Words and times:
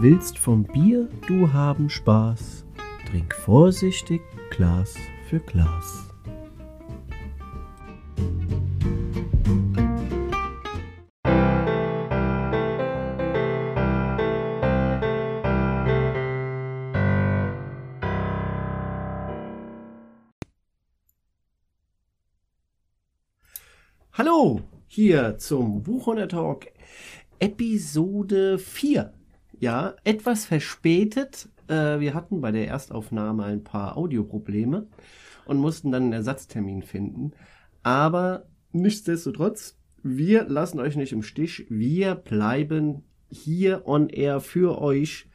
Willst 0.00 0.38
vom 0.38 0.62
Bier 0.62 1.08
du 1.26 1.52
haben 1.52 1.90
Spaß? 1.90 2.64
Trink 3.10 3.34
vorsichtig 3.34 4.20
Glas 4.48 4.94
für 5.28 5.40
Glas. 5.40 6.08
Hallo, 24.12 24.60
hier 24.86 25.38
zum 25.38 25.82
Buchhunter 25.82 26.28
Talk 26.28 26.68
Episode 27.40 28.60
4. 28.60 29.17
Ja, 29.60 29.96
etwas 30.04 30.44
verspätet. 30.44 31.48
Äh, 31.66 31.98
wir 31.98 32.14
hatten 32.14 32.40
bei 32.40 32.52
der 32.52 32.68
Erstaufnahme 32.68 33.44
ein 33.44 33.64
paar 33.64 33.96
Audioprobleme 33.96 34.86
und 35.46 35.58
mussten 35.58 35.90
dann 35.90 36.04
einen 36.04 36.12
Ersatztermin 36.12 36.82
finden. 36.82 37.32
Aber 37.82 38.46
nichtsdestotrotz, 38.72 39.76
wir 40.02 40.44
lassen 40.44 40.78
euch 40.78 40.94
nicht 40.94 41.12
im 41.12 41.22
Stich. 41.22 41.66
Wir 41.68 42.14
bleiben 42.14 43.02
hier 43.30 43.82
on 43.86 44.08
air 44.08 44.40
für 44.40 44.80
euch. 44.80 45.28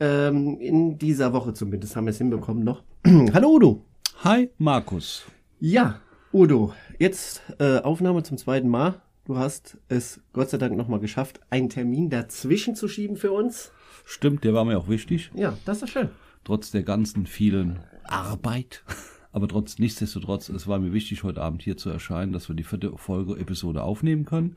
Ähm, 0.00 0.58
in 0.60 0.98
dieser 0.98 1.32
Woche 1.32 1.54
zumindest 1.54 1.96
haben 1.96 2.04
wir 2.04 2.10
es 2.10 2.18
hinbekommen 2.18 2.62
noch. 2.62 2.82
Hallo 3.06 3.54
Udo. 3.54 3.84
Hi, 4.22 4.50
Markus. 4.58 5.24
Ja, 5.60 6.00
Udo, 6.30 6.74
jetzt 6.98 7.40
äh, 7.58 7.78
Aufnahme 7.78 8.22
zum 8.22 8.36
zweiten 8.36 8.68
Mal. 8.68 9.00
Du 9.26 9.36
hast 9.36 9.78
es 9.88 10.20
Gott 10.32 10.50
sei 10.50 10.58
Dank 10.58 10.76
nochmal 10.76 11.00
geschafft, 11.00 11.40
einen 11.50 11.68
Termin 11.68 12.10
dazwischen 12.10 12.76
zu 12.76 12.86
schieben 12.86 13.16
für 13.16 13.32
uns. 13.32 13.72
Stimmt, 14.04 14.44
der 14.44 14.54
war 14.54 14.64
mir 14.64 14.78
auch 14.78 14.88
wichtig. 14.88 15.32
Ja, 15.34 15.58
das 15.64 15.82
ist 15.82 15.90
schön. 15.90 16.10
Trotz 16.44 16.70
der 16.70 16.84
ganzen 16.84 17.26
vielen 17.26 17.80
Arbeit. 18.04 18.84
Aber 19.32 19.48
trotz, 19.48 19.80
nichtsdestotrotz, 19.80 20.48
es 20.48 20.68
war 20.68 20.78
mir 20.78 20.92
wichtig, 20.92 21.24
heute 21.24 21.42
Abend 21.42 21.62
hier 21.62 21.76
zu 21.76 21.90
erscheinen, 21.90 22.32
dass 22.32 22.48
wir 22.48 22.54
die 22.54 22.62
vierte 22.62 22.96
Folge 22.96 23.36
Episode 23.36 23.82
aufnehmen 23.82 24.26
können. 24.26 24.56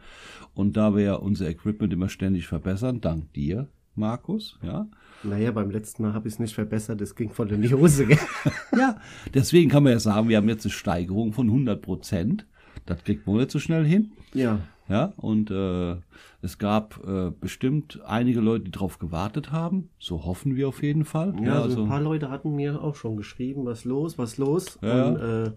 Und 0.53 0.77
da 0.77 0.95
wir 0.95 1.03
ja 1.03 1.13
unser 1.15 1.49
Equipment 1.49 1.91
immer 1.91 2.07
ständig 2.07 2.45
verbessern, 2.45 3.01
dank 3.01 3.33
dir, 3.33 3.69
Markus, 3.95 4.59
ja. 4.61 4.87
Naja, 5.23 5.51
beim 5.51 5.71
letzten 5.71 6.03
Mal 6.03 6.13
habe 6.13 6.27
ich 6.27 6.35
es 6.35 6.39
nicht 6.39 6.53
verbessert, 6.53 7.01
es 7.01 7.15
ging 7.15 7.31
voll 7.31 7.51
in 7.51 7.63
die 7.63 7.73
Hose. 7.73 8.07
ja, 8.77 9.01
deswegen 9.33 9.71
kann 9.71 9.81
man 9.81 9.93
ja 9.93 9.99
sagen, 9.99 10.29
wir 10.29 10.37
haben 10.37 10.47
jetzt 10.47 10.65
eine 10.65 10.71
Steigerung 10.71 11.33
von 11.33 11.47
100 11.47 11.81
Prozent. 11.81 12.45
Das 12.85 13.03
kriegt 13.03 13.27
man 13.27 13.37
nicht 13.37 13.51
so 13.51 13.59
schnell 13.59 13.85
hin. 13.85 14.11
Ja. 14.33 14.59
Ja, 14.89 15.13
und 15.17 15.51
äh, 15.51 15.97
es 16.41 16.57
gab 16.57 16.99
äh, 17.07 17.29
bestimmt 17.29 17.99
einige 18.07 18.39
Leute, 18.39 18.65
die 18.65 18.71
darauf 18.71 18.97
gewartet 18.97 19.51
haben. 19.51 19.89
So 19.99 20.25
hoffen 20.25 20.55
wir 20.55 20.67
auf 20.67 20.81
jeden 20.81 21.05
Fall. 21.05 21.35
Ja, 21.37 21.43
ja 21.43 21.61
also 21.61 21.83
ein 21.83 21.87
paar 21.87 22.01
Leute 22.01 22.31
hatten 22.31 22.55
mir 22.55 22.81
auch 22.81 22.95
schon 22.95 23.15
geschrieben, 23.15 23.65
was 23.65 23.85
los, 23.85 24.17
was 24.17 24.37
los. 24.37 24.79
Ja. 24.81 25.09
Und 25.09 25.17
äh, 25.17 25.51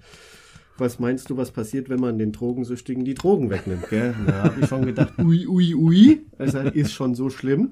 was 0.83 0.99
meinst 0.99 1.31
du, 1.31 1.37
was 1.37 1.51
passiert, 1.51 1.89
wenn 1.89 2.01
man 2.01 2.19
den 2.19 2.33
Drogensüchtigen 2.33 3.05
die 3.05 3.15
Drogen 3.15 3.49
wegnimmt? 3.49 3.89
Gell? 3.89 4.15
Da 4.27 4.45
habe 4.45 4.61
ich 4.61 4.67
schon 4.67 4.85
gedacht, 4.85 5.15
ui, 5.19 5.47
ui, 5.47 5.75
ui. 5.75 6.21
Also 6.39 6.59
ist 6.59 6.93
schon 6.93 7.15
so 7.15 7.31
schlimm. 7.31 7.71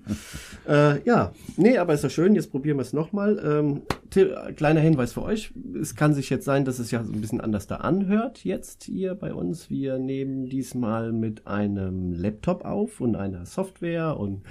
Äh, 0.69 1.03
ja, 1.05 1.33
nee, 1.57 1.77
aber 1.77 1.95
ist 1.95 2.05
ja 2.05 2.11
schön. 2.11 2.35
Jetzt 2.35 2.51
probieren 2.51 2.79
wir 2.79 2.83
es 2.83 2.93
nochmal. 2.93 3.41
Ähm, 3.45 3.83
kleiner 4.57 4.81
Hinweis 4.81 5.13
für 5.13 5.23
euch. 5.23 5.53
Es 5.81 5.95
kann 5.97 6.15
sich 6.15 6.31
jetzt 6.31 6.45
sein, 6.45 6.65
dass 6.65 6.79
es 6.79 6.91
ja 6.91 7.05
so 7.05 7.13
ein 7.13 7.21
bisschen 7.21 7.41
anders 7.41 7.67
da 7.67 7.77
anhört 7.77 8.45
jetzt 8.45 8.85
hier 8.85 9.15
bei 9.15 9.35
uns. 9.35 9.71
Wir 9.71 9.99
nehmen 9.99 10.47
diesmal 10.47 11.13
mit 11.13 11.47
einem 11.47 12.13
Laptop 12.13 12.65
auf 12.65 13.01
und 13.01 13.17
einer 13.17 13.45
Software 13.45 14.19
und 14.19 14.43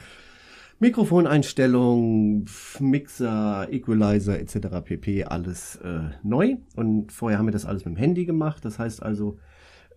Mikrofoneinstellung, 0.82 2.46
Mixer, 2.80 3.68
Equalizer 3.70 4.40
etc. 4.40 4.82
pp. 4.84 5.26
alles 5.26 5.76
äh, 5.78 6.12
neu. 6.24 6.56
Und 6.76 7.12
vorher 7.12 7.38
haben 7.38 7.48
wir 7.48 7.52
das 7.52 7.66
alles 7.66 7.84
mit 7.84 7.96
dem 7.96 8.00
Handy 8.00 8.26
gemacht. 8.26 8.64
Das 8.64 8.80
heißt 8.80 9.04
also, 9.04 9.38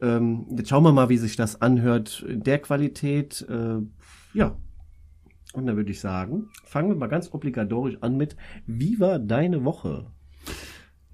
ähm, 0.00 0.46
jetzt 0.56 0.68
schauen 0.68 0.82
wir 0.82 0.90
mal, 0.90 1.08
wie 1.08 1.18
sich 1.18 1.36
das 1.36 1.62
anhört 1.62 2.24
in 2.28 2.42
der 2.42 2.58
Qualität. 2.58 3.46
Äh, 3.48 3.78
ja. 4.34 4.56
Und 5.52 5.66
dann 5.66 5.76
würde 5.76 5.92
ich 5.92 6.00
sagen, 6.00 6.48
fangen 6.64 6.88
wir 6.88 6.96
mal 6.96 7.06
ganz 7.06 7.32
obligatorisch 7.32 7.98
an 8.00 8.16
mit, 8.16 8.36
wie 8.66 8.98
war 8.98 9.20
deine 9.20 9.64
Woche? 9.64 10.06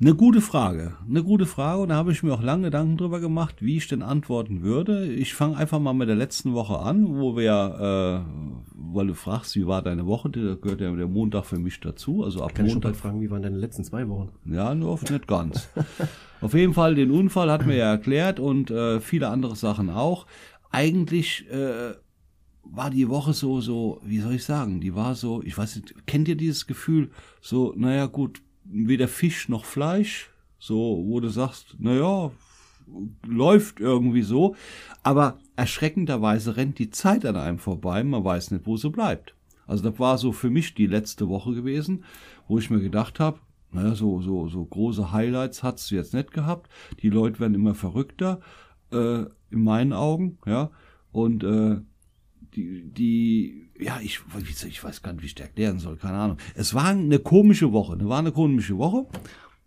Eine 0.01 0.15
gute 0.15 0.41
Frage. 0.41 0.95
Eine 1.09 1.25
gute 1.25 1.45
Frage. 1.45 1.83
Und 1.83 1.89
da 1.89 1.97
habe 1.97 2.13
ich 2.13 2.23
mir 2.23 2.33
auch 2.33 2.43
lange 2.43 2.65
Gedanken 2.65 2.97
drüber 2.97 3.19
gemacht, 3.19 3.57
wie 3.61 3.79
ich 3.79 3.89
denn 3.89 4.03
antworten 4.03 4.63
würde. 4.63 5.13
Ich 5.13 5.35
fange 5.35 5.57
einfach 5.57 5.81
mal 5.81 5.93
mit 5.93 6.09
der 6.09 6.15
letzten 6.15 6.55
Woche 6.55 6.79
an, 6.79 7.19
wo 7.19 7.37
wir, 7.37 8.25
äh, 8.25 8.61
weil 8.77 9.09
du 9.09 9.15
fragst, 9.15 9.57
wie 9.57 9.67
war 9.67 9.83
deine 9.83 10.07
Woche? 10.07 10.31
Da 10.31 10.55
gehört 10.55 10.81
ja 10.81 10.95
der 10.95 11.09
Montag 11.09 11.47
für 11.47 11.59
mich 11.59 11.81
dazu. 11.81 12.23
Also 12.23 12.45
ab 12.45 12.55
Kann 12.55 12.67
Montag. 12.67 12.93
Ich 12.93 12.97
schon 12.97 13.03
fragen, 13.03 13.21
wie 13.21 13.31
waren 13.31 13.43
deine 13.43 13.59
letzten 13.59 13.83
zwei 13.83 14.09
Wochen? 14.09 14.31
Ja, 14.45 14.73
nur 14.73 14.91
oft 14.93 15.11
nicht 15.11 15.27
ganz. 15.27 15.69
Auf 16.41 16.55
jeden 16.55 16.75
Fall, 16.75 16.95
den 16.95 17.11
Unfall 17.11 17.51
hat 17.51 17.67
mir 17.67 17.77
ja 17.77 17.91
erklärt 17.91 18.39
und 18.39 18.71
äh, 18.71 19.01
viele 19.01 19.29
andere 19.29 19.57
Sachen 19.57 19.91
auch. 19.91 20.27
Eigentlich 20.71 21.51
äh, 21.51 21.95
war 22.63 22.91
die 22.91 23.09
Woche 23.09 23.33
so, 23.33 23.61
so, 23.61 24.01
wie 24.05 24.21
soll 24.21 24.35
ich 24.35 24.45
sagen, 24.45 24.81
die 24.81 24.95
war 24.95 25.17
so, 25.17 25.43
ich 25.43 25.59
weiß 25.59 25.75
nicht, 25.75 26.07
kennt 26.07 26.29
ihr 26.29 26.37
dieses 26.37 26.69
Gefühl, 26.69 27.11
so, 27.41 27.75
naja, 27.77 28.07
gut, 28.07 28.43
weder 28.71 29.09
Fisch 29.09 29.49
noch 29.49 29.65
Fleisch, 29.65 30.31
so, 30.59 31.03
wo 31.07 31.21
du 31.21 31.29
sagst, 31.29 31.77
naja, 31.79 32.31
läuft 33.27 33.81
irgendwie 33.81 34.23
so, 34.23 34.57
aber 35.03 35.39
erschreckenderweise 35.57 36.57
rennt 36.57 36.79
die 36.79 36.91
Zeit 36.91 37.25
an 37.25 37.37
einem 37.37 37.59
vorbei, 37.59 38.03
man 38.05 38.25
weiß 38.25 38.51
nicht, 38.51 38.67
wo 38.67 38.77
sie 38.77 38.91
bleibt. 38.91 39.35
Also 39.67 39.89
das 39.89 39.99
war 40.01 40.17
so 40.19 40.33
für 40.33 40.51
mich 40.51 40.75
die 40.75 40.87
letzte 40.87 41.29
Woche 41.29 41.53
gewesen, 41.55 42.05
wo 42.47 42.59
ich 42.59 42.71
mir 42.71 42.81
gedacht 42.81 43.21
habe, 43.21 43.39
naja, 43.71 43.95
so, 43.95 44.23
so, 44.23 44.49
so 44.49 44.65
große 44.65 45.13
Highlights 45.13 45.63
hat's 45.63 45.91
jetzt 45.91 46.15
nicht 46.15 46.33
gehabt. 46.33 46.71
Die 47.03 47.11
Leute 47.11 47.39
werden 47.39 47.55
immer 47.55 47.75
verrückter, 47.75 48.41
äh, 48.91 49.25
in 49.51 49.63
meinen 49.63 49.93
Augen, 49.93 50.39
ja. 50.47 50.71
Und 51.13 51.45
äh, 51.45 51.81
die, 52.55 52.83
die, 52.91 53.68
ja, 53.79 54.01
ich, 54.01 54.21
ich 54.67 54.85
weiß 54.85 55.03
gar 55.03 55.13
nicht, 55.13 55.23
wie 55.23 55.27
ich 55.27 55.35
das 55.35 55.47
erklären 55.47 55.79
soll, 55.79 55.97
keine 55.97 56.19
Ahnung. 56.19 56.39
Es 56.55 56.75
war 56.75 56.87
eine 56.87 57.19
komische 57.19 57.73
Woche, 57.73 57.97
es 57.97 58.09
war 58.09 58.19
eine 58.19 58.33
komische 58.33 58.77
Woche, 58.79 59.07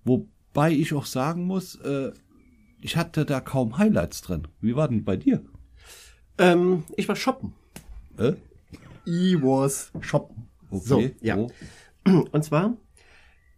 wobei 0.03 0.71
ich 0.71 0.93
auch 0.93 1.05
sagen 1.05 1.45
muss, 1.45 1.75
äh, 1.75 2.11
ich 2.81 2.97
hatte 2.97 3.25
da 3.25 3.39
kaum 3.39 3.77
Highlights 3.77 4.21
drin. 4.21 4.47
Wie 4.59 4.75
war 4.75 4.87
denn 4.87 5.03
bei 5.03 5.15
dir? 5.15 5.43
Ähm, 6.37 6.83
ich 6.97 7.07
war 7.07 7.15
shoppen. 7.15 7.53
Äh? 8.17 8.33
Ich 9.05 9.41
was 9.41 9.91
shoppen. 10.01 10.47
Okay. 10.69 10.83
So, 10.85 11.09
ja. 11.21 11.37
Oh. 11.37 11.49
Und 12.31 12.43
zwar, 12.43 12.77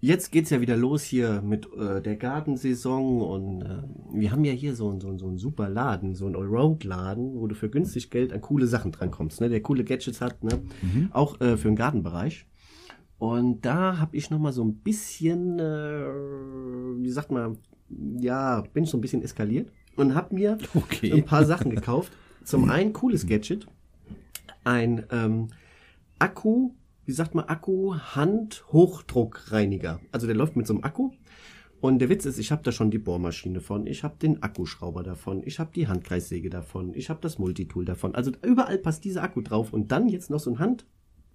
jetzt 0.04 0.34
geht's 0.34 0.50
ja 0.50 0.60
wieder 0.60 0.76
los 0.76 1.02
hier 1.02 1.42
mit 1.42 1.66
äh, 1.78 2.02
der 2.02 2.18
Gartensaison 2.18 3.22
und 3.22 3.62
äh, 3.62 3.84
wir 4.14 4.32
haben 4.34 4.44
ja 4.44 4.52
hier 4.52 4.76
so, 4.76 5.00
so, 5.00 5.18
so 5.18 5.28
einen 5.28 5.38
super 5.38 5.70
Laden, 5.70 6.14
so 6.14 6.26
einen 6.26 6.36
Allround-Laden, 6.36 7.36
wo 7.40 7.48
du 7.48 7.56
für 7.56 7.70
günstig 7.70 8.10
Geld 8.10 8.34
an 8.34 8.42
coole 8.42 8.68
Sachen 8.68 8.92
drankommst, 8.92 9.40
ne? 9.40 9.48
der 9.48 9.62
coole 9.62 9.86
Gadgets 9.86 10.20
hat, 10.20 10.44
ne? 10.44 10.62
Mhm. 10.82 11.10
auch 11.14 11.40
äh, 11.40 11.56
für 11.56 11.70
den 11.70 11.78
Gartenbereich. 11.78 12.46
Und 13.18 13.66
da 13.66 13.98
habe 13.98 14.18
ich 14.18 14.30
noch 14.30 14.40
mal 14.40 14.52
so 14.52 14.62
ein 14.66 14.76
bisschen, 14.76 15.58
äh, 15.58 15.64
wie 17.02 17.10
sagt 17.10 17.32
man, 17.32 17.58
ja, 18.20 18.62
bin 18.74 18.84
ich 18.84 18.90
so 18.90 18.98
ein 18.98 19.02
bisschen 19.02 19.22
eskaliert 19.22 19.72
und 19.96 20.16
habe 20.16 20.36
mir 20.36 20.58
Okay. 20.76 21.14
ein 21.14 21.24
paar 21.24 21.46
Sachen 21.46 21.72
gekauft. 21.72 22.12
Zum 22.44 22.70
einen 22.70 22.92
cooles 22.92 23.26
Gadget, 23.26 23.68
ein 24.66 25.06
ähm, 25.12 25.48
Akku, 26.20 26.72
wie 27.06 27.12
sagt 27.12 27.36
man, 27.36 27.46
Akku 27.46 27.96
Hand-Hochdruckreiniger. 27.96 30.00
Also 30.12 30.28
der 30.28 30.36
läuft 30.36 30.56
mit 30.56 30.68
so 30.68 30.74
einem 30.74 30.84
Akku. 30.84 31.12
Und 31.82 32.00
der 32.00 32.08
Witz 32.10 32.26
ist, 32.26 32.40
ich 32.40 32.52
habe 32.54 32.64
da 32.64 32.72
schon 32.72 32.92
die 32.92 32.98
Bohrmaschine 32.98 33.60
von, 33.60 33.86
ich 33.88 34.04
habe 34.04 34.16
den 34.18 34.42
Akkuschrauber 34.42 35.04
davon, 35.04 35.42
ich 35.46 35.60
habe 35.60 35.72
die 35.76 35.90
Handkreissäge 35.90 36.50
davon, 36.50 36.94
ich 36.94 37.10
habe 37.10 37.20
das 37.22 37.40
Multitool 37.40 37.84
davon. 37.84 38.16
Also 38.16 38.32
überall 38.42 38.78
passt 38.78 39.04
dieser 39.04 39.22
Akku 39.22 39.42
drauf. 39.42 39.74
Und 39.74 39.92
dann 39.92 40.08
jetzt 40.08 40.30
noch 40.30 40.40
so 40.40 40.50
ein 40.52 40.60
Hand, 40.60 40.86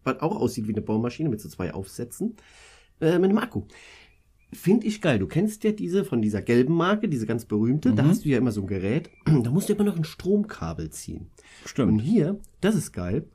was 0.04 0.20
auch 0.20 0.36
aussieht 0.36 0.66
wie 0.66 0.72
eine 0.72 0.80
Bohrmaschine 0.80 1.28
mit 1.28 1.40
so 1.42 1.50
zwei 1.50 1.74
Aufsätzen, 1.74 2.36
äh, 3.02 3.18
mit 3.18 3.28
einem 3.28 3.38
Akku. 3.38 3.64
Finde 4.50 4.86
ich 4.86 5.02
geil. 5.02 5.18
Du 5.18 5.26
kennst 5.26 5.64
ja 5.64 5.72
diese 5.72 6.06
von 6.06 6.22
dieser 6.22 6.40
gelben 6.40 6.72
Marke, 6.74 7.10
diese 7.10 7.26
ganz 7.26 7.44
berühmte. 7.44 7.92
Da 7.92 8.02
Mhm. 8.04 8.08
hast 8.08 8.24
du 8.24 8.30
ja 8.30 8.38
immer 8.38 8.52
so 8.52 8.62
ein 8.62 8.66
Gerät. 8.66 9.10
Da 9.42 9.50
musst 9.50 9.68
du 9.68 9.74
immer 9.74 9.84
noch 9.84 9.98
ein 9.98 10.04
Stromkabel 10.04 10.88
ziehen. 10.88 11.26
Und 11.60 11.68
Stimmt. 11.68 12.00
hier, 12.00 12.40
das 12.62 12.74
ist 12.74 12.92
geil, 12.92 13.26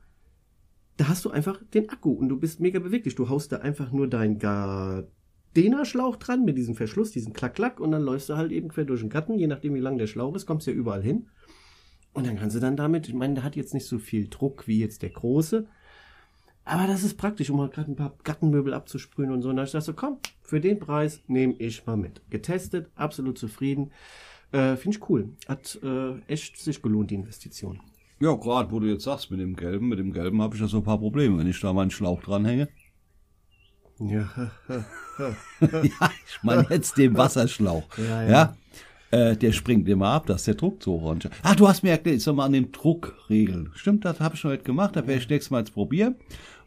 da 0.96 1.08
hast 1.08 1.24
du 1.24 1.30
einfach 1.30 1.60
den 1.74 1.88
Akku 1.88 2.12
und 2.12 2.28
du 2.28 2.38
bist 2.38 2.60
mega 2.60 2.78
beweglich. 2.78 3.14
Du 3.14 3.28
haust 3.28 3.52
da 3.52 3.58
einfach 3.58 3.90
nur 3.90 4.08
deinen 4.08 4.38
Gardena-Schlauch 4.38 6.16
dran 6.16 6.44
mit 6.44 6.56
diesem 6.56 6.74
Verschluss, 6.74 7.10
diesen 7.10 7.32
Klack-Klack 7.32 7.80
und 7.80 7.90
dann 7.90 8.02
läufst 8.02 8.28
du 8.28 8.36
halt 8.36 8.52
eben 8.52 8.68
quer 8.68 8.84
durch 8.84 9.00
den 9.00 9.10
Garten, 9.10 9.38
je 9.38 9.46
nachdem 9.46 9.74
wie 9.74 9.80
lang 9.80 9.98
der 9.98 10.06
Schlauch 10.06 10.34
ist, 10.34 10.46
kommst 10.46 10.66
du 10.66 10.70
ja 10.70 10.76
überall 10.76 11.02
hin. 11.02 11.26
Und 12.12 12.26
dann 12.26 12.36
kannst 12.36 12.54
du 12.54 12.60
dann 12.60 12.76
damit, 12.76 13.08
ich 13.08 13.14
meine, 13.14 13.34
der 13.34 13.42
hat 13.42 13.56
jetzt 13.56 13.74
nicht 13.74 13.86
so 13.86 13.98
viel 13.98 14.28
Druck 14.28 14.68
wie 14.68 14.78
jetzt 14.78 15.02
der 15.02 15.10
große, 15.10 15.66
aber 16.64 16.86
das 16.86 17.02
ist 17.02 17.18
praktisch, 17.18 17.50
um 17.50 17.58
mal 17.58 17.68
gerade 17.68 17.92
ein 17.92 17.96
paar 17.96 18.16
Gartenmöbel 18.24 18.72
abzusprühen 18.72 19.30
und 19.30 19.42
so. 19.42 19.50
Und 19.50 19.56
dann 19.56 19.66
dachte 19.66 19.78
ich 19.78 19.84
so, 19.84 19.92
komm, 19.92 20.18
für 20.42 20.60
den 20.60 20.78
Preis 20.78 21.22
nehme 21.26 21.54
ich 21.58 21.84
mal 21.86 21.96
mit. 21.96 22.22
Getestet, 22.30 22.88
absolut 22.94 23.36
zufrieden. 23.38 23.92
Äh, 24.50 24.76
Finde 24.76 24.96
ich 24.96 25.08
cool. 25.10 25.30
Hat 25.46 25.78
äh, 25.82 26.18
echt 26.26 26.56
sich 26.58 26.80
gelohnt, 26.80 27.10
die 27.10 27.16
Investition. 27.16 27.80
Ja, 28.20 28.34
gerade 28.34 28.70
wo 28.70 28.80
du 28.80 28.86
jetzt 28.86 29.04
sagst 29.04 29.30
mit 29.30 29.40
dem 29.40 29.56
Gelben, 29.56 29.88
mit 29.88 29.98
dem 29.98 30.12
Gelben 30.12 30.40
habe 30.40 30.54
ich 30.54 30.60
ja 30.60 30.68
so 30.68 30.78
ein 30.78 30.84
paar 30.84 30.98
Probleme, 30.98 31.38
wenn 31.38 31.46
ich 31.46 31.60
da 31.60 31.72
meinen 31.72 31.90
Schlauch 31.90 32.22
dranhänge. 32.22 32.68
Ja. 33.98 34.28
ja, 35.60 36.10
ich 36.26 36.42
meine 36.42 36.66
jetzt 36.70 36.96
den 36.96 37.16
Wasserschlauch. 37.16 37.84
Ja, 37.98 38.22
Ja, 38.22 38.28
ja. 38.28 38.56
Äh, 39.14 39.36
der 39.36 39.52
springt 39.52 39.88
immer 39.88 40.08
ab, 40.08 40.26
dass 40.26 40.42
der 40.42 40.54
Druck 40.54 40.84
hoch 40.86 41.14
ist. 41.14 41.30
Ah, 41.44 41.54
du 41.54 41.68
hast 41.68 41.84
mir 41.84 41.90
erklärt, 41.90 42.16
ich 42.16 42.24
soll 42.24 42.34
mal 42.34 42.46
an 42.46 42.52
dem 42.52 42.72
Druck 42.72 43.14
regeln. 43.30 43.70
Stimmt, 43.74 44.04
das 44.04 44.18
habe 44.18 44.34
ich 44.34 44.42
noch 44.42 44.50
nicht 44.50 44.64
gemacht, 44.64 44.96
da 44.96 45.06
werde 45.06 45.22
ich 45.22 45.28
nächstes 45.28 45.52
Mal 45.52 45.60
jetzt 45.60 45.72
probieren. 45.72 46.16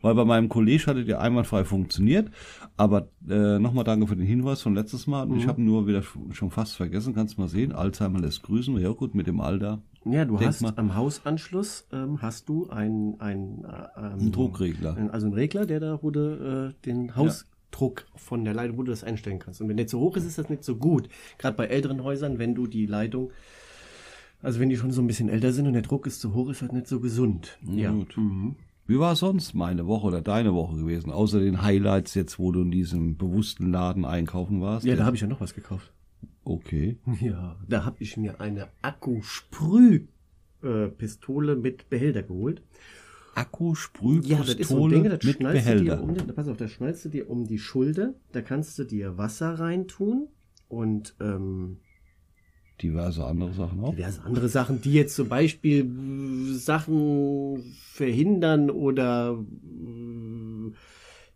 Weil 0.01 0.15
bei 0.15 0.25
meinem 0.25 0.49
Kollege 0.49 0.85
hatte 0.87 1.05
der 1.05 1.21
einwandfrei 1.21 1.63
funktioniert. 1.65 2.29
Aber 2.75 3.07
äh, 3.29 3.59
nochmal 3.59 3.83
danke 3.83 4.07
für 4.07 4.15
den 4.15 4.25
Hinweis 4.25 4.61
von 4.61 4.75
letztes 4.75 5.07
Mal. 5.07 5.31
Ich 5.37 5.47
habe 5.47 5.61
nur 5.61 5.87
wieder 5.87 6.03
schon 6.31 6.51
fast 6.51 6.75
vergessen, 6.75 7.13
kannst 7.15 7.37
du 7.37 7.41
mal 7.41 7.47
sehen. 7.47 7.71
Alzheimer 7.71 8.19
lässt 8.19 8.43
grüßen. 8.43 8.77
Ja 8.79 8.89
gut, 8.89 9.15
mit 9.15 9.27
dem 9.27 9.39
Alter. 9.41 9.81
Ja, 10.05 10.23
du 10.25 10.37
Denk 10.37 10.49
hast 10.49 10.61
mal. 10.61 10.73
am 10.77 10.95
Hausanschluss 10.95 11.87
ähm, 11.91 12.21
hast 12.21 12.47
du 12.47 12.69
ein, 12.69 13.17
äh, 13.19 13.33
ähm, 13.33 14.19
Ein 14.19 14.31
Druckregler. 14.31 14.95
ein- 14.95 15.09
Also 15.09 15.27
ein 15.27 15.33
Regler, 15.33 15.65
der 15.65 15.79
da, 15.79 15.97
du 16.01 16.09
äh, 16.69 16.73
den 16.85 17.15
Hausdruck 17.15 18.05
von 18.15 18.45
der 18.45 18.53
Leitung, 18.53 18.77
wo 18.77 18.83
du 18.83 18.91
das 18.91 19.03
einstellen 19.03 19.39
kannst. 19.39 19.59
Und 19.61 19.67
wenn 19.67 19.75
der 19.77 19.87
zu 19.87 19.99
hoch 19.99 20.15
ist, 20.15 20.25
ist 20.25 20.37
das 20.37 20.49
nicht 20.49 20.63
so 20.63 20.75
gut. 20.77 21.09
Gerade 21.39 21.57
bei 21.57 21.65
älteren 21.65 22.03
Häusern, 22.03 22.39
wenn 22.39 22.55
du 22.55 22.67
die 22.67 22.85
Leitung, 22.85 23.31
also 24.41 24.59
wenn 24.59 24.69
die 24.69 24.77
schon 24.77 24.91
so 24.91 25.01
ein 25.01 25.07
bisschen 25.07 25.27
älter 25.29 25.51
sind 25.51 25.67
und 25.67 25.73
der 25.73 25.81
Druck 25.81 26.05
ist 26.07 26.21
zu 26.21 26.33
hoch, 26.33 26.49
ist 26.51 26.61
das 26.61 26.71
nicht 26.71 26.87
so 26.87 26.99
gesund. 27.01 27.57
Ja. 27.63 27.91
Gut. 27.91 28.15
Wie 28.87 28.97
war 28.99 29.15
sonst 29.17 29.53
meine 29.53 29.85
Woche 29.85 30.07
oder 30.07 30.21
deine 30.21 30.53
Woche 30.53 30.77
gewesen? 30.77 31.11
Außer 31.11 31.41
den 31.41 31.61
Highlights 31.61 32.13
jetzt, 32.15 32.39
wo 32.39 32.53
du 32.53 32.61
in 32.61 32.71
diesem 32.71 33.17
bewussten 33.17 33.69
Laden 33.71 34.05
einkaufen 34.05 34.61
warst. 34.61 34.85
Ja, 34.85 34.95
da 34.95 35.03
habe 35.05 35.17
ich 35.17 35.21
ja 35.21 35.27
noch 35.27 35.41
was 35.41 35.53
gekauft. 35.53 35.91
Okay. 36.45 36.97
Ja, 37.19 37.57
da 37.67 37.83
habe 37.83 37.97
ich 37.99 38.15
mir 38.15 38.39
eine 38.39 38.69
Akkusprüh-Pistole 38.81 41.55
mit 41.57 41.89
Behälter 41.89 42.23
geholt. 42.23 42.61
Akkusprühpistole 43.35 44.39
Ja, 44.39 44.45
das 44.45 44.55
ist 44.55 44.69
so 44.69 44.85
ein 44.87 44.91
Ding, 44.91 45.03
das 45.03 45.21
mit 45.23 45.41
dir 45.41 45.47
Behälter. 45.49 46.01
um 46.01 46.13
den, 46.15 46.27
pass 46.33 46.47
auf, 46.47 46.55
das 46.57 46.71
schnallst 46.71 47.05
du 47.05 47.09
dir 47.09 47.29
um 47.29 47.45
die 47.45 47.59
Schulter, 47.59 48.13
da 48.31 48.41
kannst 48.41 48.79
du 48.79 48.83
dir 48.83 49.17
Wasser 49.17 49.59
reintun 49.59 50.27
und 50.69 51.15
ähm, 51.19 51.77
Diverse 52.81 53.25
andere 53.25 53.53
Sachen 53.53 53.83
auch. 53.83 53.95
diverse 53.95 54.21
andere 54.23 54.49
Sachen, 54.49 54.81
die 54.81 54.93
jetzt 54.93 55.15
zum 55.15 55.29
Beispiel 55.29 55.85
äh, 55.85 56.53
Sachen 56.53 57.75
verhindern 57.91 58.69
oder 58.69 59.37
äh, 59.37 60.71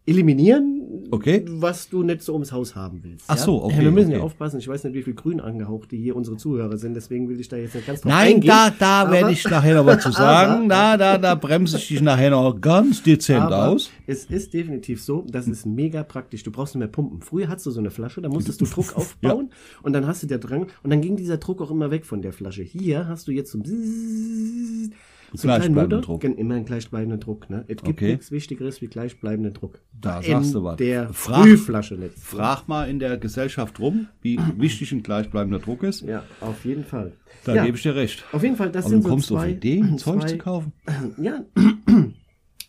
eliminieren, 0.05 0.77
Okay. 1.11 1.45
was 1.47 1.89
du 1.89 2.01
nicht 2.03 2.21
so 2.23 2.33
ums 2.33 2.51
Haus 2.51 2.75
haben 2.75 3.01
willst. 3.03 3.25
Ach 3.27 3.37
so, 3.37 3.63
okay, 3.63 3.81
Wir 3.81 3.91
müssen 3.91 4.09
ja 4.11 4.17
okay. 4.17 4.25
aufpassen, 4.25 4.59
ich 4.59 4.67
weiß 4.67 4.83
nicht, 4.85 4.93
wie 4.95 5.03
viel 5.03 5.13
grün 5.13 5.39
angehauchte 5.39 5.95
hier 5.95 6.15
unsere 6.15 6.37
Zuhörer 6.37 6.77
sind, 6.77 6.95
deswegen 6.95 7.29
will 7.29 7.39
ich 7.39 7.49
da 7.49 7.57
jetzt 7.57 7.75
nicht 7.75 7.85
ganz 7.85 8.01
drauf 8.01 8.11
Nein, 8.11 8.35
eingehen. 8.35 8.47
da, 8.49 8.69
da 8.71 9.01
Aber- 9.03 9.11
werde 9.11 9.31
ich 9.31 9.43
nachher 9.47 9.75
noch 9.75 9.85
was 9.85 10.01
zu 10.03 10.11
sagen. 10.11 10.69
Da, 10.69 10.97
da, 10.97 11.17
da 11.17 11.35
bremse 11.35 11.77
ich 11.77 11.87
dich 11.87 12.01
nachher 12.01 12.31
noch 12.31 12.59
ganz 12.59 13.03
dezent 13.03 13.41
Aber 13.41 13.67
aus. 13.69 13.89
es 14.07 14.25
ist 14.25 14.53
definitiv 14.53 15.01
so, 15.03 15.23
das 15.29 15.47
ist 15.47 15.65
mega 15.65 16.03
praktisch. 16.03 16.43
Du 16.43 16.51
brauchst 16.51 16.73
nicht 16.75 16.79
mehr 16.79 16.87
pumpen. 16.87 17.21
Früher 17.21 17.47
hattest 17.47 17.67
du 17.67 17.71
so 17.71 17.79
eine 17.79 17.91
Flasche, 17.91 18.21
da 18.21 18.29
musstest 18.29 18.59
du 18.61 18.65
Druck 18.65 18.93
aufbauen 18.95 19.49
und 19.83 19.93
dann 19.93 20.07
hast 20.07 20.23
du 20.23 20.27
der 20.27 20.39
Drang 20.39 20.67
und 20.83 20.89
dann 20.89 21.01
ging 21.01 21.15
dieser 21.15 21.37
Druck 21.37 21.61
auch 21.61 21.69
immer 21.71 21.91
weg 21.91 22.05
von 22.05 22.21
der 22.21 22.33
Flasche. 22.33 22.63
Hier 22.63 23.07
hast 23.07 23.27
du 23.27 23.31
jetzt 23.31 23.51
so, 23.51 23.59
ein 23.59 24.93
so 25.33 25.47
Gleichbleibenden. 25.47 26.01
Druck. 26.01 26.23
Immer 26.23 26.55
einen 26.55 26.65
gleichbleibenden 26.65 27.19
Druck. 27.19 27.49
Ne? 27.49 27.61
Es 27.67 27.77
gibt 27.77 27.87
Okay. 27.87 28.11
nichts 28.11 28.31
Wichtigeres 28.31 28.81
wie 28.81 28.87
gleichbleibenden 28.87 29.53
Druck. 29.53 29.79
Da 29.99 30.19
In 30.19 30.31
sagst 30.31 30.53
du 30.55 30.63
was. 30.63 30.77
der 30.77 31.13
Frag- 31.13 31.43
Frühflasche 31.43 31.95
nicht. 31.95 32.17
Frag 32.19 32.67
mal 32.67 32.89
in 32.89 32.99
der 32.99 33.17
Gesellschaft 33.17 33.79
rum, 33.79 34.07
wie 34.21 34.37
wichtig 34.57 34.91
ein 34.91 35.03
gleichbleibender 35.03 35.59
Druck 35.59 35.83
ist. 35.83 36.01
Ja, 36.01 36.23
auf 36.41 36.65
jeden 36.65 36.83
Fall. 36.83 37.13
Da 37.45 37.55
ja, 37.55 37.65
gebe 37.65 37.77
ich 37.77 37.83
dir 37.83 37.95
recht. 37.95 38.23
auf 38.31 38.43
jeden 38.43 38.55
Fall, 38.57 38.71
das 38.71 38.85
Aber 38.85 38.89
sind 38.91 38.99
du 38.99 39.03
so 39.03 39.09
kommst 39.09 39.27
zwei, 39.29 39.45
auf 39.45 39.47
Ideen, 39.51 39.97
Zeug 39.97 40.21
zwei 40.21 40.27
zu 40.27 40.37
kaufen. 40.37 40.73
Ja, 41.21 41.43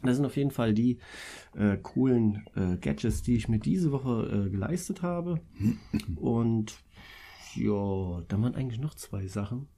das 0.05 0.17
sind 0.17 0.27
auf 0.27 0.37
jeden 0.37 0.51
Fall 0.51 0.75
die 0.75 0.99
äh, 1.57 1.77
coolen 1.81 2.43
äh, 2.57 2.77
Gadgets, 2.81 3.23
die 3.23 3.35
ich 3.37 3.49
mir 3.49 3.59
diese 3.59 3.93
Woche 3.93 4.47
äh, 4.47 4.51
geleistet 4.51 5.03
habe. 5.03 5.41
Und 6.17 6.73
ja, 7.55 8.23
da 8.29 8.41
waren 8.41 8.55
eigentlich 8.55 8.81
noch 8.81 8.95
zwei 8.95 9.27
Sachen. 9.27 9.69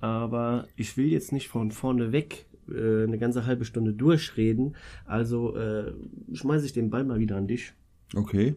Aber 0.00 0.68
ich 0.76 0.96
will 0.96 1.06
jetzt 1.06 1.32
nicht 1.32 1.48
von 1.48 1.70
vorne 1.70 2.12
weg 2.12 2.46
äh, 2.68 3.04
eine 3.04 3.18
ganze 3.18 3.46
halbe 3.46 3.64
Stunde 3.64 3.92
durchreden. 3.92 4.76
Also 5.04 5.56
äh, 5.56 5.92
schmeiße 6.32 6.66
ich 6.66 6.72
den 6.72 6.90
Ball 6.90 7.04
mal 7.04 7.18
wieder 7.18 7.36
an 7.36 7.46
dich. 7.46 7.72
Okay. 8.14 8.54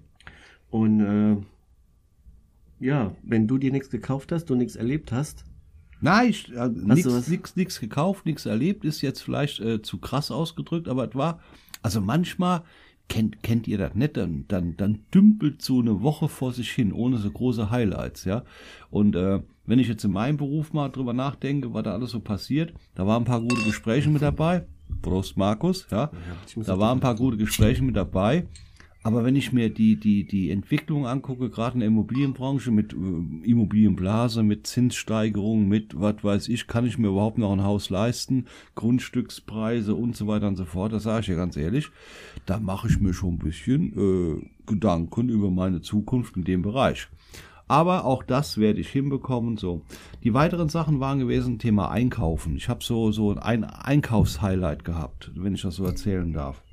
Und 0.69 0.99
äh, 0.99 1.37
ja, 2.79 3.15
wenn 3.23 3.47
du 3.47 3.57
dir 3.57 3.71
nichts 3.71 3.89
gekauft 3.89 4.31
hast, 4.31 4.49
du 4.49 4.55
nichts 4.55 4.75
erlebt 4.75 5.11
hast, 5.11 5.45
Nein, 6.01 6.29
ich 6.29 6.55
äh, 6.55 6.69
nichts 6.69 7.27
nix, 7.27 7.55
nix 7.55 7.79
gekauft, 7.79 8.25
nichts 8.25 8.45
erlebt, 8.45 8.85
ist 8.85 9.01
jetzt 9.01 9.21
vielleicht 9.21 9.59
äh, 9.59 9.81
zu 9.81 9.97
krass 9.97 10.31
ausgedrückt, 10.31 10.87
aber 10.87 11.09
es 11.09 11.15
war, 11.15 11.41
also 11.81 11.99
manchmal, 11.99 12.63
kennt, 13.09 13.43
kennt 13.43 13.67
ihr 13.67 13.77
das 13.77 13.95
nicht, 13.95 14.15
dann, 14.15 14.45
dann, 14.47 14.77
dann 14.77 14.99
dümpelt 15.13 15.61
so 15.61 15.79
eine 15.79 16.01
Woche 16.01 16.29
vor 16.29 16.53
sich 16.53 16.71
hin, 16.71 16.93
ohne 16.93 17.17
so 17.17 17.29
große 17.29 17.69
Highlights, 17.69 18.23
ja. 18.23 18.43
Und 18.89 19.15
äh, 19.15 19.41
wenn 19.65 19.79
ich 19.79 19.87
jetzt 19.87 20.05
in 20.05 20.11
meinem 20.11 20.37
Beruf 20.37 20.71
mal 20.71 20.89
drüber 20.89 21.13
nachdenke, 21.13 21.73
was 21.73 21.83
da 21.83 21.93
alles 21.93 22.11
so 22.11 22.21
passiert, 22.21 22.73
da 22.95 23.05
waren 23.05 23.23
ein 23.23 23.25
paar 23.25 23.41
gute 23.41 23.63
Gespräche 23.63 24.09
mit 24.09 24.21
dabei. 24.21 24.65
Prost, 25.01 25.37
Markus, 25.37 25.87
ja. 25.91 26.11
Da 26.55 26.79
waren 26.79 26.97
ein 26.97 27.01
paar 27.01 27.15
gute 27.15 27.37
Gespräche 27.37 27.83
mit 27.83 27.95
dabei. 27.95 28.47
Aber 29.01 29.23
wenn 29.23 29.37
ich 29.37 29.53
mir 29.53 29.69
die, 29.69 29.95
die, 29.95 30.25
die 30.25 30.51
Entwicklung 30.51 31.07
angucke, 31.07 31.49
gerade 31.49 31.75
in 31.75 31.79
der 31.79 31.87
Immobilienbranche 31.87 32.69
mit 32.69 32.93
äh, 32.93 33.49
Immobilienblase, 33.49 34.43
mit 34.43 34.67
Zinssteigerungen, 34.67 35.69
mit 35.69 35.99
was 35.99 36.21
weiß 36.21 36.49
ich, 36.49 36.67
kann 36.67 36.85
ich 36.85 36.97
mir 36.97 37.07
überhaupt 37.07 37.37
noch 37.37 37.53
ein 37.53 37.63
Haus 37.63 37.89
leisten, 37.89 38.45
Grundstückspreise 38.75 39.95
und 39.95 40.17
so 40.17 40.27
weiter 40.27 40.49
und 40.49 40.57
so 40.57 40.65
fort, 40.65 40.91
das 40.91 41.03
sage 41.03 41.21
ich 41.21 41.27
ja 41.27 41.35
ganz 41.35 41.55
ehrlich, 41.55 41.89
da 42.45 42.59
mache 42.59 42.89
ich 42.89 42.99
mir 42.99 43.13
schon 43.13 43.35
ein 43.35 43.39
bisschen 43.39 43.93
äh, 43.97 44.49
Gedanken 44.65 45.29
über 45.29 45.49
meine 45.49 45.81
Zukunft 45.81 46.35
in 46.35 46.43
dem 46.43 46.61
Bereich. 46.61 47.07
Aber 47.69 48.03
auch 48.03 48.23
das 48.23 48.57
werde 48.57 48.81
ich 48.81 48.89
hinbekommen. 48.89 49.55
So, 49.55 49.83
die 50.23 50.33
weiteren 50.33 50.69
Sachen 50.69 50.99
waren 50.99 51.19
gewesen 51.19 51.59
Thema 51.59 51.91
Einkaufen. 51.91 52.55
Ich 52.55 52.67
habe 52.67 52.83
so 52.83 53.11
so 53.11 53.35
ein 53.35 53.63
Einkaufshighlight 53.63 54.83
gehabt, 54.83 55.31
wenn 55.35 55.53
ich 55.53 55.61
das 55.61 55.75
so 55.75 55.85
erzählen 55.85 56.33
darf. 56.33 56.63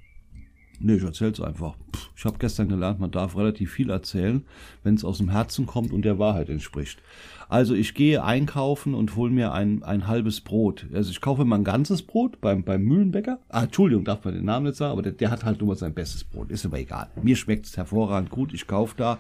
Nee, 0.79 0.95
ich 0.95 1.03
erzähl's 1.03 1.41
einfach. 1.41 1.77
Ich 2.17 2.25
habe 2.25 2.39
gestern 2.39 2.69
gelernt, 2.69 3.01
man 3.01 3.11
darf 3.11 3.37
relativ 3.37 3.73
viel 3.73 3.91
erzählen, 3.91 4.45
wenn 4.83 4.95
es 4.95 5.05
aus 5.05 5.19
dem 5.19 5.31
Herzen 5.31 5.67
kommt 5.67 5.93
und 5.93 6.03
der 6.03 6.19
Wahrheit 6.19 6.49
entspricht. 6.49 7.03
Also 7.49 7.75
ich 7.75 7.95
gehe 7.95 8.25
einkaufen 8.25 8.95
und 8.95 9.15
hole 9.17 9.31
mir 9.31 9.53
ein, 9.53 9.83
ein 9.83 10.07
halbes 10.07 10.41
Brot. 10.41 10.87
Also 10.93 11.11
ich 11.11 11.21
kaufe 11.21 11.43
immer 11.43 11.57
ein 11.57 11.65
ganzes 11.65 12.03
Brot 12.03 12.41
beim, 12.41 12.65
beim 12.65 12.83
Mühlenbäcker. 12.83 13.39
Ah, 13.49 13.65
Entschuldigung, 13.65 14.05
darf 14.05 14.25
man 14.25 14.35
den 14.35 14.45
Namen 14.45 14.67
nicht 14.67 14.77
sagen, 14.77 14.93
aber 14.93 15.03
der, 15.03 15.13
der 15.13 15.31
hat 15.31 15.45
halt 15.45 15.61
nur 15.61 15.77
sein 15.77 15.95
bestes 15.95 16.25
Brot. 16.25 16.51
Ist 16.51 16.67
aber 16.67 16.79
egal. 16.79 17.09
Mir 17.23 17.37
schmeckt's 17.37 17.77
hervorragend 17.77 18.31
gut. 18.31 18.53
Ich 18.53 18.67
kaufe 18.67 18.95
da, 18.97 19.19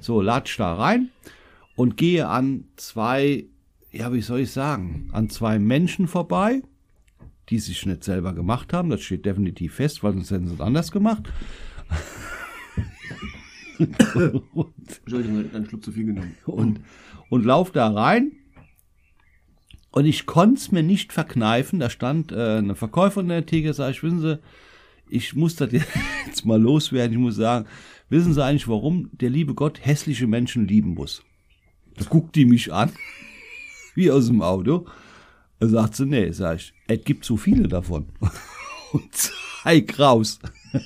so 0.00 0.20
latsch 0.20 0.58
da 0.58 0.74
rein 0.74 1.10
und 1.76 1.96
gehe 1.96 2.26
an 2.26 2.64
zwei, 2.76 3.46
ja, 3.92 4.12
wie 4.12 4.20
soll 4.20 4.40
ich 4.40 4.50
sagen, 4.50 5.08
an 5.12 5.30
zwei 5.30 5.58
Menschen 5.60 6.08
vorbei, 6.08 6.62
die 7.50 7.58
sich 7.58 7.86
nicht 7.86 8.04
selber 8.04 8.34
gemacht 8.34 8.72
haben. 8.72 8.90
Das 8.90 9.02
steht 9.02 9.24
definitiv 9.24 9.74
fest, 9.74 10.02
weil 10.02 10.12
sonst 10.14 10.30
hätten 10.30 10.48
sie 10.48 10.54
es 10.54 10.60
anders 10.60 10.92
gemacht. 10.92 11.24
Entschuldigung, 13.78 15.40
ich 15.40 15.46
hab 15.46 15.54
einen 15.54 15.66
Schluck 15.66 15.84
zu 15.84 15.92
viel 15.92 16.06
genommen. 16.06 16.34
und, 16.46 16.80
und 17.30 17.44
lauf 17.44 17.70
da 17.70 17.88
rein. 17.90 18.32
Und 19.90 20.04
ich 20.04 20.26
konnte 20.26 20.60
es 20.60 20.70
mir 20.70 20.82
nicht 20.82 21.12
verkneifen. 21.12 21.80
Da 21.80 21.90
stand 21.90 22.32
äh, 22.32 22.58
eine 22.58 22.74
Verkäuferin 22.74 23.26
in 23.26 23.30
der 23.30 23.46
Theke, 23.46 23.72
sag 23.72 23.90
ich, 23.90 24.02
wissen 24.02 24.20
Sie, 24.20 24.38
ich 25.08 25.34
muss 25.34 25.56
das 25.56 25.72
jetzt 26.26 26.44
mal 26.44 26.60
loswerden. 26.60 27.12
Ich 27.12 27.18
muss 27.18 27.36
sagen, 27.36 27.66
wissen 28.08 28.34
Sie 28.34 28.44
eigentlich, 28.44 28.68
warum 28.68 29.10
der 29.12 29.30
liebe 29.30 29.54
Gott 29.54 29.84
hässliche 29.84 30.26
Menschen 30.26 30.68
lieben 30.68 30.94
muss? 30.94 31.22
Da 31.96 32.04
guckt 32.04 32.36
die 32.36 32.44
mich 32.44 32.72
an, 32.72 32.92
wie 33.94 34.10
aus 34.10 34.26
dem 34.26 34.42
Auto. 34.42 34.86
Da 35.60 35.68
sagt 35.68 35.96
sie, 35.96 36.06
nee, 36.06 36.30
sag 36.30 36.56
ich, 36.56 36.72
es 36.86 37.04
gibt 37.04 37.24
so 37.24 37.36
viele 37.36 37.68
davon. 37.68 38.06
Und 38.92 39.14
zeig 39.14 39.98
raus. 39.98 40.38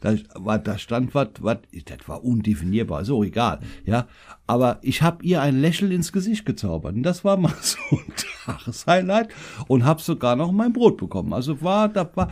Da, 0.00 0.58
da 0.58 0.76
stand 0.76 1.14
was, 1.14 1.28
was, 1.38 1.60
das 1.86 2.06
war 2.06 2.22
undefinierbar, 2.22 3.10
auch 3.10 3.24
egal, 3.24 3.60
ja. 3.86 4.06
Aber 4.46 4.78
ich 4.82 5.00
habe 5.00 5.24
ihr 5.24 5.40
ein 5.40 5.58
Lächeln 5.58 5.90
ins 5.90 6.12
Gesicht 6.12 6.44
gezaubert. 6.44 6.94
Und 6.94 7.04
das 7.04 7.24
war 7.24 7.38
mal 7.38 7.54
so 7.62 7.78
ein 7.90 8.12
Tageshighlight 8.44 9.32
und 9.66 9.86
habe 9.86 10.02
sogar 10.02 10.36
noch 10.36 10.52
mein 10.52 10.74
Brot 10.74 10.98
bekommen. 10.98 11.32
Also 11.32 11.62
war, 11.62 11.88
das 11.88 12.08
war, 12.16 12.30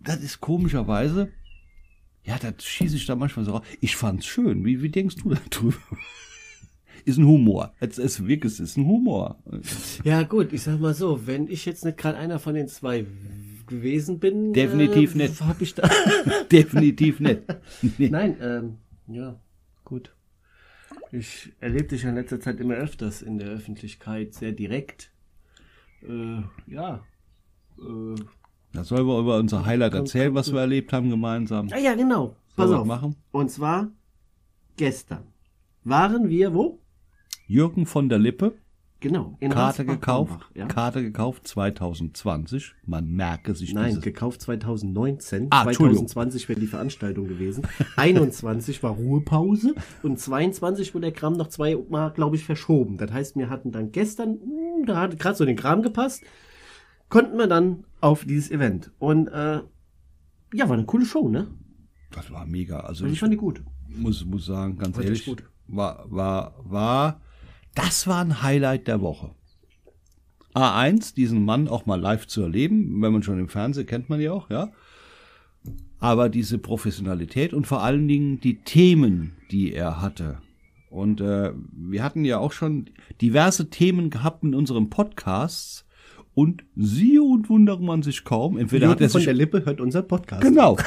das 0.00 0.20
ist 0.20 0.40
komischerweise, 0.40 1.28
ja, 2.24 2.38
das 2.38 2.64
schieße 2.64 2.96
ich 2.96 3.06
da 3.06 3.14
manchmal 3.14 3.44
so 3.44 3.52
raus. 3.52 3.62
Ich 3.80 3.94
fand's 3.94 4.26
schön. 4.26 4.64
Wie, 4.64 4.82
wie 4.82 4.90
denkst 4.90 5.16
du 5.22 5.34
darüber? 5.50 5.76
Ist 7.04 7.18
ein 7.18 7.26
Humor. 7.26 7.72
Es 7.80 7.98
ist 7.98 8.26
wirklich, 8.26 8.52
es 8.54 8.60
ist 8.60 8.76
ein 8.76 8.86
Humor. 8.86 9.36
Ja, 10.04 10.22
gut, 10.22 10.52
ich 10.52 10.62
sag 10.62 10.78
mal 10.80 10.94
so, 10.94 11.26
wenn 11.26 11.48
ich 11.48 11.64
jetzt 11.66 11.84
nicht 11.84 11.98
gerade 11.98 12.16
einer 12.18 12.38
von 12.38 12.54
den 12.54 12.68
zwei 12.68 13.06
gewesen 13.66 14.18
bin, 14.18 14.52
Definitiv 14.52 15.14
äh, 15.14 15.18
nicht. 15.18 15.40
Hab 15.40 15.60
ich 15.60 15.74
da. 15.74 15.88
Definitiv 16.52 17.20
nicht. 17.20 17.40
Nee. 17.98 18.08
Nein, 18.10 18.36
ähm, 18.40 18.76
ja, 19.08 19.38
gut. 19.84 20.14
Ich 21.10 21.52
erlebe 21.60 21.84
dich 21.84 22.02
ja 22.04 22.08
in 22.10 22.14
letzter 22.16 22.40
Zeit 22.40 22.58
immer 22.60 22.74
öfters 22.74 23.22
in 23.22 23.38
der 23.38 23.48
Öffentlichkeit 23.48 24.34
sehr 24.34 24.52
direkt. 24.52 25.10
Äh, 26.08 26.42
ja, 26.66 27.02
Äh, 27.78 28.14
Da 28.72 28.84
sollen 28.84 29.06
wir 29.06 29.18
über 29.18 29.38
unser 29.38 29.64
Highlight 29.66 29.94
erzählen, 29.94 30.34
was 30.34 30.52
wir 30.52 30.60
erlebt 30.60 30.92
haben 30.92 31.10
gemeinsam. 31.10 31.68
ah 31.72 31.78
ja, 31.78 31.94
genau. 31.94 32.36
Pass 32.56 32.70
auf. 32.70 32.86
machen? 32.86 33.16
Und 33.30 33.50
zwar 33.50 33.90
gestern 34.76 35.24
waren 35.84 36.28
wir 36.28 36.52
wo? 36.54 36.78
Jürgen 37.52 37.86
von 37.86 38.08
der 38.08 38.18
Lippe, 38.18 38.54
Genau. 39.00 39.36
In 39.40 39.50
Karte 39.50 39.84
gekauft, 39.84 40.38
Ja? 40.54 40.66
Karte 40.66 41.02
gekauft 41.02 41.48
2020. 41.48 42.72
Man 42.86 43.10
merke 43.10 43.52
sich 43.56 43.74
Nein, 43.74 44.00
gekauft 44.00 44.40
2019. 44.42 45.48
Ah, 45.50 45.64
Entschuldigung. 45.66 46.06
2020 46.06 46.48
wäre 46.48 46.60
die 46.60 46.68
Veranstaltung 46.68 47.26
gewesen. 47.26 47.66
21 47.96 48.80
war 48.84 48.92
Ruhepause 48.92 49.74
und 50.04 50.20
22 50.20 50.94
wurde 50.94 51.06
der 51.06 51.12
Kram 51.12 51.32
noch 51.32 51.48
zweimal, 51.48 52.12
glaube 52.12 52.36
ich, 52.36 52.44
verschoben. 52.44 52.96
Das 52.96 53.10
heißt, 53.12 53.34
wir 53.36 53.50
hatten 53.50 53.72
dann 53.72 53.90
gestern, 53.90 54.38
hm, 54.40 54.86
da 54.86 55.00
hat 55.00 55.18
gerade 55.18 55.36
so 55.36 55.44
den 55.44 55.56
Kram 55.56 55.82
gepasst, 55.82 56.22
konnten 57.08 57.36
wir 57.38 57.48
dann 57.48 57.82
auf 58.00 58.24
dieses 58.24 58.52
Event. 58.52 58.92
Und 59.00 59.26
äh, 59.26 59.62
ja, 60.54 60.68
war 60.68 60.74
eine 60.74 60.84
coole 60.84 61.06
Show, 61.06 61.28
ne? 61.28 61.48
Das 62.12 62.30
war 62.30 62.46
mega. 62.46 62.78
Also 62.78 63.04
Ich 63.06 63.14
ich 63.14 63.18
fand 63.20 63.32
die 63.32 63.36
gut. 63.36 63.64
muss, 63.88 64.24
muss 64.24 64.46
sagen, 64.46 64.78
ganz 64.78 64.96
ich 64.98 65.04
ehrlich, 65.06 65.24
gut. 65.24 65.42
war, 65.66 66.04
war, 66.08 66.54
war, 66.62 67.20
das 67.74 68.06
war 68.06 68.20
ein 68.20 68.42
Highlight 68.42 68.86
der 68.88 69.00
Woche. 69.00 69.30
A1, 70.54 71.14
diesen 71.14 71.44
Mann 71.44 71.68
auch 71.68 71.86
mal 71.86 71.98
live 72.00 72.26
zu 72.26 72.42
erleben, 72.42 73.00
wenn 73.00 73.12
man 73.12 73.22
schon 73.22 73.38
im 73.38 73.48
Fernsehen 73.48 73.86
kennt 73.86 74.10
man 74.10 74.20
ja 74.20 74.32
auch, 74.32 74.50
ja. 74.50 74.70
Aber 75.98 76.28
diese 76.28 76.58
Professionalität 76.58 77.54
und 77.54 77.66
vor 77.66 77.82
allen 77.82 78.08
Dingen 78.08 78.40
die 78.40 78.62
Themen, 78.62 79.36
die 79.50 79.72
er 79.72 80.00
hatte. 80.02 80.38
Und 80.90 81.20
äh, 81.22 81.52
wir 81.72 82.02
hatten 82.02 82.24
ja 82.24 82.38
auch 82.38 82.52
schon 82.52 82.90
diverse 83.20 83.70
Themen 83.70 84.10
gehabt 84.10 84.42
in 84.42 84.54
unserem 84.54 84.90
Podcasts. 84.90 85.86
Und 86.34 86.64
siehe 86.76 87.22
und 87.22 87.50
wundere 87.50 87.82
man 87.82 88.02
sich 88.02 88.24
kaum. 88.24 88.56
Entweder 88.56 88.88
hat 88.88 89.00
Jürgen 89.00 89.04
er 89.04 89.10
von 89.10 89.18
sich. 89.20 89.26
der 89.26 89.34
Lippe 89.34 89.66
hört 89.66 89.82
unseren 89.82 90.08
Podcast. 90.08 90.42
Genau. 90.42 90.78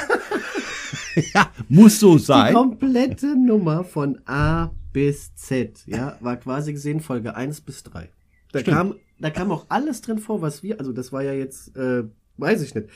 ja, 1.35 1.49
muss 1.69 1.99
so 1.99 2.17
Die 2.17 2.23
sein. 2.23 2.53
komplette 2.53 3.35
Nummer 3.37 3.83
von 3.83 4.19
A 4.25 4.71
bis 4.95 5.35
Z, 5.35 5.83
ja, 5.87 6.17
war 6.21 6.37
quasi 6.37 6.71
gesehen 6.71 7.01
Folge 7.01 7.35
1 7.35 7.59
bis 7.59 7.83
3. 7.83 8.09
Da 8.53 8.59
Stimmt. 8.59 8.77
kam, 8.77 8.95
da 9.19 9.29
kam 9.29 9.51
auch 9.51 9.65
alles 9.67 9.99
drin 9.99 10.19
vor, 10.19 10.41
was 10.41 10.63
wir, 10.63 10.79
also 10.79 10.93
das 10.93 11.11
war 11.11 11.21
ja 11.21 11.33
jetzt, 11.33 11.75
äh, 11.75 12.05
weiß 12.37 12.61
ich 12.61 12.75
nicht. 12.75 12.87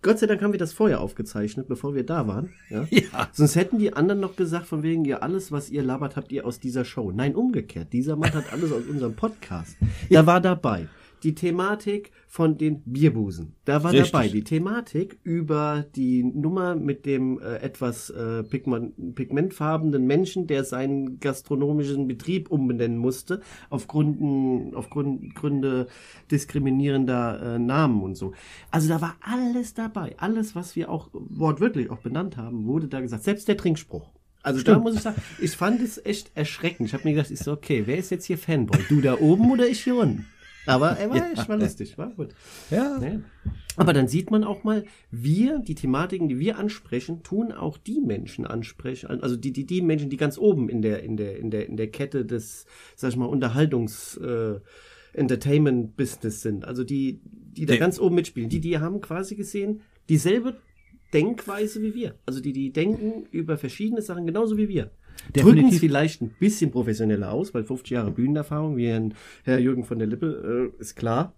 Gott 0.00 0.18
sei 0.18 0.26
Dank 0.26 0.40
haben 0.40 0.52
wir 0.52 0.58
das 0.58 0.72
vorher 0.72 1.02
aufgezeichnet, 1.02 1.68
bevor 1.68 1.94
wir 1.94 2.06
da 2.06 2.26
waren. 2.26 2.54
Ja? 2.70 2.86
Ja. 2.90 3.28
Sonst 3.32 3.56
hätten 3.56 3.78
die 3.78 3.92
anderen 3.92 4.20
noch 4.20 4.36
gesagt, 4.36 4.64
von 4.64 4.82
wegen, 4.82 5.04
ja, 5.04 5.18
alles, 5.18 5.52
was 5.52 5.68
ihr 5.68 5.82
labert, 5.82 6.16
habt 6.16 6.32
ihr 6.32 6.46
aus 6.46 6.60
dieser 6.60 6.86
Show. 6.86 7.12
Nein, 7.12 7.34
umgekehrt. 7.34 7.92
Dieser 7.92 8.16
Mann 8.16 8.32
hat 8.32 8.50
alles 8.50 8.72
aus 8.72 8.84
unserem 8.88 9.14
Podcast. 9.14 9.76
Da 10.08 10.24
war 10.24 10.40
dabei 10.40 10.88
die 11.22 11.34
Thematik 11.34 12.12
von 12.26 12.58
den 12.58 12.82
Bierbusen. 12.82 13.54
Da 13.64 13.82
war 13.82 13.92
Richtig. 13.92 14.10
dabei 14.10 14.28
die 14.28 14.44
Thematik 14.44 15.18
über 15.22 15.86
die 15.96 16.22
Nummer 16.22 16.74
mit 16.74 17.06
dem 17.06 17.40
äh, 17.40 17.56
etwas 17.56 18.10
äh, 18.10 18.42
pigment, 18.44 19.14
pigmentfarbenen 19.14 20.06
Menschen, 20.06 20.46
der 20.46 20.64
seinen 20.64 21.20
gastronomischen 21.20 22.06
Betrieb 22.06 22.50
umbenennen 22.50 22.98
musste, 22.98 23.40
aufgrund, 23.70 24.74
aufgrund 24.74 25.34
Gründe 25.34 25.88
diskriminierender 26.30 27.54
äh, 27.54 27.58
Namen 27.58 28.02
und 28.02 28.14
so. 28.16 28.32
Also 28.70 28.88
da 28.88 29.00
war 29.00 29.16
alles 29.20 29.74
dabei. 29.74 30.14
Alles, 30.18 30.54
was 30.54 30.76
wir 30.76 30.90
auch 30.90 31.08
wortwörtlich 31.12 31.90
auch 31.90 31.98
benannt 31.98 32.36
haben, 32.36 32.66
wurde 32.66 32.88
da 32.88 33.00
gesagt. 33.00 33.24
Selbst 33.24 33.48
der 33.48 33.56
Trinkspruch. 33.56 34.10
Also 34.42 34.62
da 34.62 34.72
Stimmt. 34.72 34.84
muss 34.84 34.94
ich 34.94 35.00
sagen, 35.00 35.20
ich 35.40 35.50
fand 35.50 35.82
es 35.82 36.04
echt 36.04 36.30
erschreckend. 36.34 36.88
Ich 36.88 36.94
habe 36.94 37.04
mir 37.04 37.14
gedacht, 37.14 37.30
ich 37.30 37.40
so, 37.40 37.52
okay, 37.52 37.82
wer 37.86 37.98
ist 37.98 38.10
jetzt 38.10 38.24
hier 38.24 38.38
Fanboy? 38.38 38.78
Du 38.88 39.00
da 39.00 39.18
oben 39.18 39.50
oder 39.50 39.66
ich 39.66 39.82
hier 39.84 39.96
unten? 39.96 40.26
Aber 40.68 40.90
er 40.98 41.10
war, 41.10 41.32
echt 41.32 41.48
war 41.48 41.56
lustig, 41.56 41.98
war 41.98 42.10
gut. 42.10 42.34
Ja. 42.70 42.98
Ne? 42.98 43.24
Aber 43.76 43.92
dann 43.92 44.08
sieht 44.08 44.30
man 44.30 44.44
auch 44.44 44.64
mal, 44.64 44.84
wir, 45.10 45.60
die 45.60 45.74
Thematiken, 45.74 46.28
die 46.28 46.38
wir 46.38 46.58
ansprechen, 46.58 47.22
tun 47.22 47.52
auch 47.52 47.78
die 47.78 48.00
Menschen 48.00 48.46
ansprechen, 48.46 49.22
also 49.22 49.36
die, 49.36 49.52
die, 49.52 49.66
die 49.66 49.82
Menschen, 49.82 50.10
die 50.10 50.16
ganz 50.16 50.36
oben 50.38 50.68
in 50.68 50.82
der, 50.82 51.02
in 51.02 51.16
der, 51.16 51.38
in 51.38 51.50
der, 51.50 51.66
in 51.68 51.76
der 51.76 51.90
Kette 51.90 52.24
des, 52.24 52.66
sag 52.96 53.10
ich 53.10 53.16
mal, 53.16 53.26
Unterhaltungs, 53.26 54.16
äh, 54.16 54.60
Entertainment-Business 55.14 56.42
sind. 56.42 56.64
Also 56.64 56.84
die, 56.84 57.20
die 57.24 57.66
da 57.66 57.72
Der- 57.72 57.80
ganz 57.80 57.98
oben 57.98 58.14
mitspielen. 58.16 58.48
Die, 58.48 58.60
die 58.60 58.78
haben 58.78 59.00
quasi 59.00 59.34
gesehen, 59.34 59.80
dieselbe 60.08 60.56
Denkweise 61.12 61.82
wie 61.82 61.94
wir. 61.94 62.14
Also 62.26 62.40
die, 62.40 62.52
die 62.52 62.72
denken 62.72 63.26
über 63.30 63.56
verschiedene 63.56 64.02
Sachen 64.02 64.26
genauso 64.26 64.56
wie 64.56 64.68
wir. 64.68 64.90
Drücken 65.32 65.68
es 65.68 65.78
vielleicht 65.80 66.22
ein 66.22 66.30
bisschen 66.38 66.70
professioneller 66.70 67.32
aus, 67.32 67.52
weil 67.54 67.64
50 67.64 67.90
Jahre 67.90 68.10
Bühnenerfahrung, 68.10 68.76
wie 68.76 68.86
Herrn, 68.86 69.14
Herr 69.44 69.58
Jürgen 69.58 69.84
von 69.84 69.98
der 69.98 70.06
Lippe, 70.08 70.72
äh, 70.78 70.80
ist 70.80 70.94
klar. 70.94 71.34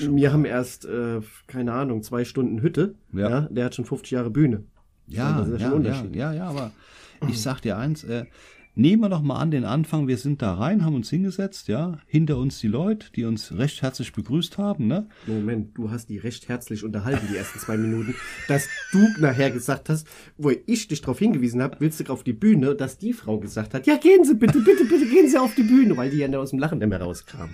Wir 0.00 0.32
haben 0.32 0.44
erst, 0.44 0.84
äh, 0.86 1.20
keine 1.46 1.72
Ahnung, 1.72 2.02
zwei 2.02 2.24
Stunden 2.24 2.62
Hütte. 2.62 2.94
Ja. 3.12 3.28
Ja. 3.30 3.40
der 3.50 3.66
hat 3.66 3.74
schon 3.74 3.84
50 3.84 4.10
Jahre 4.10 4.30
Bühne. 4.30 4.64
Ja, 5.06 5.38
Das 5.38 5.48
ist 5.48 5.60
ja 5.60 5.66
ja, 5.66 5.70
schon 5.70 5.80
ein 5.80 5.84
ja, 5.84 5.90
Unterschied. 5.92 6.16
ja, 6.16 6.32
ja, 6.32 6.44
aber 6.48 6.72
ich 7.28 7.40
sag 7.40 7.60
dir 7.60 7.76
eins, 7.76 8.02
äh, 8.04 8.24
nehmen 8.74 9.02
wir 9.02 9.08
doch 9.08 9.22
mal 9.22 9.38
an 9.38 9.50
den 9.50 9.64
Anfang, 9.64 10.08
wir 10.08 10.16
sind 10.16 10.42
da 10.42 10.54
rein, 10.54 10.84
haben 10.84 10.94
uns 10.94 11.10
hingesetzt, 11.10 11.68
ja, 11.68 11.98
hinter 12.06 12.38
uns 12.38 12.58
die 12.60 12.68
Leute, 12.68 13.08
die 13.14 13.24
uns 13.24 13.52
recht 13.56 13.82
herzlich 13.82 14.12
begrüßt 14.12 14.58
haben, 14.58 14.86
ne? 14.86 15.08
Moment, 15.26 15.76
du 15.76 15.90
hast 15.90 16.08
die 16.08 16.18
recht 16.18 16.48
herzlich 16.48 16.84
unterhalten, 16.84 17.26
die 17.30 17.36
ersten 17.36 17.58
zwei 17.58 17.76
Minuten, 17.76 18.14
dass 18.48 18.68
du 18.92 19.06
nachher 19.20 19.50
gesagt 19.50 19.88
hast, 19.88 20.06
wo 20.36 20.50
ich 20.66 20.88
dich 20.88 21.00
darauf 21.00 21.18
hingewiesen 21.18 21.62
habe, 21.62 21.76
willst 21.80 22.00
du 22.00 22.12
auf 22.12 22.24
die 22.24 22.32
Bühne, 22.32 22.74
dass 22.74 22.98
die 22.98 23.12
Frau 23.12 23.38
gesagt 23.38 23.74
hat, 23.74 23.86
ja, 23.86 23.96
gehen 23.96 24.24
Sie 24.24 24.34
bitte, 24.34 24.60
bitte, 24.60 24.84
bitte, 24.84 25.06
gehen 25.06 25.28
Sie 25.28 25.38
auf 25.38 25.54
die 25.54 25.62
Bühne, 25.62 25.96
weil 25.96 26.10
die 26.10 26.18
ja 26.18 26.28
aus 26.38 26.50
dem 26.50 26.58
Lachen 26.58 26.78
nicht 26.78 26.88
mehr 26.88 27.00
rauskam. 27.00 27.50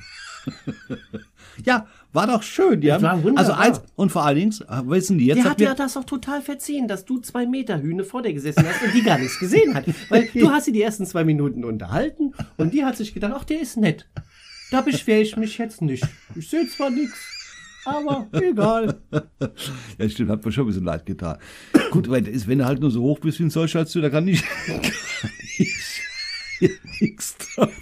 Ja, 1.64 1.87
war 2.12 2.26
doch 2.26 2.43
schön, 2.43 2.81
die 2.81 2.93
haben, 2.93 3.02
war 3.02 3.23
wunderbar. 3.23 3.38
also 3.38 3.52
eins, 3.52 3.83
und 3.97 4.11
vor 4.12 4.25
allen 4.25 4.37
Dingen, 4.37 4.52
äh, 4.69 4.83
wissen 4.85 5.19
die 5.19 5.26
jetzt, 5.26 5.38
dass 5.38 5.50
hat 5.50 5.61
ja 5.61 5.75
das 5.75 5.97
auch 5.97 6.05
total 6.05 6.40
verziehen, 6.40 6.88
dass 6.88 7.05
du 7.05 7.19
zwei 7.19 7.47
Meter 7.47 7.83
Hühne 7.83 8.05
vor 8.05 8.23
dir 8.23 8.33
gesessen 8.33 8.64
hast 8.67 8.83
und 8.83 8.95
die 8.95 9.02
gar 9.02 9.19
nichts 9.19 9.38
gesehen 9.38 9.75
hat. 9.75 9.85
Weil 10.09 10.28
du 10.35 10.50
hast 10.50 10.67
sie 10.67 10.73
die 10.73 10.83
ersten 10.83 11.07
zwei 11.07 11.25
Minuten 11.25 11.64
unterhalten 11.64 12.33
und 12.57 12.75
die 12.75 12.85
hat 12.85 12.97
sich 12.97 13.12
gedacht, 13.12 13.33
ach, 13.37 13.45
der 13.45 13.61
ist 13.61 13.76
nett. 13.76 14.07
Da 14.71 14.83
beschwere 14.83 15.21
ich 15.21 15.37
mich 15.37 15.59
jetzt 15.59 15.83
nicht. 15.83 16.05
Ich 16.35 16.49
sehe 16.49 16.69
zwar 16.69 16.90
nichts, 16.90 17.19
aber 17.85 18.28
egal. 18.33 19.00
Ja, 19.99 20.09
stimmt, 20.09 20.31
hat 20.31 20.45
mir 20.45 20.52
schon 20.52 20.64
ein 20.64 20.69
bisschen 20.69 20.85
leid 20.85 21.07
getan. 21.07 21.38
Gut, 21.90 22.07
ist, 22.07 22.47
wenn 22.47 22.59
du 22.59 22.67
halt 22.67 22.81
nur 22.81 22.90
so 22.90 23.02
hoch 23.02 23.19
bist 23.19 23.38
wie 23.38 23.45
ein 23.45 23.50
du, 23.50 24.00
da 24.00 24.11
kann 24.11 24.28
ich, 24.28 24.45
kann 24.67 25.31
ich 25.59 26.08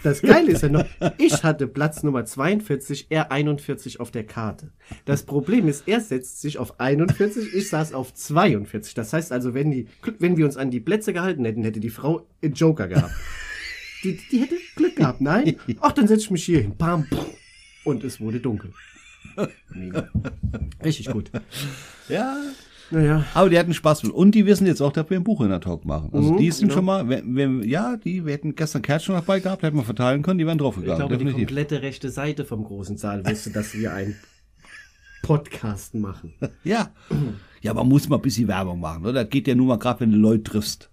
Das 0.02 0.22
Geile 0.22 0.52
ist 0.52 0.62
ja 0.62 0.68
noch, 0.68 0.84
ich 1.18 1.42
hatte 1.42 1.66
Platz 1.66 2.02
Nummer 2.02 2.24
42, 2.24 3.06
er 3.10 3.32
41 3.32 4.00
auf 4.00 4.10
der 4.10 4.24
Karte. 4.24 4.72
Das 5.04 5.24
Problem 5.24 5.68
ist, 5.68 5.86
er 5.86 6.00
setzt 6.00 6.40
sich 6.40 6.58
auf 6.58 6.80
41, 6.80 7.54
ich 7.54 7.68
saß 7.68 7.92
auf 7.92 8.14
42. 8.14 8.94
Das 8.94 9.12
heißt 9.12 9.32
also, 9.32 9.54
wenn, 9.54 9.70
die, 9.70 9.88
wenn 10.18 10.36
wir 10.36 10.44
uns 10.46 10.56
an 10.56 10.70
die 10.70 10.80
Plätze 10.80 11.12
gehalten 11.12 11.44
hätten, 11.44 11.62
hätte 11.64 11.80
die 11.80 11.90
Frau 11.90 12.26
einen 12.42 12.54
Joker 12.54 12.88
gehabt. 12.88 13.14
Die, 14.04 14.20
die 14.30 14.40
hätte 14.40 14.56
Glück 14.76 14.96
gehabt, 14.96 15.20
nein? 15.20 15.56
Ach, 15.80 15.92
dann 15.92 16.06
setze 16.06 16.24
ich 16.24 16.30
mich 16.30 16.44
hier 16.44 16.60
hin. 16.60 16.74
Bam, 16.76 17.06
und 17.84 18.04
es 18.04 18.20
wurde 18.20 18.40
dunkel. 18.40 18.72
Mega. 19.70 20.08
Richtig 20.84 21.10
gut. 21.10 21.30
Ja, 22.08 22.36
Naja, 22.90 23.24
aber 23.34 23.50
die 23.50 23.58
hatten 23.58 23.74
Spaß 23.74 24.04
mit. 24.04 24.12
Und 24.12 24.34
die 24.34 24.46
wissen 24.46 24.66
jetzt 24.66 24.80
auch, 24.80 24.92
dass 24.92 25.10
wir 25.10 25.16
einen 25.16 25.24
Buch 25.24 25.40
in 25.40 25.48
der 25.48 25.60
Talk 25.60 25.84
machen. 25.84 26.10
Also 26.12 26.34
Mhm, 26.34 26.38
die 26.38 26.50
sind 26.50 26.68
genau. 26.68 26.74
schon 26.74 26.84
mal, 26.84 27.08
wenn, 27.08 27.34
wenn, 27.34 27.62
ja, 27.62 27.96
die, 27.96 28.24
wir 28.24 28.32
hätten 28.32 28.54
gestern 28.54 28.82
Kärtchen 28.82 29.14
noch 29.14 29.22
dabei 29.22 29.40
gehabt, 29.40 29.62
hätten 29.62 29.76
wir 29.76 29.82
verteilen 29.84 30.22
können, 30.22 30.38
die 30.38 30.46
wären 30.46 30.56
ich 30.56 30.62
draufgegangen. 30.62 30.98
glaube, 30.98 31.16
die 31.18 31.24
definitiv. 31.24 31.48
komplette 31.48 31.82
rechte 31.82 32.10
Seite 32.10 32.44
vom 32.44 32.62
großen 32.64 32.96
Saal 32.96 33.26
wusste, 33.26 33.50
dass 33.50 33.74
wir 33.74 33.92
einen 33.92 34.16
Podcast 35.22 35.94
machen. 35.94 36.32
Ja. 36.64 36.90
Ja, 37.62 37.70
aber 37.72 37.84
muss 37.84 38.08
mal 38.08 38.16
ein 38.16 38.22
bisschen 38.22 38.46
Werbung 38.46 38.78
machen, 38.80 39.02
oder? 39.04 39.24
Das 39.24 39.30
geht 39.30 39.48
ja 39.48 39.54
nur 39.56 39.66
mal 39.66 39.78
gerade, 39.78 40.00
wenn 40.00 40.12
du 40.12 40.18
Leute 40.18 40.44
triffst. 40.44 40.90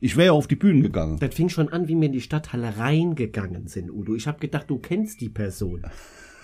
Ich 0.00 0.16
wäre 0.16 0.26
ja 0.26 0.32
auf 0.32 0.46
die 0.48 0.56
Bühnen 0.56 0.82
gegangen. 0.82 1.18
Das 1.18 1.34
fing 1.34 1.48
schon 1.50 1.68
an, 1.70 1.86
wie 1.88 1.94
wir 1.96 2.06
in 2.06 2.12
die 2.12 2.20
Stadthalle 2.22 2.78
reingegangen 2.78 3.66
sind, 3.68 3.90
Udo. 3.90 4.14
Ich 4.14 4.26
habe 4.26 4.38
gedacht, 4.38 4.68
du 4.68 4.78
kennst 4.78 5.20
die 5.20 5.28
Person. 5.28 5.82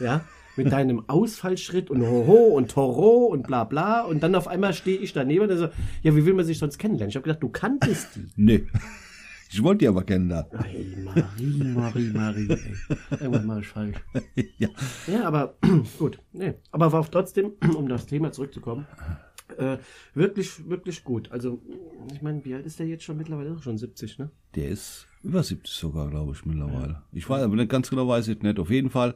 Ja? 0.00 0.22
Mit 0.56 0.72
deinem 0.72 1.08
Ausfallschritt 1.08 1.90
und 1.90 2.02
Hoho 2.02 2.54
und 2.56 2.70
Toro 2.70 3.26
und 3.26 3.46
bla 3.46 3.64
bla. 3.64 4.02
Und 4.02 4.22
dann 4.22 4.34
auf 4.34 4.48
einmal 4.48 4.72
stehe 4.72 4.98
ich 4.98 5.12
daneben 5.12 5.50
und 5.50 5.56
so, 5.56 5.68
ja, 6.02 6.16
wie 6.16 6.24
will 6.24 6.34
man 6.34 6.44
sich 6.44 6.58
sonst 6.58 6.78
kennenlernen? 6.78 7.10
Ich 7.10 7.16
habe 7.16 7.24
gedacht, 7.24 7.42
du 7.42 7.48
kanntest 7.48 8.16
die. 8.16 8.28
Nee. 8.36 8.66
Ich 9.48 9.62
wollte 9.62 9.78
die 9.78 9.88
aber 9.88 10.02
kennenlernen. 10.02 10.50
Ey, 10.64 10.96
Marie, 11.04 11.64
Marie, 11.64 12.10
Marie, 12.12 12.48
ey. 12.50 13.18
Irgendwas 13.20 13.44
mache 13.44 13.60
ich 13.60 13.68
falsch. 13.68 13.96
ja. 14.58 14.68
Ja, 15.06 15.24
aber 15.24 15.56
gut. 15.98 16.18
Nee. 16.32 16.54
Aber 16.72 16.92
war 16.92 17.00
auch 17.00 17.08
trotzdem, 17.08 17.52
um 17.76 17.88
das 17.88 18.06
Thema 18.06 18.32
zurückzukommen, 18.32 18.86
äh, 19.56 19.78
wirklich, 20.14 20.68
wirklich 20.68 21.04
gut. 21.04 21.30
Also, 21.30 21.62
ich 22.12 22.22
meine, 22.22 22.44
wie 22.44 22.54
alt 22.54 22.66
ist 22.66 22.78
der 22.78 22.86
jetzt 22.86 23.04
schon 23.04 23.16
mittlerweile? 23.16 23.54
Auch 23.54 23.62
Schon 23.62 23.78
70, 23.78 24.18
ne? 24.18 24.30
Der 24.54 24.68
ist 24.68 25.06
über 25.22 25.42
70 25.42 25.74
sogar, 25.74 26.10
glaube 26.10 26.32
ich, 26.32 26.44
mittlerweile. 26.44 27.02
Ich 27.12 27.28
weiß 27.28 27.42
aber 27.42 27.56
nicht 27.56 27.70
ganz 27.70 27.88
genau, 27.88 28.08
weiß 28.08 28.28
ich 28.28 28.42
nicht. 28.42 28.58
Auf 28.58 28.70
jeden 28.70 28.90
Fall, 28.90 29.14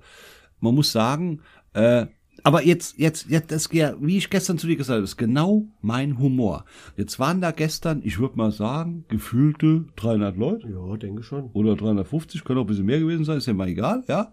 man 0.61 0.75
muss 0.75 0.93
sagen, 0.93 1.41
äh, 1.73 2.07
aber 2.43 2.65
jetzt, 2.65 2.99
jetzt, 2.99 3.29
jetzt, 3.29 3.53
das, 3.53 3.69
ja, 3.73 3.95
wie 4.01 4.17
ich 4.17 4.31
gestern 4.31 4.59
zu 4.59 4.67
dir 4.67 4.77
gesagt 4.77 4.97
habe, 4.97 5.05
ist 5.05 5.17
genau 5.17 5.67
mein 5.83 6.19
Humor. 6.19 6.65
Jetzt 6.97 7.19
waren 7.19 7.41
da 7.41 7.51
gestern, 7.51 8.01
ich 8.03 8.19
würde 8.19 8.37
mal 8.37 8.51
sagen, 8.51 9.05
gefühlte 9.09 9.85
300 9.97 10.37
Leute 10.37 10.69
Ja, 10.69 10.97
denke 10.97 11.23
schon. 11.23 11.51
oder 11.53 11.77
350, 11.77 12.45
können 12.45 12.59
auch 12.59 12.65
ein 12.65 12.69
bisschen 12.69 12.87
mehr 12.87 13.01
gewesen 13.01 13.25
sein, 13.25 13.39
ist 13.39 13.47
ja 13.47 13.55
mal 13.55 13.69
egal, 13.69 14.05
ja. 14.09 14.33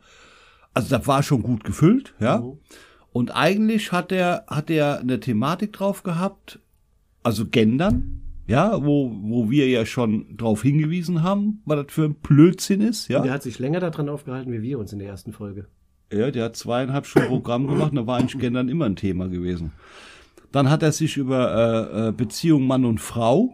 Also 0.74 0.96
das 0.96 1.08
war 1.08 1.24
schon 1.24 1.42
gut 1.42 1.64
gefüllt, 1.64 2.14
ja. 2.20 2.40
Mhm. 2.40 2.60
Und 3.12 3.36
eigentlich 3.36 3.92
hat 3.92 4.12
er, 4.12 4.46
hat 4.48 4.70
er 4.70 5.00
eine 5.00 5.20
Thematik 5.20 5.74
drauf 5.74 6.04
gehabt, 6.04 6.60
also 7.24 7.46
Gendern, 7.48 8.22
ja, 8.48 8.86
wo, 8.86 9.12
wo 9.22 9.50
wir 9.50 9.68
ja 9.68 9.86
schon 9.86 10.38
drauf 10.38 10.62
hingewiesen 10.62 11.24
haben, 11.24 11.62
was 11.66 11.84
das 11.84 11.94
für 11.94 12.06
ein 12.06 12.16
Blödsinn 12.16 12.80
ist, 12.82 13.10
ja. 13.10 13.20
Der 13.22 13.34
hat 13.34 13.44
sich 13.44 13.60
länger 13.60 13.82
daran 13.82 14.08
aufgehalten, 14.08 14.52
wie 14.54 14.62
wir 14.62 14.80
uns 14.80 14.94
in 14.94 15.00
der 15.00 15.10
ersten 15.10 15.34
Folge. 15.34 15.68
Ja, 16.12 16.32
der 16.32 16.46
hat 16.46 16.56
zweieinhalb 16.56 17.06
Stunden 17.06 17.28
Programm 17.28 17.68
gemacht, 17.68 17.92
da 17.96 18.08
war 18.08 18.18
eigentlich 18.18 18.40
Gendern 18.40 18.70
immer 18.70 18.86
ein 18.86 18.96
Thema 18.96 19.28
gewesen. 19.28 19.74
Dann 20.52 20.70
hat 20.70 20.82
er 20.82 20.92
sich 20.94 21.18
über 21.18 21.92
äh, 21.94 22.08
äh, 22.08 22.12
Beziehung 22.14 22.66
Mann 22.66 22.86
und 22.86 23.00
Frau 23.02 23.54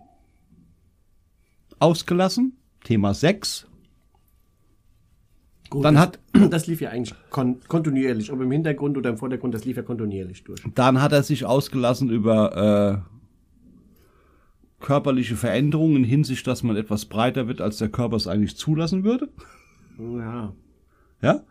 ausgelassen, 1.80 2.56
Thema 2.84 3.14
Sex. 3.16 3.68
Gut, 5.72 5.84
Dann 5.84 5.96
das, 5.96 6.04
hat- 6.04 6.20
das 6.52 6.68
lief 6.68 6.82
ja 6.82 6.92
eigentlich 6.92 7.16
kon 7.32 7.60
kontinuierlich, 7.68 8.32
ob 8.32 8.40
im 8.42 8.52
Hintergrund 8.52 8.98
oder 8.98 9.10
im 9.10 9.18
Vordergrund, 9.18 9.56
das 9.56 9.66
lief 9.66 9.78
ja 9.78 9.84
kontinuierlich 9.84 10.44
durch. 10.44 10.62
Dann 10.76 11.02
hat 11.02 11.12
er 11.12 11.24
sich 11.24 11.46
ausgelassen 11.46 12.12
über 12.12 13.04
äh, 13.10 14.84
körperliche 14.84 15.36
Veränderungen 15.36 15.98
in 15.98 16.04
Hinsicht, 16.04 16.46
dass 16.46 16.62
man 16.62 16.76
etwas 16.76 17.06
breiter 17.06 17.48
wird, 17.48 17.62
als 17.62 17.78
der 17.80 17.90
Körper 17.90 18.18
es 18.18 18.28
eigentlich 18.28 18.56
zulassen 18.58 19.04
würde. 19.04 19.30
Ja. 19.98 20.54
Ja? 21.22 21.42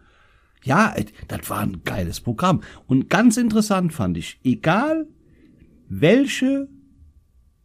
Ja, 0.65 0.95
das 1.29 1.51
war 1.51 1.61
ein 1.61 1.83
geiles 1.85 2.21
Programm. 2.21 2.63
Und 2.87 3.11
ganz 3.11 3.37
interessant 3.37 3.93
fand 3.93 4.17
ich, 4.17 4.39
egal 4.45 5.07
welche, 5.89 6.69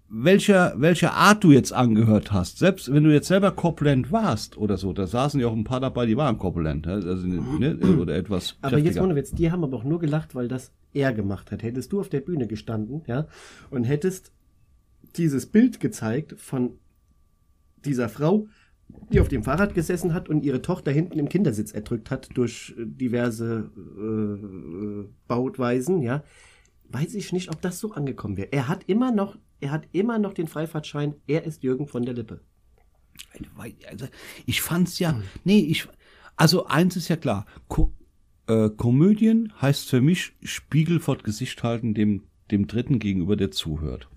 welcher, 0.10 0.74
welcher 0.78 1.14
Art 1.14 1.44
du 1.44 1.52
jetzt 1.52 1.72
angehört 1.74 2.32
hast, 2.32 2.58
selbst 2.58 2.92
wenn 2.92 3.04
du 3.04 3.14
jetzt 3.14 3.28
selber 3.28 3.52
korpulent 3.52 4.12
warst 4.12 4.58
oder 4.58 4.78
so, 4.78 4.94
da 4.94 5.06
saßen 5.06 5.40
ja 5.40 5.48
auch 5.48 5.54
ein 5.54 5.64
paar 5.64 5.80
dabei, 5.80 6.06
die 6.06 6.18
waren 6.18 6.38
ne? 6.38 6.82
also, 6.86 7.28
ne? 7.28 7.78
oder 8.00 8.16
etwas 8.16 8.58
Aber 8.62 8.78
jetzt 8.80 9.00
ohne 9.00 9.16
Witz, 9.16 9.32
die 9.32 9.52
haben 9.52 9.64
aber 9.64 9.78
auch 9.78 9.84
nur 9.84 10.00
gelacht, 10.00 10.36
weil 10.36 10.48
das 10.48 10.72
er 10.94 11.14
gemacht 11.14 11.52
hat. 11.52 11.64
Hättest 11.64 11.92
du 11.92 12.00
auf 12.00 12.10
der 12.10 12.22
Bühne 12.22 12.48
gestanden, 12.48 13.04
ja, 13.08 13.28
und 13.70 13.84
hättest 13.84 14.32
dieses 15.16 15.46
Bild 15.46 15.80
gezeigt 15.80 16.36
von 16.38 16.80
dieser 17.86 18.10
Frau, 18.10 18.48
die 19.12 19.20
auf 19.20 19.28
dem 19.28 19.44
Fahrrad 19.44 19.74
gesessen 19.74 20.14
hat 20.14 20.30
und 20.30 20.44
ihre 20.44 20.62
Tochter 20.62 20.92
hinten 20.92 21.20
im 21.20 21.30
Kindersitz 21.30 21.72
erdrückt 21.72 22.12
hat 22.12 22.30
durch 22.34 22.76
äh, 22.78 22.86
diverse 22.86 23.72
äh, 23.78 25.08
Bautweisen, 25.28 26.02
ja, 26.02 26.24
weiß 26.90 27.16
ich 27.16 27.34
nicht, 27.34 27.50
ob 27.50 27.62
das 27.62 27.80
so 27.80 27.92
angekommen 27.92 28.38
wäre. 28.38 28.52
Er 28.52 28.68
hat 28.68 28.84
immer 28.88 29.12
noch, 29.12 29.38
er 29.60 29.72
hat 29.72 29.88
immer 29.92 30.20
noch 30.20 30.34
den 30.34 30.48
Freifahrtschein. 30.48 31.16
Er 31.28 31.44
ist 31.44 31.64
Jürgen 31.64 31.88
von 31.88 32.04
der 32.04 32.14
Lippe. 32.14 32.42
Also, 33.88 34.08
ich 34.46 34.62
fand's 34.62 35.00
ja, 35.00 35.20
nee, 35.44 35.60
ich, 35.60 35.88
also 36.36 36.68
eins 36.68 36.96
ist 36.96 37.08
ja 37.08 37.16
klar, 37.16 37.46
Ko 37.68 37.94
äh, 38.48 38.70
Komödien 38.70 39.54
heißt 39.62 39.90
für 39.90 40.02
mich 40.02 40.34
Spiegel 40.44 41.00
vor 41.00 41.18
Gesicht 41.18 41.64
halten 41.64 41.94
dem, 41.94 42.24
dem 42.52 42.68
Dritten 42.68 43.00
gegenüber, 43.00 43.36
der 43.36 43.52
zuhört. 43.52 44.08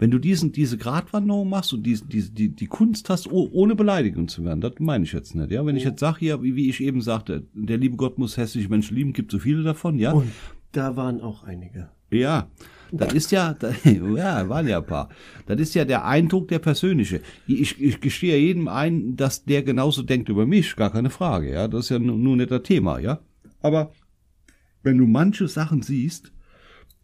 Wenn 0.00 0.10
du 0.10 0.18
diesen, 0.18 0.50
diese 0.50 0.78
Gratwanderung 0.78 1.48
machst 1.50 1.74
und 1.74 1.82
diese, 1.84 2.06
diese, 2.06 2.32
die, 2.32 2.48
die 2.48 2.66
Kunst 2.66 3.10
hast, 3.10 3.30
oh, 3.30 3.50
ohne 3.52 3.76
Beleidigung 3.76 4.28
zu 4.28 4.42
werden, 4.44 4.62
das 4.62 4.72
meine 4.78 5.04
ich 5.04 5.12
jetzt 5.12 5.34
nicht, 5.34 5.50
ja. 5.50 5.64
Wenn 5.64 5.76
ich 5.76 5.84
jetzt 5.84 6.00
sage, 6.00 6.24
ja, 6.24 6.42
wie, 6.42 6.56
wie 6.56 6.70
ich 6.70 6.82
eben 6.82 7.02
sagte, 7.02 7.46
der 7.52 7.76
liebe 7.76 7.96
Gott 7.96 8.18
muss 8.18 8.38
hässliche 8.38 8.70
Menschen 8.70 8.96
lieben, 8.96 9.12
gibt 9.12 9.30
so 9.30 9.38
viele 9.38 9.62
davon, 9.62 9.98
ja. 9.98 10.12
Und 10.12 10.32
da 10.72 10.96
waren 10.96 11.20
auch 11.20 11.44
einige. 11.44 11.90
Ja, 12.10 12.48
das 12.92 13.12
ist 13.12 13.30
ja, 13.30 13.52
da- 13.54 13.72
ja, 13.84 14.48
waren 14.48 14.66
ja 14.66 14.78
ein 14.78 14.86
paar. 14.86 15.10
Das 15.46 15.60
ist 15.60 15.74
ja 15.74 15.84
der 15.84 16.06
Eindruck 16.06 16.48
der 16.48 16.58
persönliche. 16.60 17.20
Ich, 17.46 17.80
ich 17.80 18.00
gestehe 18.00 18.38
jedem 18.38 18.68
ein, 18.68 19.16
dass 19.16 19.44
der 19.44 19.62
genauso 19.62 20.02
denkt 20.02 20.28
über 20.30 20.46
mich, 20.46 20.74
gar 20.76 20.90
keine 20.90 21.10
Frage, 21.10 21.52
ja. 21.52 21.68
Das 21.68 21.84
ist 21.84 21.90
ja 21.90 21.98
nur, 21.98 22.16
nur 22.16 22.36
nicht 22.36 22.50
das 22.50 22.62
Thema, 22.62 22.98
ja. 23.00 23.20
Aber 23.60 23.92
wenn 24.82 24.96
du 24.96 25.06
manche 25.06 25.46
Sachen 25.46 25.82
siehst, 25.82 26.32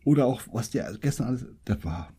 oder 0.05 0.25
auch, 0.27 0.41
was 0.53 0.71
der 0.71 0.97
gestern 1.01 1.27
alles, 1.29 1.47
das 1.67 1.85
war, 1.85 2.09
das, 2.09 2.16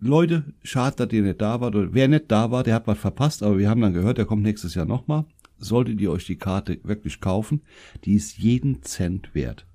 Leute, 0.00 0.54
schade, 0.62 0.96
dass 0.96 1.12
ihr 1.12 1.22
nicht 1.22 1.40
da 1.40 1.60
wart, 1.60 1.74
oder 1.74 1.92
wer 1.94 2.08
nicht 2.08 2.30
da 2.30 2.50
war, 2.50 2.62
der 2.62 2.74
hat 2.74 2.86
was 2.86 2.98
verpasst, 2.98 3.42
aber 3.42 3.58
wir 3.58 3.68
haben 3.68 3.80
dann 3.80 3.92
gehört, 3.92 4.18
der 4.18 4.24
kommt 4.24 4.42
nächstes 4.42 4.74
Jahr 4.74 4.86
nochmal. 4.86 5.24
Solltet 5.58 6.00
ihr 6.00 6.10
euch 6.10 6.26
die 6.26 6.36
Karte 6.36 6.80
wirklich 6.82 7.20
kaufen, 7.20 7.62
die 8.04 8.14
ist 8.14 8.38
jeden 8.38 8.82
Cent 8.82 9.34
wert. 9.34 9.66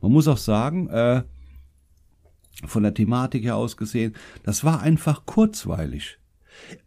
Man 0.00 0.12
muss 0.12 0.28
auch 0.28 0.38
sagen, 0.38 0.88
äh, 0.88 1.22
von 2.66 2.82
der 2.82 2.94
Thematik 2.94 3.44
her 3.44 3.56
aus 3.56 3.76
gesehen, 3.76 4.14
das 4.42 4.64
war 4.64 4.80
einfach 4.80 5.26
kurzweilig. 5.26 6.18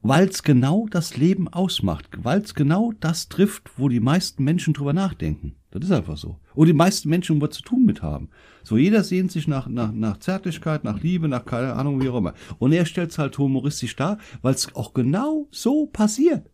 Weil 0.02 0.28
es 0.28 0.44
genau 0.44 0.88
das 0.90 1.18
Leben 1.18 1.48
ausmacht, 1.48 2.08
weil 2.18 2.42
es 2.42 2.54
genau 2.54 2.94
das 3.00 3.30
trifft, 3.30 3.72
wo 3.78 3.90
die 3.90 4.00
meisten 4.00 4.44
Menschen 4.44 4.74
drüber 4.74 4.94
nachdenken. 4.94 5.56
Das 5.72 5.86
ist 5.86 5.92
einfach 5.92 6.18
so. 6.18 6.40
Und 6.54 6.68
die 6.68 6.74
meisten 6.74 7.10
Menschen 7.10 7.42
was 7.42 7.52
zu 7.52 7.62
tun 7.62 7.86
mit 7.86 8.02
haben. 8.02 8.30
So, 8.64 8.78
jeder 8.78 9.04
sehnt 9.04 9.32
sich 9.32 9.48
nach, 9.48 9.68
nach, 9.68 9.92
nach 9.92 10.18
Zärtlichkeit, 10.18 10.84
nach 10.84 11.02
Liebe, 11.02 11.28
nach 11.28 11.46
keine 11.46 11.74
Ahnung, 11.74 12.02
wie 12.02 12.10
auch 12.10 12.18
immer. 12.18 12.34
Und 12.60 12.74
er 12.74 12.86
stellt 12.86 13.12
es 13.12 13.18
halt 13.18 13.38
humoristisch 13.38 13.96
dar, 13.96 14.18
weil 14.42 14.54
es 14.54 14.76
auch 14.76 14.94
genau 14.94 15.48
so 15.52 15.88
passiert. 15.88 16.50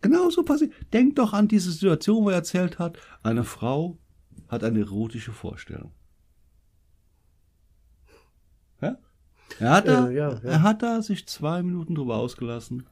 Genau 0.00 0.30
so 0.30 0.42
passiert. 0.42 0.72
Denk 0.92 1.16
doch 1.16 1.34
an 1.34 1.48
diese 1.48 1.70
Situation, 1.72 2.24
wo 2.24 2.30
er 2.30 2.36
erzählt 2.36 2.78
hat, 2.78 2.98
eine 3.22 3.44
Frau 3.44 3.98
hat 4.48 4.64
eine 4.64 4.80
erotische 4.80 5.32
Vorstellung. 5.32 5.92
Ja? 8.80 8.98
Er 9.58 9.70
hat, 9.70 9.88
da, 9.88 10.08
Äh, 10.08 10.14
ja, 10.16 10.30
ja. 10.32 10.38
er 10.42 10.62
hat 10.62 10.82
da 10.82 11.02
sich 11.02 11.26
zwei 11.26 11.62
Minuten 11.62 11.94
drüber 11.94 12.16
ausgelassen, 12.16 12.84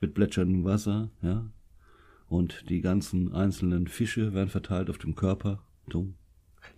mit 0.00 0.14
plätscherndem 0.14 0.64
Wasser, 0.64 1.10
ja. 1.22 1.46
Und 2.28 2.64
die 2.70 2.80
ganzen 2.80 3.32
einzelnen 3.34 3.86
Fische 3.88 4.32
werden 4.32 4.48
verteilt 4.48 4.88
auf 4.90 4.98
dem 4.98 5.14
Körper. 5.14 5.62
Dumm, 5.88 6.14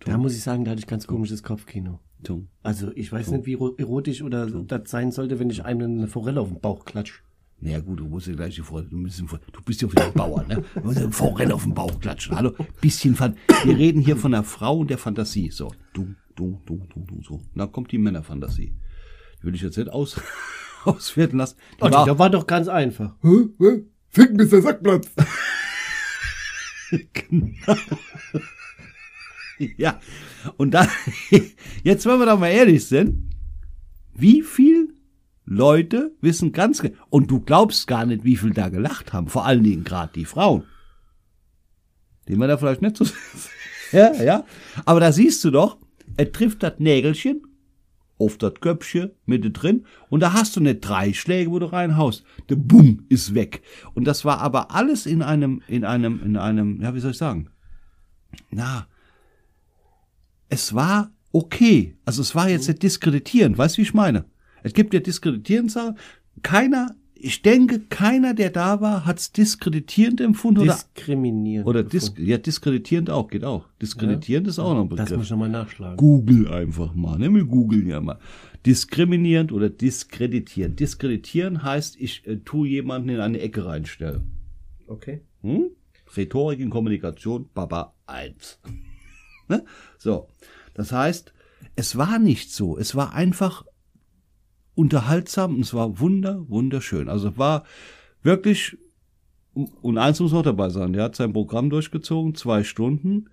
Da 0.05 0.17
muss 0.17 0.35
ich 0.35 0.41
sagen, 0.43 0.65
da 0.65 0.71
hatte 0.71 0.79
ich 0.79 0.87
ganz 0.87 1.07
komisches 1.07 1.43
Kopfkino. 1.43 1.99
dumm. 2.23 2.47
Also 2.63 2.91
ich 2.95 3.11
weiß 3.11 3.31
nicht, 3.31 3.45
wie 3.45 3.53
ero- 3.55 3.75
erotisch 3.77 4.21
oder 4.21 4.47
das 4.47 4.89
sein 4.89 5.11
sollte, 5.11 5.39
wenn 5.39 5.49
ich 5.49 5.63
einem 5.63 5.97
eine 5.99 6.07
Forelle 6.07 6.41
auf 6.41 6.49
den 6.49 6.59
Bauch 6.59 6.83
klatsch. 6.85 7.21
Naja 7.61 7.79
gut, 7.79 7.99
du 8.01 8.05
musst 8.05 8.27
ja 8.27 8.33
gleich 8.33 8.55
die 8.55 8.61
Forelle, 8.61 8.89
du, 8.89 9.01
bist, 9.03 9.19
du 9.21 9.61
bist 9.63 9.81
ja 9.81 9.89
wieder 9.89 10.05
ein 10.07 10.13
Bauer, 10.13 10.43
ne? 10.43 10.63
Du 10.73 10.81
musst 10.81 10.99
ja 10.99 11.09
Forelle 11.09 11.53
auf 11.53 11.63
den 11.63 11.73
Bauch 11.73 11.99
klatschen. 12.01 12.35
Hallo, 12.35 12.51
bisschen 12.81 13.15
Fan 13.15 13.35
Wir 13.63 13.77
reden 13.77 14.01
hier 14.01 14.17
von 14.17 14.31
der 14.33 14.43
Frau 14.43 14.79
und 14.79 14.89
der 14.89 14.97
Fantasie. 14.97 15.51
So, 15.51 15.71
du, 15.93 16.15
du, 16.35 16.59
du, 16.65 16.81
du, 16.93 16.99
du, 17.05 17.23
so. 17.23 17.35
Und 17.35 17.47
dann 17.55 17.71
kommt 17.71 17.91
die 17.93 17.97
Männerfantasie. 17.97 18.73
Die 19.41 19.43
will 19.47 19.55
ich 19.55 19.61
jetzt 19.61 19.77
nicht 19.77 19.89
aus, 19.89 20.19
auswerten 20.85 21.37
lassen. 21.37 21.57
Die 21.77 21.83
Oh, 21.83 21.91
war- 21.91 22.05
das 22.05 22.19
war 22.19 22.29
doch 22.29 22.45
ganz 22.47 22.67
einfach. 22.67 23.15
Ficken 24.09 24.37
bis 24.37 24.49
der 24.49 24.61
Sack 24.61 24.81
platzt. 24.83 25.11
Ja, 29.77 30.01
und 30.57 30.71
dann, 30.71 30.89
jetzt, 31.83 32.05
wenn 32.05 32.19
wir 32.19 32.25
doch 32.25 32.37
mal 32.37 32.49
ehrlich 32.49 32.85
sind, 32.85 33.29
wie 34.13 34.41
viel 34.41 34.93
Leute 35.45 36.11
wissen 36.19 36.51
ganz 36.51 36.81
genau, 36.81 36.95
und 37.09 37.31
du 37.31 37.39
glaubst 37.39 37.87
gar 37.87 38.05
nicht, 38.05 38.25
wie 38.25 38.35
viel 38.35 38.51
da 38.51 38.67
gelacht 38.67 39.13
haben, 39.13 39.27
vor 39.29 39.45
allen 39.45 39.63
Dingen 39.63 39.85
gerade 39.85 40.11
die 40.13 40.25
Frauen. 40.25 40.65
Die 42.27 42.35
man 42.35 42.49
da 42.49 42.57
vielleicht 42.57 42.81
nicht 42.81 42.97
so, 42.97 43.05
ja, 43.93 44.13
ja, 44.21 44.45
aber 44.83 44.99
da 44.99 45.13
siehst 45.13 45.41
du 45.45 45.51
doch, 45.51 45.77
er 46.17 46.31
trifft 46.33 46.61
das 46.61 46.79
Nägelchen 46.79 47.41
auf 48.17 48.37
das 48.37 48.55
Köpfchen 48.61 49.11
Mitte 49.25 49.51
drin 49.51 49.85
und 50.09 50.21
da 50.21 50.33
hast 50.33 50.55
du 50.55 50.61
nicht 50.61 50.81
drei 50.81 51.13
Schläge, 51.13 51.51
wo 51.51 51.59
du 51.59 51.65
reinhaust. 51.65 52.23
Der 52.49 52.55
Bumm 52.55 53.05
ist 53.09 53.35
weg. 53.35 53.61
Und 53.93 54.05
das 54.05 54.23
war 54.25 54.39
aber 54.39 54.71
alles 54.71 55.05
in 55.05 55.21
einem, 55.21 55.61
in 55.67 55.83
einem, 55.83 56.21
in 56.23 56.37
einem, 56.37 56.81
ja, 56.81 56.95
wie 56.95 56.99
soll 56.99 57.11
ich 57.11 57.17
sagen? 57.17 57.49
Na, 58.49 58.87
es 60.49 60.73
war 60.73 61.11
okay. 61.31 61.97
Also 62.05 62.21
es 62.21 62.35
war 62.35 62.49
jetzt 62.49 62.67
nicht 62.67 62.83
diskreditierend. 62.83 63.57
Weißt 63.57 63.75
du, 63.75 63.79
wie 63.79 63.83
ich 63.83 63.93
meine? 63.93 64.25
Es 64.63 64.73
gibt 64.73 64.93
ja 64.93 64.99
diskreditierend 64.99 65.71
Sachen. 65.71 65.97
Keiner, 66.41 66.95
ich 67.25 67.41
denke, 67.41 67.79
keiner, 67.79 68.35
der 68.35 68.51
da 68.51 68.81
war, 68.81 69.03
hat 69.03 69.17
es 69.17 69.31
diskreditierend 69.31 70.21
empfunden 70.21 70.61
oder, 70.61 70.73
Diskriminierend. 70.73 71.67
oder 71.67 71.81
dis, 71.81 72.11
gefunden. 72.11 72.29
ja, 72.29 72.37
diskreditierend 72.37 73.09
auch, 73.09 73.29
geht 73.29 73.43
auch. 73.43 73.65
Diskreditierend 73.81 74.47
ist 74.47 74.59
auch 74.59 74.75
noch 74.75 74.81
ein 74.81 74.89
Das 74.89 75.05
Begriff. 75.05 75.17
muss 75.17 75.25
ich 75.25 75.31
nochmal 75.31 75.49
nachschlagen. 75.49 75.97
Google 75.97 76.47
einfach 76.53 76.93
mal, 76.93 77.17
ne? 77.17 77.33
Wir 77.33 77.45
googeln 77.45 77.87
ja 77.87 77.99
mal. 77.99 78.19
Diskriminierend 78.67 79.51
oder 79.51 79.69
diskreditierend. 79.71 80.79
Diskreditieren 80.79 81.63
heißt, 81.63 81.95
ich 81.99 82.27
äh, 82.27 82.37
tue 82.37 82.67
jemanden 82.67 83.09
in 83.09 83.19
eine 83.19 83.39
Ecke 83.39 83.65
reinstellen. 83.65 84.31
Okay. 84.87 85.21
Hm? 85.41 85.71
Rhetorik 86.15 86.59
in 86.59 86.69
Kommunikation, 86.69 87.49
Baba 87.55 87.95
1. 88.05 88.59
ne? 89.49 89.65
So, 89.97 90.27
das 90.75 90.91
heißt, 90.91 91.33
es 91.75 91.97
war 91.97 92.19
nicht 92.19 92.51
so. 92.51 92.77
Es 92.77 92.95
war 92.95 93.15
einfach 93.15 93.65
unterhaltsam 94.75 95.55
und 95.55 95.61
es 95.61 95.73
war 95.73 95.99
wunder, 95.99 96.47
wunderschön. 96.49 97.09
Also 97.09 97.29
es 97.29 97.37
war 97.37 97.63
wirklich, 98.21 98.77
und 99.53 99.97
eins 99.97 100.19
muss 100.19 100.33
noch 100.33 100.43
dabei 100.43 100.69
sein, 100.69 100.93
der 100.93 101.03
hat 101.03 101.15
sein 101.15 101.33
Programm 101.33 101.69
durchgezogen, 101.69 102.35
zwei 102.35 102.63
Stunden, 102.63 103.29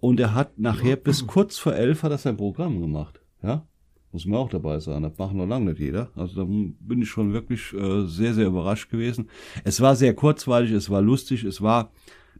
und 0.00 0.18
er 0.18 0.34
hat 0.34 0.58
nachher 0.58 0.96
bis 0.96 1.26
kurz 1.26 1.58
vor 1.58 1.74
elf 1.74 2.02
hat 2.02 2.10
er 2.10 2.18
sein 2.18 2.36
Programm 2.36 2.80
gemacht. 2.80 3.20
Ja, 3.42 3.66
muss 4.12 4.24
mir 4.24 4.38
auch 4.38 4.48
dabei 4.48 4.80
sein. 4.80 5.02
Das 5.02 5.16
machen 5.18 5.36
noch 5.36 5.46
lange 5.46 5.70
nicht 5.70 5.78
jeder. 5.78 6.10
Also 6.16 6.44
da 6.44 6.44
bin 6.44 7.02
ich 7.02 7.08
schon 7.08 7.32
wirklich 7.32 7.72
äh, 7.74 8.06
sehr, 8.06 8.34
sehr 8.34 8.46
überrascht 8.46 8.90
gewesen. 8.90 9.28
Es 9.62 9.80
war 9.80 9.94
sehr 9.94 10.14
kurzweilig, 10.14 10.72
es 10.72 10.90
war 10.90 11.02
lustig, 11.02 11.44
es 11.44 11.60
war 11.60 11.92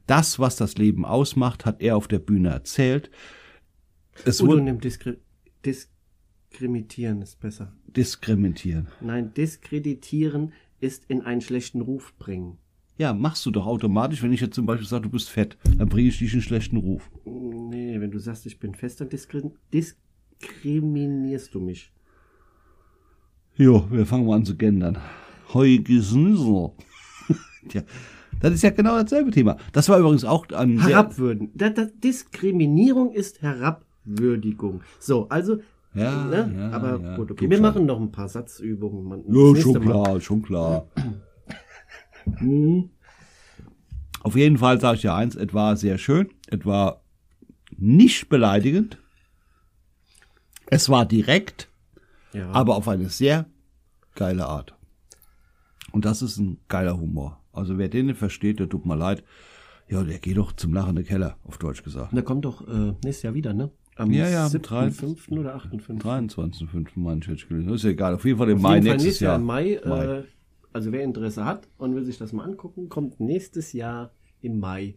das, 0.06 0.38
was 0.38 0.56
das 0.56 0.76
Leben 0.78 1.04
ausmacht, 1.04 1.66
hat 1.66 1.80
er 1.80 1.96
auf 1.96 2.08
der 2.08 2.18
Bühne 2.18 2.48
erzählt. 2.48 3.10
Es 4.24 4.40
Udo 4.40 4.52
wurde 4.52 4.62
nimmt 4.62 4.84
Diskri 4.84 5.18
Diskrimitieren 6.50 7.22
ist 7.22 7.40
besser. 7.40 7.72
diskriminieren. 7.86 8.88
Nein, 9.00 9.32
diskreditieren 9.34 10.52
ist 10.80 11.04
in 11.08 11.22
einen 11.22 11.40
schlechten 11.40 11.80
Ruf 11.80 12.12
bringen. 12.18 12.58
Ja, 12.98 13.14
machst 13.14 13.46
du 13.46 13.50
doch 13.50 13.66
automatisch, 13.66 14.22
wenn 14.22 14.32
ich 14.32 14.40
jetzt 14.40 14.54
zum 14.54 14.66
Beispiel 14.66 14.86
sage, 14.86 15.04
du 15.04 15.10
bist 15.10 15.30
fett, 15.30 15.56
dann 15.78 15.88
bringe 15.88 16.08
ich 16.08 16.18
dich 16.18 16.34
in 16.34 16.42
schlechten 16.42 16.76
Ruf. 16.76 17.10
Nee, 17.24 17.98
wenn 18.00 18.10
du 18.10 18.18
sagst, 18.18 18.44
ich 18.46 18.58
bin 18.58 18.74
fest, 18.74 19.00
dann 19.00 19.08
diskri 19.08 19.50
diskriminierst 19.72 21.54
du 21.54 21.60
mich. 21.60 21.92
Jo, 23.54 23.86
wir 23.90 24.04
fangen 24.04 24.26
mal 24.26 24.36
an 24.36 24.44
zu 24.44 24.56
gendern. 24.56 24.98
Heugesnüssel. 25.54 26.72
Tja, 27.68 27.82
das 28.40 28.54
ist 28.54 28.62
ja 28.62 28.70
genau 28.70 29.00
dasselbe 29.00 29.30
Thema. 29.30 29.56
Das 29.72 29.88
war 29.88 29.98
übrigens 29.98 30.24
auch 30.24 30.48
ein 30.50 30.78
sehr, 30.78 30.88
Herabwürden. 30.88 31.50
Da, 31.54 31.70
da, 31.70 31.86
Diskriminierung 31.86 33.12
ist 33.12 33.40
Herabwürdigung. 33.40 34.82
So, 34.98 35.28
also, 35.28 35.60
Ja, 35.94 36.24
ne? 36.24 36.55
ja, 36.57 36.70
aber 36.70 37.00
ja. 37.00 37.16
gut, 37.16 37.31
okay. 37.33 37.50
Wir 37.50 37.57
schon. 37.57 37.62
machen 37.62 37.87
noch 37.87 38.00
ein 38.00 38.12
paar 38.12 38.29
Satzübungen. 38.29 39.05
Man, 39.05 39.24
Ja, 39.26 39.61
schon 39.61 39.72
Mal. 39.72 39.81
klar, 39.81 40.20
schon 40.20 40.42
klar. 40.42 40.87
Mhm. 42.38 42.90
Auf 44.22 44.37
jeden 44.37 44.59
Fall 44.59 44.79
sage 44.79 44.98
ich 44.98 45.03
ja 45.05 45.16
eins, 45.16 45.35
es 45.35 45.55
war 45.55 45.76
sehr 45.76 45.96
schön, 45.96 46.29
es 46.48 46.64
war 46.66 47.03
nicht 47.79 48.29
beleidigend, 48.29 48.98
es 50.66 50.90
war 50.90 51.07
direkt, 51.07 51.68
Ja. 52.35 52.50
aber 52.53 52.76
auf 52.76 52.87
eine 52.88 53.09
sehr 53.09 53.46
geile 54.14 54.46
Art. 54.46 54.74
Und 55.92 56.05
das 56.05 56.20
ist 56.22 56.37
ein 56.38 56.59
geiler 56.68 56.98
Humor. 57.00 57.40
Also 57.53 57.79
wer 57.79 57.88
den 57.88 58.07
nicht 58.07 58.18
versteht, 58.18 58.61
der 58.61 58.68
tut 58.68 58.85
mir 58.87 58.96
leid. 58.96 59.24
Ja, 59.88 60.05
der 60.05 60.18
geht 60.18 60.37
doch 60.37 60.53
zum 60.53 60.72
lachenden 60.74 61.05
Keller, 61.05 61.37
auf 61.44 61.59
Deutsch 61.59 61.83
gesagt. 61.83 62.12
Und 62.12 62.16
da 62.16 62.22
kommt 62.22 62.44
doch 62.44 62.68
äh, 62.68 62.92
nächstes 63.03 63.22
Jahr 63.22 63.35
wieder, 63.35 63.55
ne? 63.55 63.70
Am 63.96 64.11
Ja, 64.12 64.29
ja, 64.29 64.46
am 64.46 64.53
7.5. 64.53 65.38
oder 65.38 65.57
8.5. 65.57 66.00
23.5. 66.00 66.88
meine 66.94 67.20
ich 67.20 67.26
jetzt 67.26 67.48
gelesen. 67.48 67.72
Ist 67.74 67.85
ja 67.85 67.90
egal, 67.90 68.14
auf 68.14 68.24
jeden 68.24 68.38
Fall 68.38 68.50
im 68.50 68.57
Auf 68.57 68.62
Mai 68.62 68.74
jeden 68.76 68.87
Fall 68.87 68.96
nächstes 68.96 69.20
Jahr 69.20 69.33
Jahr. 69.33 69.38
Mai. 69.40 69.81
Mai. 69.85 70.05
Äh, 70.05 70.24
also 70.72 70.92
wer 70.92 71.03
Interesse 71.03 71.44
hat 71.44 71.68
und 71.79 71.94
will 71.94 72.05
sich 72.05 72.16
das 72.18 72.33
mal 72.33 72.44
angucken, 72.44 72.88
kommt 72.88 73.18
nächstes 73.20 73.72
Jahr 73.72 74.12
im 74.40 74.59
Mai 74.61 74.94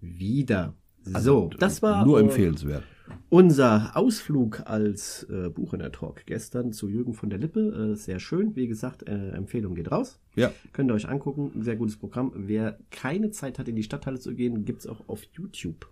wieder. 0.00 0.74
So, 1.04 1.50
das 1.58 1.82
war 1.82 2.06
Nur 2.06 2.18
äh, 2.18 2.22
empfehlenswert. 2.22 2.84
unser 3.28 3.96
Ausflug 3.96 4.62
als 4.66 5.24
äh, 5.24 5.48
Buch 5.50 5.74
in 5.74 5.80
der 5.80 5.92
Talk 5.92 6.24
gestern 6.26 6.72
zu 6.72 6.88
Jürgen 6.88 7.12
von 7.12 7.28
der 7.28 7.38
Lippe. 7.40 7.92
Äh, 7.92 7.96
sehr 7.96 8.20
schön. 8.20 8.56
Wie 8.56 8.68
gesagt, 8.68 9.06
äh, 9.08 9.30
Empfehlung 9.30 9.74
geht 9.74 9.90
raus. 9.90 10.20
Ja. 10.36 10.50
Könnt 10.72 10.90
ihr 10.90 10.94
euch 10.94 11.08
angucken. 11.08 11.50
Sehr 11.62 11.76
gutes 11.76 11.96
Programm. 11.96 12.32
Wer 12.34 12.78
keine 12.90 13.30
Zeit 13.30 13.58
hat, 13.58 13.68
in 13.68 13.76
die 13.76 13.82
Stadthalle 13.82 14.18
zu 14.20 14.34
gehen, 14.34 14.64
gibt's 14.64 14.86
auch 14.86 15.08
auf 15.08 15.22
YouTube 15.32 15.88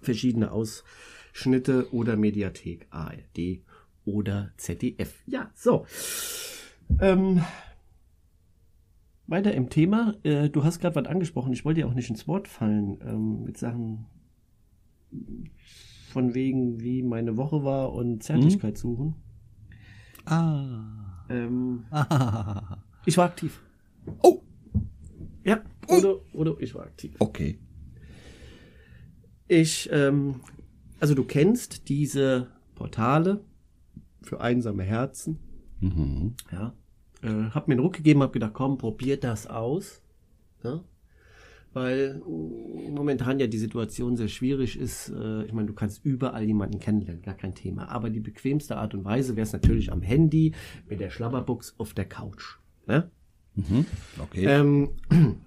verschiedene 0.00 0.50
Ausschnitte 1.42 1.92
oder 1.92 2.16
Mediathek, 2.16 2.86
ARD 2.90 3.60
oder 4.04 4.52
ZDF. 4.56 5.22
Ja, 5.26 5.50
so. 5.54 5.86
Ähm, 7.00 7.42
weiter 9.26 9.54
im 9.54 9.70
Thema. 9.70 10.14
Äh, 10.24 10.50
du 10.50 10.62
hast 10.64 10.80
gerade 10.80 10.94
was 10.96 11.06
angesprochen. 11.06 11.52
Ich 11.52 11.64
wollte 11.64 11.80
dir 11.80 11.86
auch 11.88 11.94
nicht 11.94 12.10
ins 12.10 12.28
Wort 12.28 12.48
fallen 12.48 12.98
ähm, 13.02 13.44
mit 13.44 13.56
Sachen 13.56 14.06
von 16.10 16.34
wegen, 16.34 16.80
wie 16.80 17.02
meine 17.02 17.36
Woche 17.36 17.64
war 17.64 17.92
und 17.92 18.22
Zärtlichkeit 18.22 18.76
suchen. 18.76 19.14
Ah. 20.26 21.24
Ähm, 21.30 21.84
ich 23.06 23.16
war 23.16 23.24
aktiv. 23.26 23.62
Oh, 24.22 24.42
Ja, 25.44 25.62
oder, 25.88 26.16
oder 26.34 26.56
ich 26.60 26.74
war 26.74 26.82
aktiv. 26.84 27.14
okay. 27.18 27.58
Ich, 29.48 29.88
ähm, 29.92 30.40
also 31.02 31.16
du 31.16 31.24
kennst 31.24 31.88
diese 31.88 32.46
Portale 32.76 33.44
für 34.22 34.40
einsame 34.40 34.84
Herzen. 34.84 35.40
Mhm. 35.80 36.34
Ja. 36.52 36.74
Äh, 37.22 37.50
hab 37.50 37.66
mir 37.66 37.74
einen 37.74 37.82
Ruck 37.82 37.94
gegeben, 37.94 38.22
hab 38.22 38.32
gedacht, 38.32 38.52
komm, 38.54 38.78
probier 38.78 39.18
das 39.18 39.48
aus. 39.48 40.00
Ja? 40.62 40.84
Weil 41.72 42.22
äh, 42.24 42.90
momentan 42.90 43.40
ja 43.40 43.48
die 43.48 43.58
Situation 43.58 44.16
sehr 44.16 44.28
schwierig 44.28 44.78
ist. 44.78 45.08
Äh, 45.08 45.42
ich 45.42 45.52
meine, 45.52 45.66
du 45.66 45.74
kannst 45.74 46.04
überall 46.04 46.44
jemanden 46.44 46.78
kennenlernen, 46.78 47.20
gar 47.20 47.34
kein 47.34 47.56
Thema. 47.56 47.88
Aber 47.88 48.08
die 48.08 48.20
bequemste 48.20 48.76
Art 48.76 48.94
und 48.94 49.04
Weise 49.04 49.34
wäre 49.34 49.42
es 49.44 49.52
natürlich 49.52 49.90
am 49.90 50.02
Handy 50.02 50.52
mit 50.88 51.00
der 51.00 51.10
Schlabberbox 51.10 51.74
auf 51.78 51.94
der 51.94 52.04
Couch. 52.04 52.58
Ne? 52.86 53.10
Mhm. 53.56 53.86
Okay. 54.20 54.44
Ähm, 54.46 54.90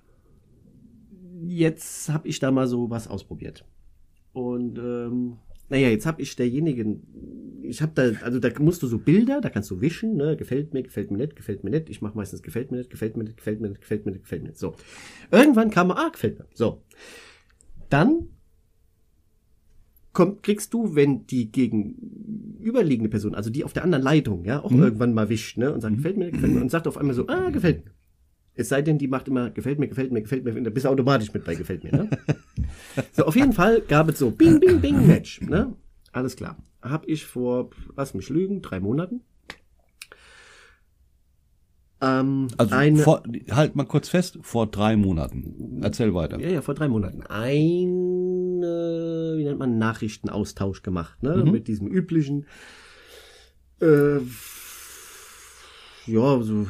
jetzt 1.47 2.09
habe 2.09 2.27
ich 2.27 2.39
da 2.39 2.51
mal 2.51 2.67
so 2.67 2.89
was 2.89 3.07
ausprobiert. 3.07 3.63
Und 4.35 4.77
ähm, 4.77 5.37
naja, 5.69 5.87
jetzt 5.87 6.05
habe 6.05 6.21
ich 6.21 6.35
derjenigen, 6.35 7.63
ich 7.63 7.81
habe 7.81 7.93
da, 7.95 8.11
also 8.21 8.37
da 8.39 8.49
musst 8.59 8.83
du 8.83 8.87
so 8.87 8.97
Bilder, 8.97 9.39
da 9.39 9.49
kannst 9.49 9.71
du 9.71 9.79
wischen, 9.79 10.17
ne, 10.17 10.35
gefällt 10.35 10.73
mir, 10.73 10.83
gefällt 10.83 11.09
mir 11.09 11.19
nicht, 11.19 11.37
gefällt 11.37 11.63
mir 11.63 11.69
nicht. 11.69 11.89
Ich 11.89 12.01
mache 12.01 12.17
meistens 12.17 12.43
gefällt 12.43 12.69
mir 12.69 12.79
nicht, 12.79 12.89
gefällt 12.89 13.15
mir 13.15 13.23
nicht, 13.23 13.37
gefällt 13.37 13.61
mir 13.61 13.69
nicht, 13.69 13.79
gefällt 13.79 14.05
mir 14.05 14.11
nicht, 14.11 14.23
gefällt 14.23 14.43
mir 14.43 14.49
nicht. 14.49 14.59
So. 14.59 14.75
Irgendwann 15.31 15.69
kam 15.69 15.89
ah, 15.89 16.09
gefällt 16.09 16.37
mir. 16.37 16.47
So. 16.53 16.83
Dann 17.89 18.27
kommt, 20.11 20.43
kriegst 20.43 20.73
du, 20.73 20.95
wenn 20.95 21.25
die 21.27 21.49
gegenüberliegende 21.49 23.09
Person, 23.09 23.35
also 23.35 23.49
die 23.49 23.63
auf 23.63 23.71
der 23.71 23.85
anderen 23.85 24.03
Leitung, 24.03 24.43
ja, 24.43 24.61
auch 24.61 24.71
irgendwann 24.71 25.13
mal 25.13 25.29
wischt, 25.29 25.57
ne, 25.57 25.73
und 25.73 25.79
sagt, 25.79 25.95
gefällt 25.95 26.17
mir, 26.17 26.29
gefällt 26.29 26.53
mir, 26.53 26.61
und 26.61 26.71
sagt 26.71 26.87
auf 26.87 26.97
einmal 26.97 27.15
so, 27.15 27.25
ah, 27.29 27.51
gefällt 27.51 27.85
mir. 27.85 27.91
Es 28.55 28.69
sei 28.69 28.81
denn, 28.81 28.97
die 28.97 29.07
macht 29.07 29.27
immer, 29.27 29.49
gefällt 29.49 29.79
mir, 29.79 29.87
gefällt 29.87 30.11
mir, 30.11 30.21
gefällt 30.21 30.45
mir, 30.45 30.61
da 30.61 30.69
bist 30.69 30.85
du 30.85 30.89
automatisch 30.89 31.33
mit 31.33 31.43
bei 31.43 31.55
gefällt 31.55 31.83
mir, 31.83 31.91
ne? 31.91 32.09
so, 33.11 33.25
auf 33.25 33.35
jeden 33.35 33.53
Fall 33.53 33.81
gab 33.81 34.09
es 34.09 34.19
so, 34.19 34.31
bing, 34.31 34.59
bing, 34.59 34.79
bing, 34.79 35.05
Match, 35.05 35.41
ne? 35.41 35.75
Alles 36.13 36.35
klar. 36.35 36.57
Hab 36.81 37.07
ich 37.07 37.25
vor, 37.25 37.71
lass 37.97 38.13
mich 38.13 38.29
lügen, 38.29 38.61
drei 38.61 38.79
Monaten, 38.79 39.21
ähm, 42.01 42.47
also 42.57 42.75
eine, 42.75 42.99
vor, 42.99 43.23
halt 43.51 43.75
mal 43.75 43.85
kurz 43.85 44.09
fest, 44.09 44.37
vor 44.41 44.67
drei 44.67 44.97
Monaten. 44.97 45.79
Erzähl 45.81 46.13
weiter. 46.13 46.39
Ja, 46.39 46.49
ja, 46.49 46.61
vor 46.61 46.75
drei 46.75 46.87
Monaten. 46.89 47.23
Ein, 47.23 48.61
äh, 48.61 49.37
wie 49.37 49.43
nennt 49.43 49.59
man, 49.59 49.77
Nachrichtenaustausch 49.77 50.83
gemacht, 50.83 51.23
ne? 51.23 51.37
Mhm. 51.37 51.51
Mit 51.51 51.67
diesem 51.67 51.87
üblichen, 51.87 52.47
äh, 53.81 54.17
ja, 56.05 56.41
so, 56.41 56.67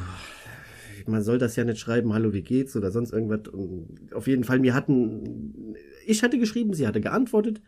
man 1.08 1.22
soll 1.22 1.38
das 1.38 1.56
ja 1.56 1.64
nicht 1.64 1.78
schreiben, 1.78 2.12
hallo, 2.12 2.32
wie 2.32 2.42
geht's 2.42 2.76
oder 2.76 2.90
sonst 2.90 3.12
irgendwas. 3.12 3.48
Und 3.48 4.12
auf 4.12 4.26
jeden 4.26 4.44
Fall, 4.44 4.58
mir 4.58 4.74
hatten, 4.74 5.74
ich 6.06 6.22
hatte 6.22 6.38
geschrieben, 6.38 6.74
sie 6.74 6.86
hatte 6.86 7.00
geantwortet, 7.00 7.60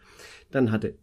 dann 0.51 0.71
hatte 0.71 0.95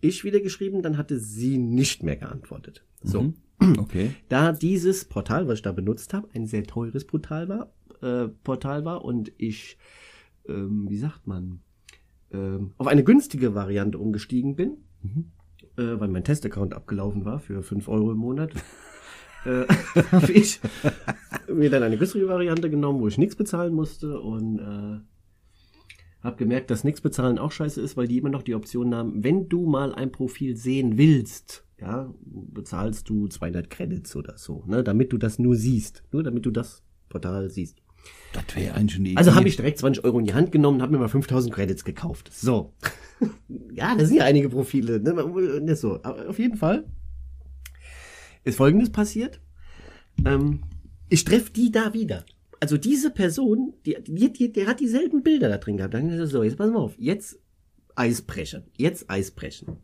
ich 0.00 0.24
wieder 0.24 0.40
geschrieben, 0.40 0.82
dann 0.82 0.96
hatte 0.96 1.18
sie 1.18 1.58
nicht 1.58 2.02
mehr 2.02 2.16
geantwortet. 2.16 2.84
So. 3.02 3.22
Mhm. 3.22 3.34
Okay. 3.78 4.10
Da 4.28 4.52
dieses 4.52 5.04
Portal, 5.04 5.46
was 5.46 5.56
ich 5.56 5.62
da 5.62 5.72
benutzt 5.72 6.14
habe, 6.14 6.28
ein 6.34 6.46
sehr 6.46 6.64
teures 6.64 7.04
Portal 7.04 7.48
war, 7.48 7.72
äh, 8.00 8.28
Portal 8.28 8.84
war 8.84 9.04
und 9.04 9.32
ich, 9.36 9.76
ähm, 10.48 10.86
wie 10.88 10.96
sagt 10.96 11.26
man, 11.26 11.60
ähm, 12.32 12.72
auf 12.78 12.86
eine 12.86 13.04
günstige 13.04 13.54
Variante 13.54 13.98
umgestiegen 13.98 14.56
bin, 14.56 14.78
äh, 15.76 16.00
weil 16.00 16.08
mein 16.08 16.24
Testaccount 16.24 16.74
abgelaufen 16.74 17.24
war 17.24 17.40
für 17.40 17.62
5 17.62 17.88
Euro 17.88 18.12
im 18.12 18.18
Monat, 18.18 18.52
äh, 19.44 19.64
habe 20.12 20.32
ich 20.32 20.60
mir 21.48 21.70
dann 21.70 21.82
eine 21.82 21.96
günstige 21.96 22.28
Variante 22.28 22.70
genommen, 22.70 23.00
wo 23.00 23.08
ich 23.08 23.18
nichts 23.18 23.36
bezahlen 23.36 23.74
musste 23.74 24.20
und 24.20 24.58
äh, 24.58 25.00
habe 26.22 26.36
gemerkt, 26.36 26.70
dass 26.70 26.84
nichts 26.84 27.00
bezahlen 27.00 27.38
auch 27.38 27.52
scheiße 27.52 27.80
ist, 27.80 27.96
weil 27.96 28.08
die 28.08 28.18
immer 28.18 28.28
noch 28.28 28.42
die 28.42 28.54
Option 28.54 28.94
haben, 28.94 29.24
wenn 29.24 29.48
du 29.48 29.66
mal 29.66 29.94
ein 29.94 30.12
Profil 30.12 30.56
sehen 30.56 30.98
willst, 30.98 31.64
ja, 31.80 32.12
bezahlst 32.22 33.08
du 33.08 33.26
200 33.26 33.70
Credits 33.70 34.14
oder 34.16 34.36
so, 34.36 34.64
ne, 34.66 34.84
damit 34.84 35.12
du 35.12 35.18
das 35.18 35.38
nur 35.38 35.56
siehst, 35.56 36.02
nur 36.12 36.22
damit 36.22 36.44
du 36.44 36.50
das 36.50 36.82
Portal 37.08 37.50
siehst. 37.50 37.78
Das 38.32 38.44
wäre 38.54 38.74
eigentlich 38.74 38.98
eine 38.98 39.08
Idee. 39.08 39.16
Also 39.18 39.34
habe 39.34 39.48
ich 39.48 39.56
direkt 39.56 39.78
20 39.78 40.04
Euro 40.04 40.18
in 40.18 40.24
die 40.24 40.34
Hand 40.34 40.52
genommen, 40.52 40.82
habe 40.82 40.92
mir 40.92 40.98
mal 40.98 41.08
5000 41.08 41.54
Credits 41.54 41.84
gekauft. 41.84 42.30
So. 42.32 42.74
ja, 43.72 43.94
das 43.96 44.08
sind 44.08 44.18
ja 44.18 44.24
einige 44.24 44.48
Profile. 44.48 45.00
Ne? 45.00 45.12
ne, 45.60 45.76
So. 45.76 46.00
Aber 46.02 46.28
auf 46.28 46.38
jeden 46.38 46.56
Fall 46.56 46.84
ist 48.44 48.56
Folgendes 48.56 48.90
passiert. 48.90 49.40
Ähm, 50.24 50.62
ich 51.08 51.24
treffe 51.24 51.52
die 51.52 51.70
da 51.70 51.92
wieder. 51.92 52.24
Also 52.60 52.76
diese 52.76 53.10
Person, 53.10 53.74
die, 53.86 53.96
die, 54.06 54.32
die, 54.32 54.52
die 54.52 54.66
hat 54.66 54.80
dieselben 54.80 55.22
Bilder 55.22 55.48
da 55.48 55.58
drin 55.58 55.78
gehabt. 55.78 55.94
Dann 55.94 56.26
so, 56.26 56.42
jetzt 56.42 56.56
pass 56.58 56.70
mal 56.70 56.78
auf, 56.78 56.98
jetzt 56.98 57.38
Eisbrechen. 57.94 58.64
Jetzt 58.76 59.10
Eisbrechen. 59.10 59.78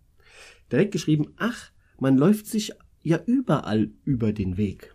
Direkt 0.70 0.92
geschrieben, 0.92 1.32
ach, 1.36 1.70
man 1.98 2.18
läuft 2.18 2.46
sich 2.46 2.72
ja 3.02 3.20
überall 3.24 3.90
über 4.04 4.32
den 4.32 4.56
Weg. 4.56 4.94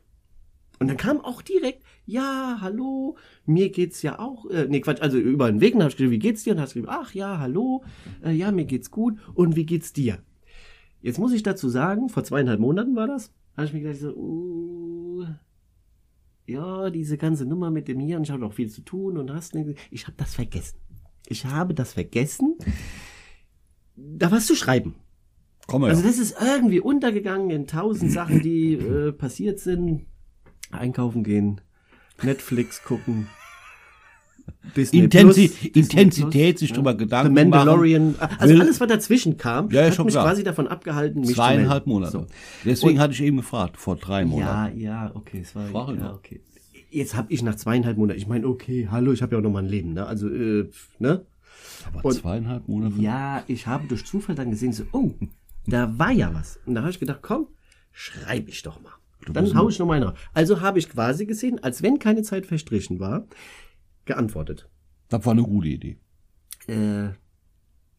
Und 0.80 0.88
dann 0.88 0.98
kam 0.98 1.22
auch 1.22 1.44
direkt, 1.44 1.84
ja, 2.06 2.58
hallo, 2.60 3.16
mir 3.46 3.70
geht's 3.70 4.02
ja 4.02 4.18
auch, 4.18 4.50
äh, 4.50 4.66
nee, 4.68 4.82
Quatsch, 4.82 5.02
also 5.02 5.18
über 5.18 5.52
den 5.52 5.62
Weg, 5.62 5.74
dann 5.74 5.84
hab 5.84 5.90
ich 5.90 5.96
geschrieben, 5.96 6.12
wie 6.12 6.20
geht's 6.20 6.44
dir? 6.44 6.54
Und 6.54 6.60
hast 6.60 6.74
geschrieben, 6.74 6.90
ach 6.90 7.14
ja, 7.14 7.38
hallo, 7.38 7.84
äh, 8.24 8.32
ja, 8.32 8.52
mir 8.52 8.66
geht's 8.66 8.90
gut, 8.90 9.20
und 9.36 9.56
wie 9.56 9.68
geht's 9.68 9.94
dir? 9.94 10.24
Jetzt 11.02 11.20
muss 11.20 11.34
ich 11.34 11.44
dazu 11.44 11.70
sagen, 11.70 12.10
vor 12.10 12.24
zweieinhalb 12.24 12.60
Monaten 12.60 12.96
war 12.96 13.08
das, 13.08 13.32
habe 13.62 13.68
ich 13.68 13.74
mir 13.74 13.82
gedacht, 13.82 14.00
so, 14.02 14.14
uh, 14.16 15.26
ja, 16.48 16.90
diese 16.90 17.18
ganze 17.18 17.46
Nummer 17.46 17.72
mit 17.72 17.88
dem 17.88 18.00
hier, 18.00 18.18
und 18.18 18.24
ich 18.24 18.32
habe 18.32 18.42
noch 18.42 18.54
viel 18.54 18.70
zu 18.70 18.82
tun, 18.82 19.18
und 19.18 19.32
hast, 19.32 19.56
nicht- 19.56 19.80
ich 19.92 20.08
habe 20.08 20.18
das 20.18 20.34
vergessen. 20.36 20.78
Ich 21.28 21.46
habe 21.46 21.74
das 21.74 21.94
vergessen, 21.94 22.58
da 23.96 24.32
was 24.32 24.48
zu 24.48 24.56
schreiben. 24.56 24.96
Komm 25.68 25.82
mal. 25.82 25.92
Also 25.92 26.02
das 26.04 26.18
ist 26.18 26.36
irgendwie 26.42 26.80
untergegangen 26.80 27.50
in 27.52 27.68
tausend 27.68 28.12
Sachen, 28.12 28.42
die 28.42 28.74
äh, 28.74 29.14
passiert 29.14 29.60
sind. 29.60 30.06
Einkaufen 30.72 31.24
gehen, 31.24 31.62
Netflix 32.22 32.84
gucken. 32.84 33.28
Disney 34.76 35.00
Intensi 35.00 35.48
Plus, 35.50 35.60
Disney 35.60 35.82
Intensität, 35.82 36.56
Plus, 36.56 36.60
sich 36.60 36.70
ja. 36.70 36.76
drüber 36.76 36.92
The 36.92 36.98
Gedanken 36.98 37.34
Mandalorian. 37.34 38.16
Also 38.38 38.54
Will- 38.54 38.62
alles, 38.62 38.80
was 38.80 38.88
dazwischen 38.88 39.38
kam, 39.38 39.70
Ja, 39.72 39.84
hat 39.84 39.98
mich 40.00 40.14
klar. 40.14 40.26
quasi 40.26 40.44
davon 40.44 40.68
abgehalten, 40.68 41.22
mich 41.22 41.34
Zweieinhalb. 41.36 41.88
Monate. 41.88 42.12
So. 42.12 42.26
Deswegen 42.66 42.94
Und- 42.94 43.00
hatte 43.00 43.14
ich 43.14 43.22
eben 43.22 43.38
gefragt, 43.38 43.78
vor 43.78 43.96
drei 43.98 44.24
Monaten. 44.26 44.80
Ja, 44.80 45.06
ja, 45.06 45.12
okay, 45.16 45.40
es 45.42 45.56
war 45.56 45.66
Frag 45.68 45.90
ihn 45.90 46.00
ja, 46.00 46.14
okay. 46.14 46.42
Jetzt 46.90 47.16
habe 47.16 47.32
ich 47.32 47.42
nach 47.44 47.56
zweieinhalb 47.56 47.98
Monaten, 47.98 48.20
ich 48.20 48.28
meine, 48.28 48.46
okay, 48.48 48.88
hallo, 48.92 49.12
ich 49.14 49.22
habe 49.22 49.34
ja 49.34 49.40
auch 49.40 49.44
noch 49.44 49.52
mal 49.52 49.60
ein 49.64 49.70
Leben, 49.70 49.94
ne? 49.94 50.06
Also, 50.06 50.28
äh, 50.30 50.70
ne? 51.00 51.26
Aber 51.94 52.06
Und- 52.06 52.14
zweieinhalb 52.14 52.68
Monate? 52.68 52.96
Ja, 53.00 53.44
ich 53.48 53.68
habe 53.68 53.88
durch 53.88 54.06
Zufall 54.06 54.36
dann 54.36 54.50
gesehen, 54.52 54.74
so, 54.74 54.84
oh, 54.92 55.12
da 55.68 55.98
war 55.98 56.12
ja 56.12 56.34
was. 56.34 56.60
Und 56.66 56.76
da 56.76 56.82
habe 56.82 56.92
ich 56.92 57.00
gedacht, 57.00 57.20
komm, 57.22 57.48
schreibe 57.92 58.50
ich 58.50 58.62
doch 58.64 58.82
mal. 58.82 58.92
Dann 59.32 59.56
hau 59.56 59.70
ich 59.70 59.78
noch 59.80 59.86
mal 59.86 60.00
nach. 60.00 60.16
Also 60.34 60.62
habe 60.62 60.80
ich 60.80 60.90
quasi 60.90 61.26
gesehen, 61.28 61.64
als 61.64 61.84
wenn 61.84 62.00
keine 62.00 62.24
Zeit 62.24 62.46
verstrichen 62.48 63.00
war, 63.00 63.26
geantwortet. 64.12 64.70
Das 65.10 65.26
war 65.26 65.34
eine 65.34 65.44
gute 65.44 65.68
Idee. 65.68 65.98
Äh, 66.68 67.10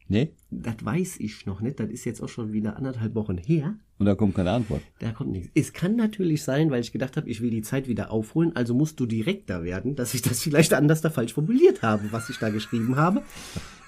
Nee? 0.09 0.35
das 0.51 0.85
weiß 0.85 1.21
ich 1.21 1.47
noch 1.47 1.63
nicht. 1.63 1.81
Das 1.81 1.89
ist 1.89 2.05
jetzt 2.05 2.21
auch 2.23 2.29
schon 2.29 2.53
wieder 2.53 2.77
anderthalb 2.77 3.15
Wochen 3.15 3.39
her. 3.39 3.77
Und 3.99 4.05
da 4.05 4.15
kommt 4.15 4.35
keine 4.35 4.51
Antwort. 4.51 4.83
Da 4.99 5.13
kommt 5.13 5.31
nichts. 5.33 5.51
Es 5.55 5.73
kann 5.73 5.97
natürlich 5.97 6.43
sein, 6.43 6.71
weil 6.71 6.83
ich 6.83 6.93
gedacht 6.93 7.17
habe, 7.17 7.31
ich 7.31 7.41
will 7.41 7.49
die 7.49 7.63
Zeit 7.63 7.89
wieder 7.89 8.11
aufholen, 8.11 8.55
also 8.55 8.75
musst 8.75 9.01
du 9.01 9.07
direkter 9.07 9.63
werden, 9.65 9.95
dass 9.95 10.13
ich 10.13 10.21
das 10.21 10.43
vielleicht 10.43 10.75
anders 10.75 11.01
da 11.01 11.09
falsch 11.09 11.33
formuliert 11.33 11.81
habe, 11.81 12.13
was 12.13 12.29
ich 12.29 12.39
da 12.39 12.51
geschrieben 12.51 12.97
habe. 12.97 13.23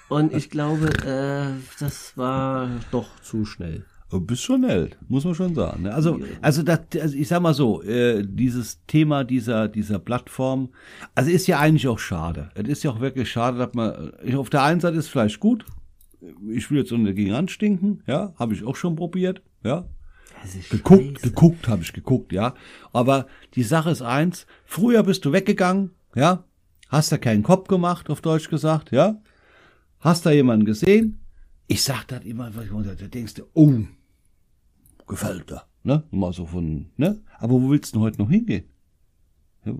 Und 0.09 0.33
ich 0.33 0.49
glaube, 0.49 0.87
äh, 1.05 1.61
das 1.79 2.17
war 2.17 2.71
doch 2.89 3.19
zu 3.21 3.45
schnell. 3.45 3.85
Bist 4.11 4.43
schon 4.43 4.63
Held, 4.63 4.97
muss 5.09 5.25
man 5.25 5.35
schon 5.35 5.55
sagen. 5.55 5.83
ne? 5.83 5.93
Also, 5.93 6.19
also, 6.41 6.63
das, 6.63 6.79
also 7.01 7.15
ich 7.17 7.27
sag 7.27 7.41
mal 7.41 7.53
so, 7.53 7.81
äh, 7.81 8.23
dieses 8.25 8.85
Thema 8.85 9.23
dieser, 9.23 9.67
dieser 9.67 9.99
Plattform, 9.99 10.69
also 11.15 11.29
ist 11.29 11.47
ja 11.47 11.59
eigentlich 11.59 11.87
auch 11.87 11.99
schade. 11.99 12.49
Es 12.53 12.67
ist 12.67 12.83
ja 12.83 12.91
auch 12.91 13.01
wirklich 13.01 13.29
schade, 13.29 13.57
dass 13.57 13.73
man, 13.73 14.13
ich, 14.23 14.35
auf 14.35 14.49
der 14.49 14.63
einen 14.63 14.79
Seite 14.79 14.97
ist 14.97 15.09
vielleicht 15.09 15.39
gut, 15.39 15.65
ich 16.49 16.69
will 16.69 16.77
jetzt 16.79 16.89
so 16.89 16.97
dagegen 16.97 17.33
anstinken, 17.33 18.03
ja, 18.07 18.33
habe 18.37 18.53
ich 18.53 18.63
auch 18.63 18.75
schon 18.75 18.95
probiert, 18.95 19.41
ja. 19.63 19.85
Geguckt, 20.69 21.19
scheiße. 21.19 21.29
geguckt 21.29 21.67
habe 21.67 21.81
ich 21.81 21.91
geguckt, 21.91 22.31
ja. 22.31 22.53
Aber 22.93 23.25
die 23.55 23.63
Sache 23.63 23.89
ist 23.89 24.03
eins, 24.03 24.45
früher 24.65 25.01
bist 25.03 25.25
du 25.25 25.33
weggegangen, 25.33 25.91
ja, 26.15 26.43
hast 26.89 27.11
da 27.11 27.17
keinen 27.17 27.43
Kopf 27.43 27.67
gemacht, 27.67 28.09
auf 28.09 28.21
Deutsch 28.21 28.49
gesagt, 28.49 28.91
ja. 28.91 29.19
Hast 29.99 30.25
da 30.25 30.31
jemanden 30.31 30.65
gesehen? 30.65 31.24
Ich 31.67 31.83
sag 31.83 32.05
das 32.07 32.23
immer, 32.23 32.51
da 32.51 32.93
denkst 33.07 33.35
du, 33.35 33.43
oh, 33.53 33.73
gefällt 35.07 35.49
dir, 35.49 35.63
ne? 35.83 36.03
Mal 36.11 36.33
so 36.33 36.45
von, 36.45 36.87
ne? 36.97 37.21
Aber 37.39 37.53
wo 37.53 37.69
willst 37.69 37.93
du 37.93 37.99
denn 37.99 38.05
heute 38.05 38.21
noch 38.21 38.29
hingehen? 38.29 38.65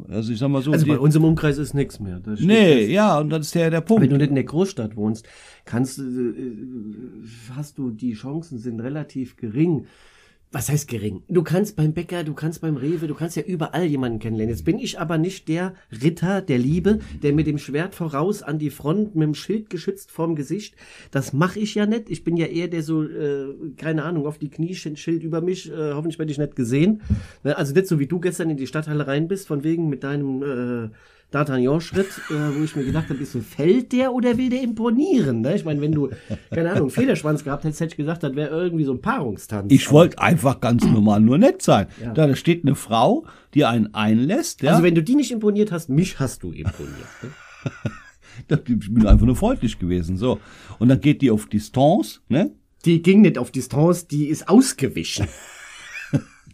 Also 0.09 0.33
ich 0.33 0.39
sag 0.39 0.49
mal 0.49 0.63
so, 0.63 0.71
Also 0.71 0.87
bei 0.87 0.97
uns 0.97 1.15
im 1.15 1.23
Umkreis 1.23 1.59
ist 1.59 1.75
nichts 1.75 1.99
mehr. 1.99 2.19
Das 2.19 2.39
steht 2.39 2.47
nee, 2.47 2.75
fest. 2.77 2.89
ja, 2.89 3.19
und 3.19 3.29
das 3.29 3.47
ist 3.47 3.53
ja 3.53 3.69
der 3.69 3.81
Wenn 3.81 3.85
Punkt. 3.85 4.11
du 4.11 4.17
nicht 4.17 4.29
in 4.29 4.35
der 4.35 4.43
Großstadt 4.43 4.95
wohnst, 4.95 5.27
kannst 5.63 5.99
du, 5.99 6.03
äh, 6.03 6.51
hast 7.55 7.77
du, 7.77 7.91
die 7.91 8.13
Chancen 8.13 8.57
sind 8.57 8.79
relativ 8.79 9.37
gering. 9.37 9.85
Was 10.51 10.69
heißt 10.69 10.87
gering? 10.87 11.23
Du 11.27 11.43
kannst 11.43 11.75
beim 11.75 11.93
Bäcker, 11.93 12.23
du 12.23 12.33
kannst 12.33 12.61
beim 12.61 12.77
Rewe, 12.77 13.07
du 13.07 13.13
kannst 13.13 13.35
ja 13.35 13.43
überall 13.43 13.85
jemanden 13.85 14.19
kennenlernen. 14.19 14.55
Jetzt 14.55 14.63
bin 14.63 14.79
ich 14.79 14.99
aber 14.99 15.17
nicht 15.17 15.49
der 15.49 15.73
Ritter 15.91 16.41
der 16.41 16.57
Liebe, 16.57 16.99
der 17.21 17.33
mit 17.33 17.45
dem 17.45 17.57
Schwert 17.57 17.93
voraus 17.93 18.41
an 18.41 18.57
die 18.57 18.69
Front, 18.69 19.15
mit 19.15 19.23
dem 19.27 19.35
Schild 19.35 19.69
geschützt 19.69 20.11
vorm 20.11 20.35
Gesicht. 20.35 20.75
Das 21.11 21.33
mache 21.33 21.59
ich 21.59 21.75
ja 21.75 21.85
nicht. 21.85 22.09
Ich 22.09 22.23
bin 22.23 22.37
ja 22.37 22.45
eher 22.45 22.69
der 22.69 22.83
so, 22.83 23.03
äh, 23.03 23.47
keine 23.75 24.03
Ahnung, 24.03 24.27
auf 24.27 24.37
die 24.37 24.49
Knie, 24.49 24.75
Schild 24.75 25.23
über 25.23 25.41
mich, 25.41 25.69
äh, 25.69 25.93
hoffentlich 25.93 26.19
werde 26.19 26.31
ich 26.31 26.37
nicht 26.37 26.55
gesehen. 26.55 27.01
Ne, 27.43 27.57
Also 27.57 27.73
nicht 27.73 27.87
so 27.87 27.99
wie 27.99 28.07
du 28.07 28.19
gestern 28.21 28.49
in 28.49 28.57
die 28.57 28.67
Stadthalle 28.67 29.07
rein 29.07 29.27
bist, 29.27 29.47
von 29.47 29.63
wegen 29.63 29.89
mit 29.89 30.03
deinem 30.03 30.41
äh, 30.41 30.89
D'Artagnan-Schritt, 31.31 32.07
äh, 32.29 32.57
wo 32.57 32.63
ich 32.63 32.75
mir 32.75 32.85
gedacht 32.85 33.09
habe, 33.09 33.19
ist 33.21 33.33
so, 33.33 33.41
fällt 33.41 33.91
der 33.91 34.13
oder 34.13 34.37
will 34.37 34.49
der 34.49 34.61
imponieren? 34.61 35.41
Ne? 35.41 35.55
Ich 35.55 35.65
meine, 35.65 35.81
wenn 35.81 35.91
du, 35.91 36.09
keine 36.49 36.71
Ahnung, 36.71 36.89
Federschwanz 36.89 37.43
gehabt 37.43 37.63
hättest, 37.63 37.81
hätte 37.81 37.93
ich 37.93 37.97
gesagt, 37.97 38.23
das 38.23 38.35
wäre 38.35 38.49
irgendwie 38.49 38.85
so 38.85 38.93
ein 38.93 39.01
Paarungstanz. 39.01 39.71
Ich 39.71 39.91
wollte 39.91 40.19
einfach 40.19 40.61
ganz 40.61 40.85
normal 40.85 41.19
nur 41.19 41.37
nett 41.37 41.61
sein. 41.61 41.87
Ja. 42.01 42.13
Da 42.13 42.35
steht 42.35 42.63
eine 42.65 42.75
Frau, 42.75 43.25
die 43.53 43.65
einen 43.65 43.93
einlässt, 43.93 44.61
ja. 44.61 44.71
Also 44.71 44.83
wenn 44.83 44.95
du 44.95 45.03
die 45.03 45.15
nicht 45.15 45.31
imponiert 45.31 45.71
hast, 45.71 45.89
mich 45.89 46.19
hast 46.19 46.43
du 46.43 46.51
imponiert. 46.51 47.07
Ne? 47.21 47.31
Ich 48.49 48.93
bin 48.93 49.07
einfach 49.07 49.25
nur 49.25 49.37
freundlich 49.37 49.79
gewesen, 49.79 50.17
so. 50.17 50.41
Und 50.77 50.89
dann 50.89 50.99
geht 50.99 51.21
die 51.21 51.31
auf 51.31 51.47
Distanz, 51.47 52.21
ne? 52.27 52.51
Die 52.83 53.01
ging 53.01 53.21
nicht 53.21 53.37
auf 53.37 53.49
Distanz, 53.49 54.07
die 54.07 54.27
ist 54.27 54.49
ausgewichen. 54.49 55.27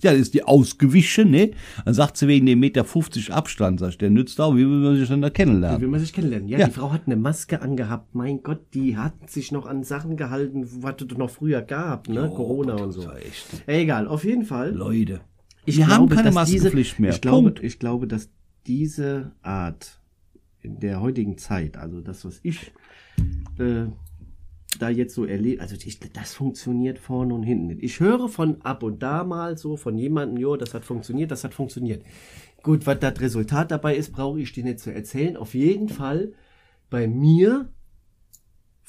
Ja, 0.03 0.11
das 0.11 0.21
ist 0.21 0.33
die 0.33 0.43
ausgewichen, 0.43 1.31
ne? 1.31 1.51
Dann 1.85 1.93
sagt 1.93 2.17
sie 2.17 2.27
wegen 2.27 2.45
dem 2.45 2.59
Meter 2.59 2.83
50 2.83 3.31
Abstand, 3.33 3.79
sag 3.79 3.89
ich, 3.89 3.97
der 3.97 4.09
nützt 4.09 4.39
auch, 4.41 4.53
wie 4.55 4.59
will 4.59 4.79
man 4.79 4.95
sich 4.97 5.07
denn 5.07 5.21
da 5.21 5.27
Wie 5.27 5.31
kennenlernen? 5.31 5.81
will 5.81 5.87
man 5.89 5.99
sich 5.99 6.11
kennenlernen? 6.13 6.47
Ja, 6.47 6.59
Ja. 6.59 6.67
die 6.67 6.71
Frau 6.73 6.91
hat 6.91 7.01
eine 7.05 7.15
Maske 7.15 7.61
angehabt. 7.61 8.15
Mein 8.15 8.41
Gott, 8.43 8.61
die 8.73 8.97
hat 8.97 9.29
sich 9.29 9.51
noch 9.51 9.65
an 9.67 9.83
Sachen 9.83 10.17
gehalten, 10.17 10.67
was 10.81 10.95
es 11.01 11.17
noch 11.17 11.29
früher 11.29 11.61
gab, 11.61 12.09
ne? 12.09 12.31
Corona 12.35 12.75
und 12.75 12.91
so. 12.91 13.07
Egal, 13.67 14.07
auf 14.07 14.23
jeden 14.23 14.45
Fall. 14.45 14.71
Leute. 14.73 15.21
Ich 15.65 15.77
Wir 15.77 15.87
haben 15.87 16.09
keine 16.09 16.31
Maskenpflicht 16.31 16.93
diese, 16.93 17.01
mehr. 17.01 17.11
Ich 17.11 17.21
glaube, 17.21 17.51
Punkt. 17.51 17.63
ich 17.63 17.77
glaube, 17.77 18.07
dass 18.07 18.29
diese 18.65 19.31
Art 19.43 19.99
in 20.61 20.79
der 20.79 21.01
heutigen 21.01 21.37
Zeit, 21.37 21.77
also 21.77 22.01
das, 22.01 22.25
was 22.25 22.39
ich 22.43 22.71
äh, 23.59 23.85
da 24.79 24.89
jetzt 24.89 25.13
so 25.15 25.25
erlebe, 25.25 25.62
also 25.62 25.75
ich, 25.75 25.99
das 25.99 26.34
funktioniert 26.34 26.99
vorne 26.99 27.34
und 27.34 27.43
hinten 27.43 27.67
nicht. 27.67 27.84
Ich 27.84 27.99
höre 27.99 28.29
von 28.29 28.62
ab 28.62 28.84
und 28.84 29.03
da 29.03 29.23
mal 29.23 29.57
so 29.57 29.77
von 29.77 29.97
jemandem, 29.97 30.38
jo, 30.38 30.55
das 30.55 30.73
hat 30.73 30.86
funktioniert, 30.86 31.31
das 31.31 31.43
hat 31.43 31.53
funktioniert. 31.53 32.03
Gut, 32.63 32.86
was 32.86 32.99
das 32.99 33.19
Resultat 33.19 33.71
dabei 33.71 33.95
ist, 33.95 34.12
brauche 34.12 34.39
ich 34.39 34.53
dir 34.53 34.63
nicht 34.63 34.79
zu 34.79 34.93
erzählen. 34.93 35.36
Auf 35.36 35.53
jeden 35.53 35.89
Fall 35.89 36.34
bei 36.89 37.07
mir 37.07 37.69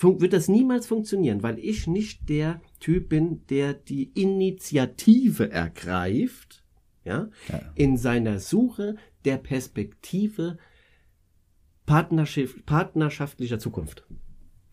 wird 0.02 0.32
das 0.32 0.48
niemals 0.48 0.86
funktionieren, 0.86 1.42
weil 1.42 1.58
ich 1.58 1.86
nicht 1.86 2.28
der 2.28 2.60
Typ 2.80 3.08
bin, 3.08 3.46
der 3.46 3.74
die 3.74 4.10
Initiative 4.20 5.50
ergreift, 5.50 6.64
ja, 7.04 7.28
in 7.74 7.96
seiner 7.96 8.38
Suche 8.38 8.96
der 9.24 9.36
Perspektive 9.36 10.58
partnerschaft, 11.86 12.66
partnerschaftlicher 12.66 13.58
Zukunft. 13.58 14.04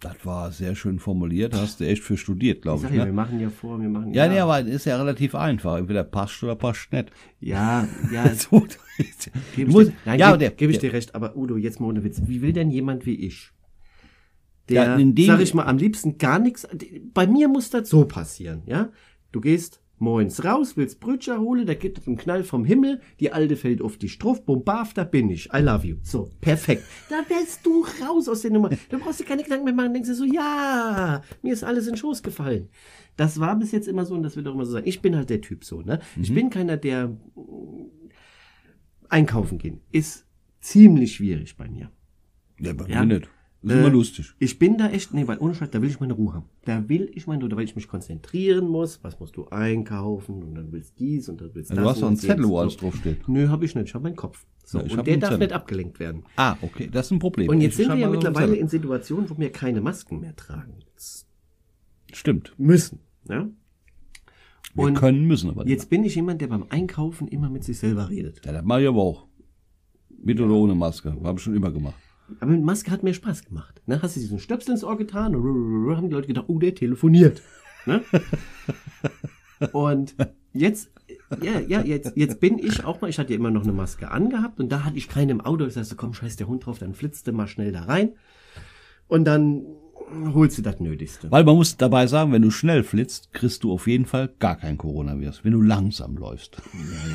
Das 0.01 0.15
war 0.25 0.51
sehr 0.53 0.75
schön 0.75 0.97
formuliert, 0.97 1.53
hast 1.53 1.81
du 1.81 1.85
echt 1.85 2.01
für 2.03 2.15
studiert, 2.15 2.57
Ich 2.57 2.61
glaube 2.61 2.81
sag 2.83 2.91
ich. 2.91 2.97
ja, 2.97 3.03
wir 3.03 3.07
Ne? 3.11 3.13
machen 3.13 3.39
ja 3.41 3.49
vor, 3.49 3.81
wir 3.81 3.89
machen 3.89 4.13
Ja, 4.13 4.29
nee, 4.29 4.39
aber 4.39 4.61
ist 4.61 4.85
ja 4.85 4.95
relativ 4.97 5.35
einfach. 5.35 5.77
Entweder 5.77 6.05
passt 6.05 6.41
oder 6.41 6.55
passt 6.55 6.91
nicht. 6.93 7.11
ja, 7.41 7.85
ja, 8.13 8.33
So, 8.33 8.65
gebe 9.55 9.69
ich, 9.69 9.75
muss- 9.75 9.87
dir, 9.87 9.93
nein, 10.05 10.19
ja, 10.19 10.35
geb, 10.37 10.57
geb 10.57 10.69
ich 10.69 10.79
dir 10.79 10.93
recht, 10.93 11.15
aber 11.15 11.35
Udo, 11.35 11.57
jetzt 11.57 11.81
mal 11.81 11.87
ohne 11.87 12.03
Witz, 12.05 12.21
wie 12.25 12.41
will 12.41 12.53
denn 12.53 12.71
jemand 12.71 13.05
wie 13.05 13.15
ich, 13.15 13.51
der, 14.69 14.83
Ja, 14.85 14.95
in 14.95 15.15
dem- 15.15 15.25
sag 15.27 15.41
ich 15.41 15.53
mal, 15.53 15.65
am 15.65 15.77
liebsten 15.77 16.17
gar 16.17 16.39
nichts, 16.39 16.65
bei 17.13 17.27
mir 17.27 17.49
muss 17.49 17.69
das 17.69 17.89
so 17.89 18.05
passieren, 18.05 18.61
ja, 18.67 18.89
du 19.33 19.41
gehst 19.41 19.81
moins 19.99 20.43
raus, 20.43 20.77
willst 20.77 20.99
Brötchen 20.99 21.39
holen, 21.39 21.65
da 21.65 21.73
gibt 21.73 21.97
es 21.97 22.07
einen 22.07 22.17
Knall 22.17 22.43
vom 22.43 22.65
Himmel, 22.65 23.01
die 23.19 23.31
Alte 23.31 23.55
fällt 23.55 23.81
auf 23.81 23.97
die 23.97 24.09
Struff, 24.09 24.45
bumbaf, 24.45 24.93
da 24.93 25.03
bin 25.03 25.29
ich, 25.29 25.49
I 25.53 25.59
love 25.59 25.85
you, 25.85 25.97
so, 26.01 26.29
perfekt, 26.41 26.83
da 27.09 27.17
wärst 27.27 27.65
du 27.65 27.85
raus 28.05 28.27
aus 28.29 28.41
der 28.41 28.51
Nummer, 28.51 28.69
da 28.89 28.97
brauchst 28.97 29.19
du 29.19 29.23
keine 29.25 29.43
Gedanken 29.43 29.65
mehr 29.65 29.73
machen, 29.73 29.93
denkst 29.93 30.09
du 30.09 30.15
so, 30.15 30.25
ja, 30.25 31.21
mir 31.41 31.53
ist 31.53 31.63
alles 31.63 31.85
in 31.87 31.93
den 31.93 31.97
Schoß 31.97 32.23
gefallen. 32.23 32.69
Das 33.17 33.37
war 33.41 33.57
bis 33.59 33.73
jetzt 33.73 33.87
immer 33.89 34.05
so 34.05 34.15
und 34.15 34.23
das 34.23 34.37
wird 34.37 34.47
auch 34.47 34.53
immer 34.53 34.65
so 34.65 34.71
sein. 34.71 34.83
Ich 34.85 35.01
bin 35.01 35.13
halt 35.17 35.29
der 35.29 35.41
Typ 35.41 35.65
so, 35.65 35.81
ne? 35.81 35.99
Ich 36.21 36.33
bin 36.33 36.49
keiner, 36.49 36.77
der 36.77 37.17
einkaufen 39.09 39.57
gehen 39.57 39.81
ist 39.91 40.25
ziemlich 40.61 41.15
schwierig 41.15 41.57
bei 41.57 41.67
mir. 41.67 41.91
Ja, 42.59 42.73
bei 42.73 42.87
Ja. 42.87 43.03
mir 43.03 43.17
nicht. 43.19 43.29
Ist 43.61 43.71
Äh, 43.71 43.79
immer 43.79 43.89
lustig. 43.89 44.33
Ich 44.39 44.57
bin 44.57 44.77
da 44.77 44.89
echt, 44.89 45.13
nee, 45.13 45.27
weil 45.27 45.37
ohne 45.39 45.53
Scheiß, 45.53 45.69
da 45.69 45.81
will 45.81 45.89
ich 45.89 45.99
meine 45.99 46.13
Ruhe 46.13 46.33
haben. 46.33 46.45
Da 46.63 46.87
will 46.87 47.11
ich 47.13 47.27
meine 47.27 47.41
Ruhe, 47.41 47.49
da 47.49 47.57
weil 47.57 47.65
ich 47.65 47.75
mich 47.75 47.89
konzentrieren 47.89 48.67
muss. 48.69 49.03
Was 49.03 49.19
musst 49.19 49.35
du 49.35 49.47
einkaufen? 49.49 50.41
Und 50.43 50.55
dann 50.55 50.71
willst 50.71 50.97
dies 50.97 51.27
und 51.27 51.41
dann 51.41 51.53
willst 51.53 51.69
Ja, 51.71 51.75
das. 51.75 51.83
du 51.83 51.89
hast 51.89 52.01
doch 52.01 52.07
einen 52.07 52.15
das 52.15 52.25
Zettel, 52.25 52.47
wo 52.47 52.57
alles 52.59 52.77
draufsteht. 52.77 53.27
Nö, 53.27 53.49
habe 53.49 53.65
ich 53.65 53.75
nicht. 53.75 53.87
Ich 53.89 53.93
habe 53.93 54.03
meinen 54.03 54.15
Kopf. 54.15 54.45
So, 54.63 54.79
Ja, 54.79 54.83
und 54.97 55.05
der 55.07 55.17
darf 55.17 55.31
Zettel. 55.31 55.39
nicht 55.47 55.53
abgelenkt 55.53 55.99
werden. 55.99 56.23
Ah, 56.37 56.55
okay, 56.61 56.87
das 56.91 57.07
ist 57.07 57.11
ein 57.11 57.19
Problem. 57.19 57.49
Und 57.49 57.59
jetzt 57.59 57.77
Ich 57.77 57.85
sind 57.87 57.95
wir 57.95 58.01
ja 58.01 58.09
mittlerweile 58.09 58.55
in 58.55 58.67
Situationen, 58.69 59.29
wo 59.29 59.37
wir 59.37 59.51
keine 59.51 59.81
Masken 59.81 60.21
mehr 60.21 60.35
tragen 60.35 60.75
Stimmt. 62.13 62.53
müssen. 62.57 62.99
Ja? 63.27 63.49
Wir 64.75 64.83
Und 64.85 64.93
können, 64.93 65.25
müssen 65.25 65.49
aber 65.49 65.63
nicht. 65.65 65.71
jetzt 65.71 65.89
bin 65.89 66.03
ich 66.03 66.15
jemand, 66.15 66.39
der 66.41 66.47
beim 66.47 66.65
Einkaufen 66.69 67.27
immer 67.27 67.49
mit 67.49 67.63
sich 67.63 67.77
selber 67.79 68.09
redet. 68.09 68.45
Ja, 68.45 68.53
das 68.53 68.63
mache 68.63 68.83
ich 68.83 68.87
aber 68.87 69.01
auch. 69.01 69.27
Mit 70.21 70.39
oder 70.39 70.53
ohne 70.53 70.75
Maske. 70.75 71.15
Habe 71.23 71.37
ich 71.39 71.43
schon 71.43 71.55
immer 71.55 71.71
gemacht. 71.71 71.95
Aber 72.39 72.51
mit 72.51 72.63
Maske 72.63 72.91
hat 72.91 73.03
mir 73.03 73.13
Spaß 73.13 73.45
gemacht. 73.45 73.81
Ne? 73.85 74.01
Hast 74.01 74.15
du 74.15 74.19
diesen 74.19 74.39
Stöpsel 74.39 74.73
ins 74.73 74.83
Ohr 74.83 74.97
getan, 74.97 75.35
haben 75.35 76.09
die 76.09 76.13
Leute 76.13 76.27
gedacht, 76.27 76.45
oh, 76.47 76.59
der 76.59 76.75
telefoniert. 76.75 77.41
Ne? 77.85 78.01
Und 79.71 80.15
jetzt, 80.53 80.89
ja, 81.41 81.59
ja, 81.59 81.81
jetzt, 81.81 82.13
jetzt 82.15 82.39
bin 82.39 82.59
ich 82.59 82.85
auch 82.85 83.01
mal, 83.01 83.09
ich 83.09 83.19
hatte 83.19 83.33
ja 83.33 83.39
immer 83.39 83.51
noch 83.51 83.63
eine 83.63 83.73
Maske 83.73 84.09
angehabt 84.09 84.59
und 84.59 84.71
da 84.71 84.85
hatte 84.85 84.97
ich 84.97 85.09
keine 85.09 85.33
im 85.33 85.41
Auto. 85.41 85.65
Ich 85.65 85.73
sagte, 85.73 85.89
so, 85.89 85.95
komm, 85.95 86.13
scheiß 86.13 86.37
der 86.37 86.47
Hund 86.47 86.65
drauf, 86.65 86.79
dann 86.79 86.93
flitzte 86.93 87.31
mal 87.33 87.47
schnell 87.47 87.71
da 87.71 87.83
rein. 87.83 88.13
Und 89.07 89.25
dann 89.25 89.65
holst 90.33 90.57
du 90.57 90.61
das 90.61 90.79
Nötigste. 90.79 91.31
Weil 91.31 91.43
man 91.43 91.55
muss 91.55 91.77
dabei 91.77 92.07
sagen, 92.07 92.31
wenn 92.31 92.41
du 92.41 92.51
schnell 92.51 92.83
flitzt, 92.83 93.31
kriegst 93.33 93.63
du 93.63 93.71
auf 93.71 93.87
jeden 93.87 94.05
Fall 94.05 94.29
gar 94.39 94.55
kein 94.57 94.77
Coronavirus, 94.77 95.43
wenn 95.43 95.51
du 95.53 95.61
langsam 95.61 96.17
läufst. 96.17 96.57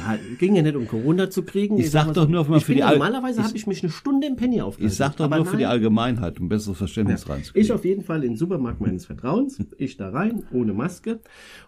Ja, 0.07 0.17
ging 0.39 0.55
ja 0.57 0.63
nicht 0.63 0.77
um 0.77 0.87
Corona 0.87 1.31
zu 1.31 1.43
kriegen. 1.43 1.79
Ich 1.79 1.91
sag 1.91 2.07
mal 2.07 2.13
doch 2.13 2.29
nur, 2.29 2.45
man 2.49 2.59
ich 2.59 2.65
für 2.65 2.73
die 2.75 2.81
ja 2.81 2.91
Normalerweise 2.91 3.41
ich- 3.41 3.47
habe 3.47 3.57
ich 3.57 3.67
mich 3.67 3.83
eine 3.83 3.91
Stunde 3.93 4.27
im 4.27 4.37
Penny 4.37 4.61
aufgehalten. 4.61 4.91
Ich 4.93 4.97
sag 4.97 5.17
doch 5.17 5.29
nur 5.29 5.45
für 5.47 5.57
die 5.57 5.63
nein. 5.65 5.73
Allgemeinheit, 5.73 6.39
um 6.41 6.49
besseres 6.49 6.79
Verständnis 6.79 7.29
reinzukriegen. 7.29 7.65
Ich 7.65 7.73
auf 7.73 7.85
jeden 7.85 8.03
Fall 8.05 8.23
in 8.25 8.33
den 8.33 8.37
Supermarkt 8.37 8.81
meines 8.81 9.07
Vertrauens, 9.07 9.59
ich 9.79 9.97
da 9.97 10.11
rein, 10.11 10.43
ohne 10.53 10.73
Maske 10.75 11.21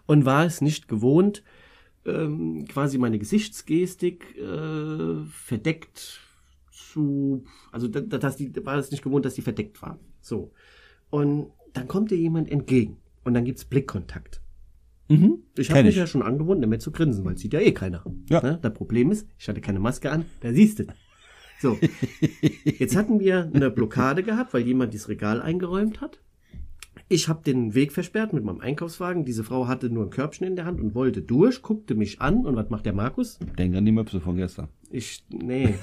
und 0.05 0.25
war 0.25 0.45
es 0.45 0.61
nicht 0.61 0.87
gewohnt, 0.87 1.43
ähm, 2.05 2.65
quasi 2.69 2.97
meine 2.97 3.19
Gesichtsgestik 3.19 4.37
äh, 4.37 5.25
verdeckt 5.29 6.21
zu, 6.71 7.43
also 7.71 7.87
da- 7.87 7.99
da- 8.01 8.17
dass 8.17 8.37
die, 8.37 8.51
war 8.65 8.77
es 8.77 8.91
nicht 8.91 9.03
gewohnt, 9.03 9.25
dass 9.25 9.33
die 9.35 9.41
verdeckt 9.41 9.81
war. 9.81 9.99
So. 10.21 10.51
Und 11.09 11.51
dann 11.73 11.87
kommt 11.87 12.11
dir 12.11 12.17
jemand 12.17 12.49
entgegen 12.51 12.97
und 13.23 13.33
dann 13.33 13.45
gibt's 13.45 13.65
Blickkontakt. 13.65 14.41
Mhm. 15.09 15.43
Ich 15.57 15.69
habe 15.71 15.83
mich 15.83 15.91
ich. 15.91 15.97
ja 15.97 16.07
schon 16.07 16.21
angewohnt, 16.21 16.61
damit 16.61 16.81
zu 16.81 16.91
grinsen, 16.91 17.23
weil 17.23 17.37
sieht 17.37 17.53
ja 17.53 17.59
eh 17.61 17.71
keiner. 17.71 18.03
Ja. 18.29 18.41
Ne? 18.41 18.59
Das 18.61 18.73
Problem 18.73 19.11
ist, 19.11 19.27
ich 19.37 19.47
hatte 19.47 19.61
keine 19.61 19.79
Maske 19.79 20.11
an, 20.11 20.25
da 20.41 20.51
siehst 20.51 20.79
du. 20.79 20.85
So, 21.59 21.77
jetzt 22.77 22.95
hatten 22.95 23.19
wir 23.19 23.49
eine 23.53 23.71
Blockade 23.71 24.21
gehabt, 24.23 24.53
weil 24.53 24.61
jemand 24.63 24.93
dieses 24.93 25.07
Regal 25.09 25.41
eingeräumt 25.41 26.01
hat. 26.01 26.21
Ich 27.09 27.29
habe 27.29 27.41
den 27.41 27.73
Weg 27.73 27.93
versperrt 27.93 28.33
mit 28.33 28.43
meinem 28.43 28.59
Einkaufswagen. 28.59 29.23
Diese 29.23 29.43
Frau 29.45 29.67
hatte 29.67 29.89
nur 29.89 30.03
ein 30.03 30.09
Körbchen 30.09 30.45
in 30.45 30.55
der 30.57 30.65
Hand 30.65 30.81
und 30.81 30.93
wollte 30.93 31.21
durch, 31.21 31.61
guckte 31.61 31.95
mich 31.95 32.19
an 32.19 32.45
und 32.45 32.55
was 32.57 32.69
macht 32.69 32.85
der 32.85 32.93
Markus? 32.93 33.39
Denk 33.57 33.75
an 33.75 33.85
die 33.85 33.93
Möpse 33.93 34.19
von 34.19 34.35
gestern. 34.35 34.67
Ich, 34.89 35.23
nee, 35.29 35.75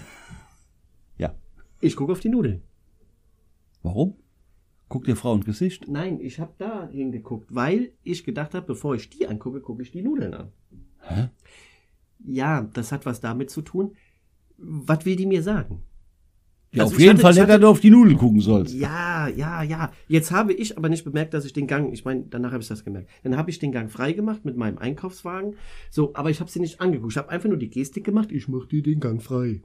Ja. 1.18 1.34
ich 1.80 1.96
gucke 1.96 2.12
auf 2.12 2.20
die 2.20 2.28
Nudeln. 2.28 2.62
Warum? 3.82 4.16
Guck 4.94 5.06
dir 5.06 5.16
Frau 5.16 5.34
ins 5.34 5.44
Gesicht. 5.44 5.88
Nein, 5.88 6.20
ich 6.20 6.38
habe 6.38 6.52
da 6.56 6.88
hingeguckt, 6.88 7.52
weil 7.52 7.90
ich 8.04 8.22
gedacht 8.22 8.54
habe, 8.54 8.64
bevor 8.64 8.94
ich 8.94 9.10
die 9.10 9.26
angucke, 9.26 9.60
gucke 9.60 9.82
ich 9.82 9.90
die 9.90 10.02
Nudeln 10.02 10.32
an. 10.34 10.52
Hä? 11.00 11.30
Ja, 12.24 12.70
das 12.72 12.92
hat 12.92 13.04
was 13.04 13.20
damit 13.20 13.50
zu 13.50 13.62
tun. 13.62 13.96
Was 14.56 15.04
will 15.04 15.16
die 15.16 15.26
mir 15.26 15.42
sagen? 15.42 15.82
Ja, 16.70 16.84
Also 16.84 16.94
auf 16.94 17.00
jeden 17.00 17.14
hatte- 17.14 17.22
Fall 17.22 17.34
dass 17.46 17.60
du 17.60 17.66
auf 17.68 17.80
die 17.80 17.90
Nudeln 17.90 18.16
gucken 18.16 18.38
sollst. 18.40 18.72
Ja, 18.72 19.26
ja, 19.26 19.64
ja. 19.64 19.90
Jetzt 20.06 20.30
habe 20.30 20.52
ich 20.52 20.78
aber 20.78 20.88
nicht 20.88 21.02
bemerkt, 21.04 21.34
dass 21.34 21.44
ich 21.44 21.52
den 21.52 21.66
Gang, 21.66 21.92
ich 21.92 22.04
meine, 22.04 22.26
danach 22.30 22.52
habe 22.52 22.62
ich 22.62 22.68
das 22.68 22.84
gemerkt. 22.84 23.10
Dann 23.24 23.36
habe 23.36 23.50
ich 23.50 23.58
den 23.58 23.72
Gang 23.72 23.90
frei 23.90 24.12
gemacht 24.12 24.44
mit 24.44 24.56
meinem 24.56 24.78
Einkaufswagen. 24.78 25.56
So, 25.90 26.14
aber 26.14 26.30
ich 26.30 26.38
habe 26.38 26.50
sie 26.52 26.60
nicht 26.60 26.80
angeguckt. 26.80 27.14
Ich 27.14 27.18
habe 27.18 27.30
einfach 27.30 27.48
nur 27.48 27.58
die 27.58 27.68
Gestik 27.68 28.04
gemacht. 28.04 28.30
Ich 28.30 28.46
mach 28.46 28.66
dir 28.66 28.82
den 28.84 29.00
Gang 29.00 29.20
frei. 29.20 29.60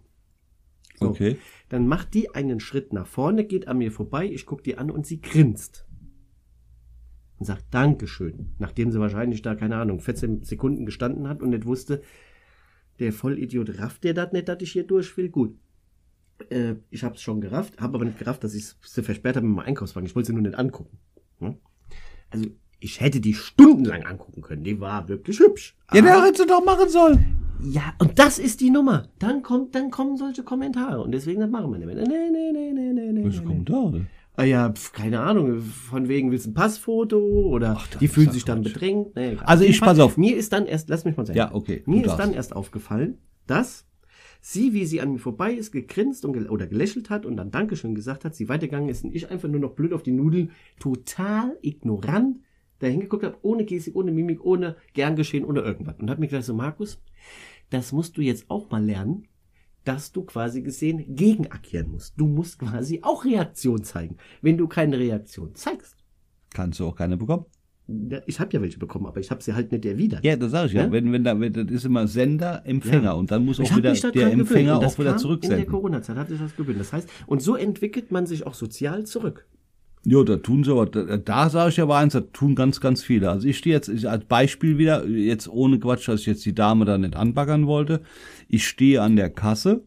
So. 1.00 1.10
Okay. 1.10 1.38
Dann 1.70 1.88
macht 1.88 2.14
die 2.14 2.34
einen 2.34 2.60
Schritt 2.60 2.94
nach 2.94 3.08
vorne, 3.08 3.46
geht 3.46 3.68
an 3.68 3.78
mir 3.78 3.92
vorbei. 3.92 4.26
Ich 4.26 4.46
gucke 4.46 4.64
die 4.64 4.78
an 4.78 4.92
und 4.92 5.06
sie 5.06 5.22
grinst. 5.22 5.86
Und 7.38 7.46
sagt 7.46 7.66
Dankeschön. 7.72 8.54
Nachdem 8.60 8.92
sie 8.92 9.00
wahrscheinlich 9.00 9.42
da, 9.42 9.56
keine 9.56 9.78
Ahnung, 9.78 10.02
14 10.02 10.44
Sekunden 10.44 10.86
gestanden 10.86 11.28
hat 11.28 11.42
und 11.42 11.52
nicht 11.52 11.66
wusste, 11.66 12.02
der 13.00 13.14
Vollidiot 13.14 13.80
rafft 13.80 14.04
der 14.04 14.14
das 14.14 14.34
nicht, 14.34 14.50
dass 14.50 14.62
ich 14.62 14.72
hier 14.72 14.86
durch 14.86 15.16
will. 15.16 15.30
Gut. 15.30 15.56
Äh, 16.50 16.76
ich 16.90 17.04
habe 17.04 17.16
es 17.16 17.22
schon 17.22 17.40
gerafft, 17.40 17.80
habe 17.80 17.96
aber 17.96 18.06
nicht 18.06 18.20
gerafft, 18.20 18.44
dass 18.44 18.54
ich 18.54 18.66
sie 18.82 19.04
versperrt 19.04 19.38
habe 19.38 19.48
mit 19.48 19.56
meinem 19.56 19.68
Einkaufswagen. 19.68 20.06
Ich 20.06 20.16
wollte 20.16 20.28
sie 20.28 20.34
nur 20.34 20.42
nicht 20.42 20.58
angucken. 20.58 20.98
Hm? 21.40 21.58
Also 22.30 22.46
ich 22.80 23.00
hätte 23.00 23.20
die 23.20 23.34
stundenlang 23.34 24.04
angucken 24.04 24.42
können. 24.42 24.64
Die 24.64 24.80
war 24.80 25.08
wirklich 25.08 25.40
hübsch. 25.40 25.78
Ja, 25.94 26.02
der 26.02 26.24
hätte 26.24 26.46
doch 26.46 26.64
machen 26.64 26.90
sollen. 26.90 27.39
Ja, 27.62 27.94
und 28.00 28.20
das 28.20 28.40
ist 28.40 28.62
die 28.62 28.70
Nummer. 28.70 29.08
Dann 29.20 29.44
kommt, 29.44 29.76
dann 29.76 29.92
kommen 29.92 30.18
solche 30.18 30.44
Kommentare. 30.44 31.02
Und 31.02 31.12
deswegen, 31.12 31.40
das 31.42 31.50
machen 31.50 31.72
wir 31.72 31.78
nicht 31.78 31.88
mehr. 31.88 31.96
Nee, 31.96 32.30
nee, 32.32 32.52
nee, 32.52 32.72
nee, 32.74 32.94
nee, 32.94 33.12
nee. 33.12 33.26
Was 33.26 33.40
nee. 33.40 33.46
kommt 33.46 33.70
da? 33.70 33.94
Ah 34.36 34.44
ja, 34.44 34.72
pf, 34.72 34.94
keine 34.94 35.20
Ahnung. 35.20 35.60
Von 35.62 36.08
wegen 36.08 36.32
willst 36.32 36.46
du 36.46 36.52
ein 36.52 36.54
Passfoto 36.54 37.18
oder 37.20 37.74
das 37.92 38.00
die 38.00 38.08
fühlen 38.08 38.32
sich 38.32 38.46
dann 38.46 38.62
Quatsch. 38.62 38.74
bedrängt. 38.74 39.16
Nee. 39.16 39.38
Also 39.44 39.66
ich- 39.66 39.82
pass 39.82 40.00
auf. 40.00 40.16
Mir 40.18 40.38
ist 40.38 40.54
dann 40.54 40.66
erst, 40.66 40.88
lass 40.90 41.04
mich 41.04 41.18
mal 41.18 41.26
sagen. 41.26 41.38
Ja, 41.38 41.54
okay, 41.54 41.84
Mir 41.86 42.06
ist 42.06 42.16
dann 42.16 42.34
erst 42.34 42.56
aufgefallen, 42.56 43.18
dass 43.48 43.86
sie, 44.40 44.72
wie 44.74 44.86
sie 44.86 45.02
an 45.02 45.12
mir 45.12 45.20
vorbei 45.20 45.52
ist, 45.52 45.72
gegrinst 45.74 46.24
und 46.24 46.32
gel 46.34 46.48
oder 46.50 46.68
gelächelt 46.68 47.10
hat 47.10 47.26
und 47.26 47.36
dann 47.36 47.52
Dankeschön 47.52 47.96
gesagt 47.96 48.24
hat, 48.24 48.34
sie 48.36 48.48
weitergegangen 48.48 48.88
ist 48.88 49.04
und 49.04 49.14
ich 49.14 49.30
einfach 49.30 49.50
nur 49.50 49.60
noch 49.60 49.72
blöd 49.72 49.92
auf 49.92 50.04
die 50.04 50.12
Nudeln, 50.14 50.52
total 50.80 51.58
ignorant 51.62 52.38
dahin 52.80 53.02
geguckt 53.02 53.26
habe, 53.26 53.38
ohne 53.42 53.66
Gestik, 53.66 53.96
ohne 53.98 54.14
Mimik, 54.14 54.44
ohne 54.46 54.78
gern 54.94 55.18
geschehen, 55.18 55.44
ohne 55.44 55.60
irgendwas. 55.60 55.96
Und 56.00 56.10
hat 56.10 56.20
mir 56.20 56.28
gesagt, 56.28 56.46
so 56.46 56.54
Markus, 56.54 57.02
das 57.70 57.92
musst 57.92 58.18
du 58.18 58.22
jetzt 58.22 58.50
auch 58.50 58.70
mal 58.72 58.84
lernen, 58.84 59.28
dass 59.86 60.12
du 60.12 60.24
quasi 60.24 60.62
gesehen 60.62 61.16
gegenagieren 61.16 61.92
musst. 61.92 62.14
Du 62.18 62.28
musst 62.28 62.60
quasi 62.60 63.00
auch 63.02 63.26
Reaktion 63.26 63.84
zeigen. 63.84 64.18
Wenn 64.42 64.58
du 64.58 64.68
keine 64.68 65.00
Reaktion 65.00 65.56
zeigst, 65.56 65.96
Kannst 66.52 66.80
du 66.80 66.88
auch 66.88 66.96
keine 66.96 67.16
bekommen. 67.16 67.46
ich 68.26 68.40
habe 68.40 68.52
ja 68.54 68.62
welche 68.62 68.80
bekommen, 68.80 69.06
aber 69.06 69.20
ich 69.20 69.30
habe 69.30 69.42
sie 69.44 69.54
halt 69.54 69.72
nicht 69.72 69.86
erwidert. 69.86 70.24
Ja, 70.26 70.36
das 70.36 70.52
sage 70.52 70.68
ich 70.68 70.74
ja. 70.74 70.84
Ja? 70.86 70.92
Wenn, 70.92 71.12
wenn 71.12 71.24
da, 71.24 71.40
wenn, 71.40 71.54
das 71.54 71.66
ist 71.70 71.86
immer 71.86 72.08
Sender, 72.08 72.64
Empfänger 72.66 73.04
Ja. 73.04 73.12
und 73.14 73.30
dann 73.32 73.46
muss 73.46 73.60
auch 73.60 73.76
wieder 73.76 73.94
der 73.94 74.32
Empfänger 74.32 74.78
auch 74.80 74.82
wieder 74.82 74.92
kam 74.92 74.98
In 74.98 75.06
der 75.06 75.18
zurücksenden. 75.18 75.68
Corona-Zeit 75.68 76.18
hatte 76.18 76.34
ich 76.34 76.40
das 76.40 76.56
gewöhnt. 76.56 76.80
Das 76.80 76.92
heißt, 76.92 77.08
und 77.28 77.42
so 77.42 77.56
entwickelt 77.56 78.12
man 78.12 78.26
sich 78.26 78.46
auch 78.48 78.56
sozial 78.56 79.06
zurück. 79.06 79.48
Ja, 80.06 80.24
da 80.24 80.38
tun 80.38 80.64
sie 80.64 80.72
aber, 80.72 80.86
da, 80.86 81.18
da 81.18 81.50
sage 81.50 81.72
ich 81.72 81.82
aber 81.82 81.98
eins, 81.98 82.14
da 82.14 82.22
tun 82.22 82.56
ganz, 82.56 82.80
ganz 82.80 83.04
viele. 83.04 83.30
Also 83.30 83.48
ich 83.48 83.58
stehe 83.58 83.76
jetzt 83.76 83.90
ich, 83.90 84.10
als 84.10 84.26
Beispiel 84.26 84.78
wieder, 84.78 85.06
jetzt 85.06 85.50
ohne 85.50 85.80
Quatsch, 85.80 86.08
dass 86.08 86.22
ich 86.22 86.26
jetzt 86.28 86.46
die 86.46 86.56
Dame 86.56 86.86
da 86.86 86.98
nicht 86.98 87.16
anbaggern 87.16 87.68
wollte. 87.68 88.02
Ich 88.48 88.66
stehe 88.66 89.02
an 89.02 89.18
der 89.18 89.30
Kasse 89.30 89.84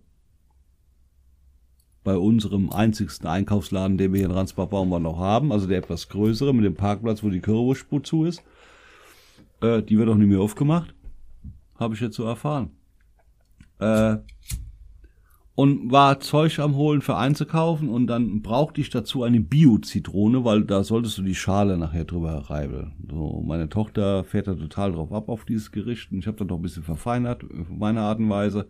bei 2.04 2.16
unserem 2.16 2.70
einzigsten 2.70 3.26
Einkaufsladen, 3.26 3.96
den 3.96 4.12
wir 4.12 4.18
hier 4.18 4.28
in 4.28 4.34
Ransbach-Baumann 4.34 5.02
noch 5.02 5.18
haben, 5.18 5.52
also 5.52 5.66
der 5.66 5.78
etwas 5.78 6.08
größere 6.08 6.52
mit 6.52 6.64
dem 6.64 6.74
Parkplatz, 6.74 7.22
wo 7.22 7.30
die 7.30 7.40
Currywurstspur 7.40 8.02
zu 8.02 8.24
ist. 8.24 8.42
Äh, 9.62 9.82
die 9.82 9.98
wird 9.98 10.08
auch 10.08 10.16
nicht 10.16 10.28
mehr 10.28 10.40
aufgemacht. 10.40 10.94
Habe 11.76 11.94
ich 11.94 12.00
jetzt 12.00 12.16
so 12.16 12.24
erfahren. 12.24 12.70
Äh, 13.78 14.16
und 15.54 15.92
war 15.92 16.18
Zeug 16.20 16.58
am 16.60 16.76
Holen 16.76 17.02
für 17.02 17.16
einzukaufen 17.16 17.88
und 17.88 18.06
dann 18.06 18.40
brauchte 18.40 18.80
ich 18.80 18.88
dazu 18.88 19.22
eine 19.22 19.40
Bio-Zitrone, 19.40 20.44
weil 20.44 20.64
da 20.64 20.82
solltest 20.82 21.18
du 21.18 21.22
die 21.22 21.34
Schale 21.34 21.76
nachher 21.76 22.04
drüber 22.04 22.32
reibeln. 22.48 22.92
So, 23.10 23.42
meine 23.46 23.68
Tochter 23.68 24.24
fährt 24.24 24.46
da 24.46 24.54
total 24.54 24.92
drauf 24.92 25.12
ab 25.12 25.28
auf 25.28 25.44
dieses 25.44 25.70
Gericht 25.70 26.10
und 26.10 26.18
ich 26.18 26.26
habe 26.26 26.38
das 26.38 26.48
noch 26.48 26.56
ein 26.56 26.62
bisschen 26.62 26.84
verfeinert, 26.84 27.44
auf 27.44 27.68
meine 27.68 28.00
Art 28.00 28.18
und 28.18 28.30
Weise. 28.30 28.66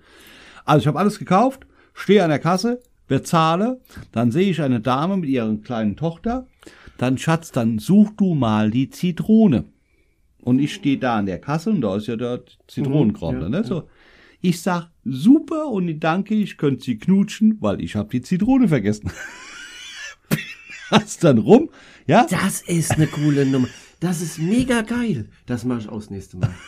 Also 0.65 0.81
ich 0.81 0.87
habe 0.89 0.99
alles 0.99 1.19
gekauft, 1.19 1.67
stehe 1.95 2.25
an 2.25 2.31
der 2.31 2.41
Kasse, 2.41 2.81
bezahle, 3.07 3.81
dann 4.11 4.33
sehe 4.33 4.51
ich 4.51 4.61
eine 4.61 4.81
Dame 4.81 5.17
mit 5.19 5.29
ihrer 5.29 5.55
kleinen 5.57 5.97
Tochter, 5.97 6.47
dann 6.99 7.17
Schatz, 7.19 7.53
dann 7.53 7.79
such 7.79 8.11
du 8.17 8.35
mal 8.35 8.71
die 8.71 8.91
Zitrone. 8.91 9.65
Und 10.41 10.59
ich 10.59 10.75
stehe 10.75 10.99
da 10.99 11.19
an 11.19 11.27
der 11.27 11.41
Kasse 11.41 11.71
und 11.71 11.81
da 11.81 11.97
ist 11.97 12.09
ja 12.09 12.17
der 12.17 12.43
Zitronenkram, 12.67 13.37
Mhm, 13.37 13.43
ja, 13.43 13.49
ne? 13.49 13.65
So. 13.65 13.85
Ich 14.41 14.61
sag, 14.61 14.91
super 15.05 15.67
und 15.69 15.89
ich 15.89 15.99
danke, 16.01 16.35
ich 16.35 16.57
könnte 16.57 16.85
sie 16.85 16.99
knutschen, 16.99 17.59
weil 17.61 17.81
ich 17.83 17.97
habe 17.97 18.09
die 18.11 18.23
Zitrone 18.23 18.69
vergessen. 18.69 19.11
Hast 20.91 21.25
dann 21.25 21.39
rum, 21.39 21.71
ja? 22.07 22.27
Das 22.29 22.61
ist 22.63 22.93
eine 22.93 23.07
coole 23.07 23.47
Nummer. 23.47 23.69
Das 24.01 24.21
ist 24.21 24.39
mega 24.39 24.83
geil. 24.83 25.29
Das 25.47 25.65
mache 25.65 25.81
ich 25.81 25.89
aus 25.89 26.11
nächste 26.11 26.37
Mal. 26.37 26.51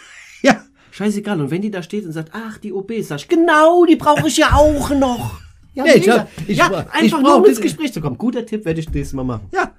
Ja. 0.42 0.62
Scheißegal. 0.90 1.40
Und 1.40 1.50
wenn 1.50 1.62
die 1.62 1.70
da 1.70 1.82
steht 1.82 2.04
und 2.04 2.12
sagt, 2.12 2.30
ach, 2.34 2.58
die 2.58 2.70
OB, 2.72 2.92
sag 3.00 3.18
ich, 3.20 3.28
genau, 3.28 3.86
die 3.86 3.96
brauche 3.96 4.28
ich 4.28 4.36
ja 4.36 4.52
auch 4.52 4.90
noch. 4.90 5.40
Ja, 5.72 5.84
Nee, 5.84 5.92
ich 5.94 6.08
hab- 6.10 6.28
ich 6.46 6.58
ja 6.58 6.66
ich 6.66 6.92
einfach 6.92 7.22
brauch 7.22 7.22
nur 7.22 7.36
um 7.38 7.44
ins 7.46 7.60
Gespräch 7.62 7.94
zu 7.94 8.02
kommen. 8.02 8.18
Guter 8.18 8.44
Tipp, 8.44 8.64
werde 8.66 8.78
ich 8.78 8.90
nächstes 8.90 9.14
Mal 9.14 9.24
machen. 9.24 9.48
Ja. 9.54 9.72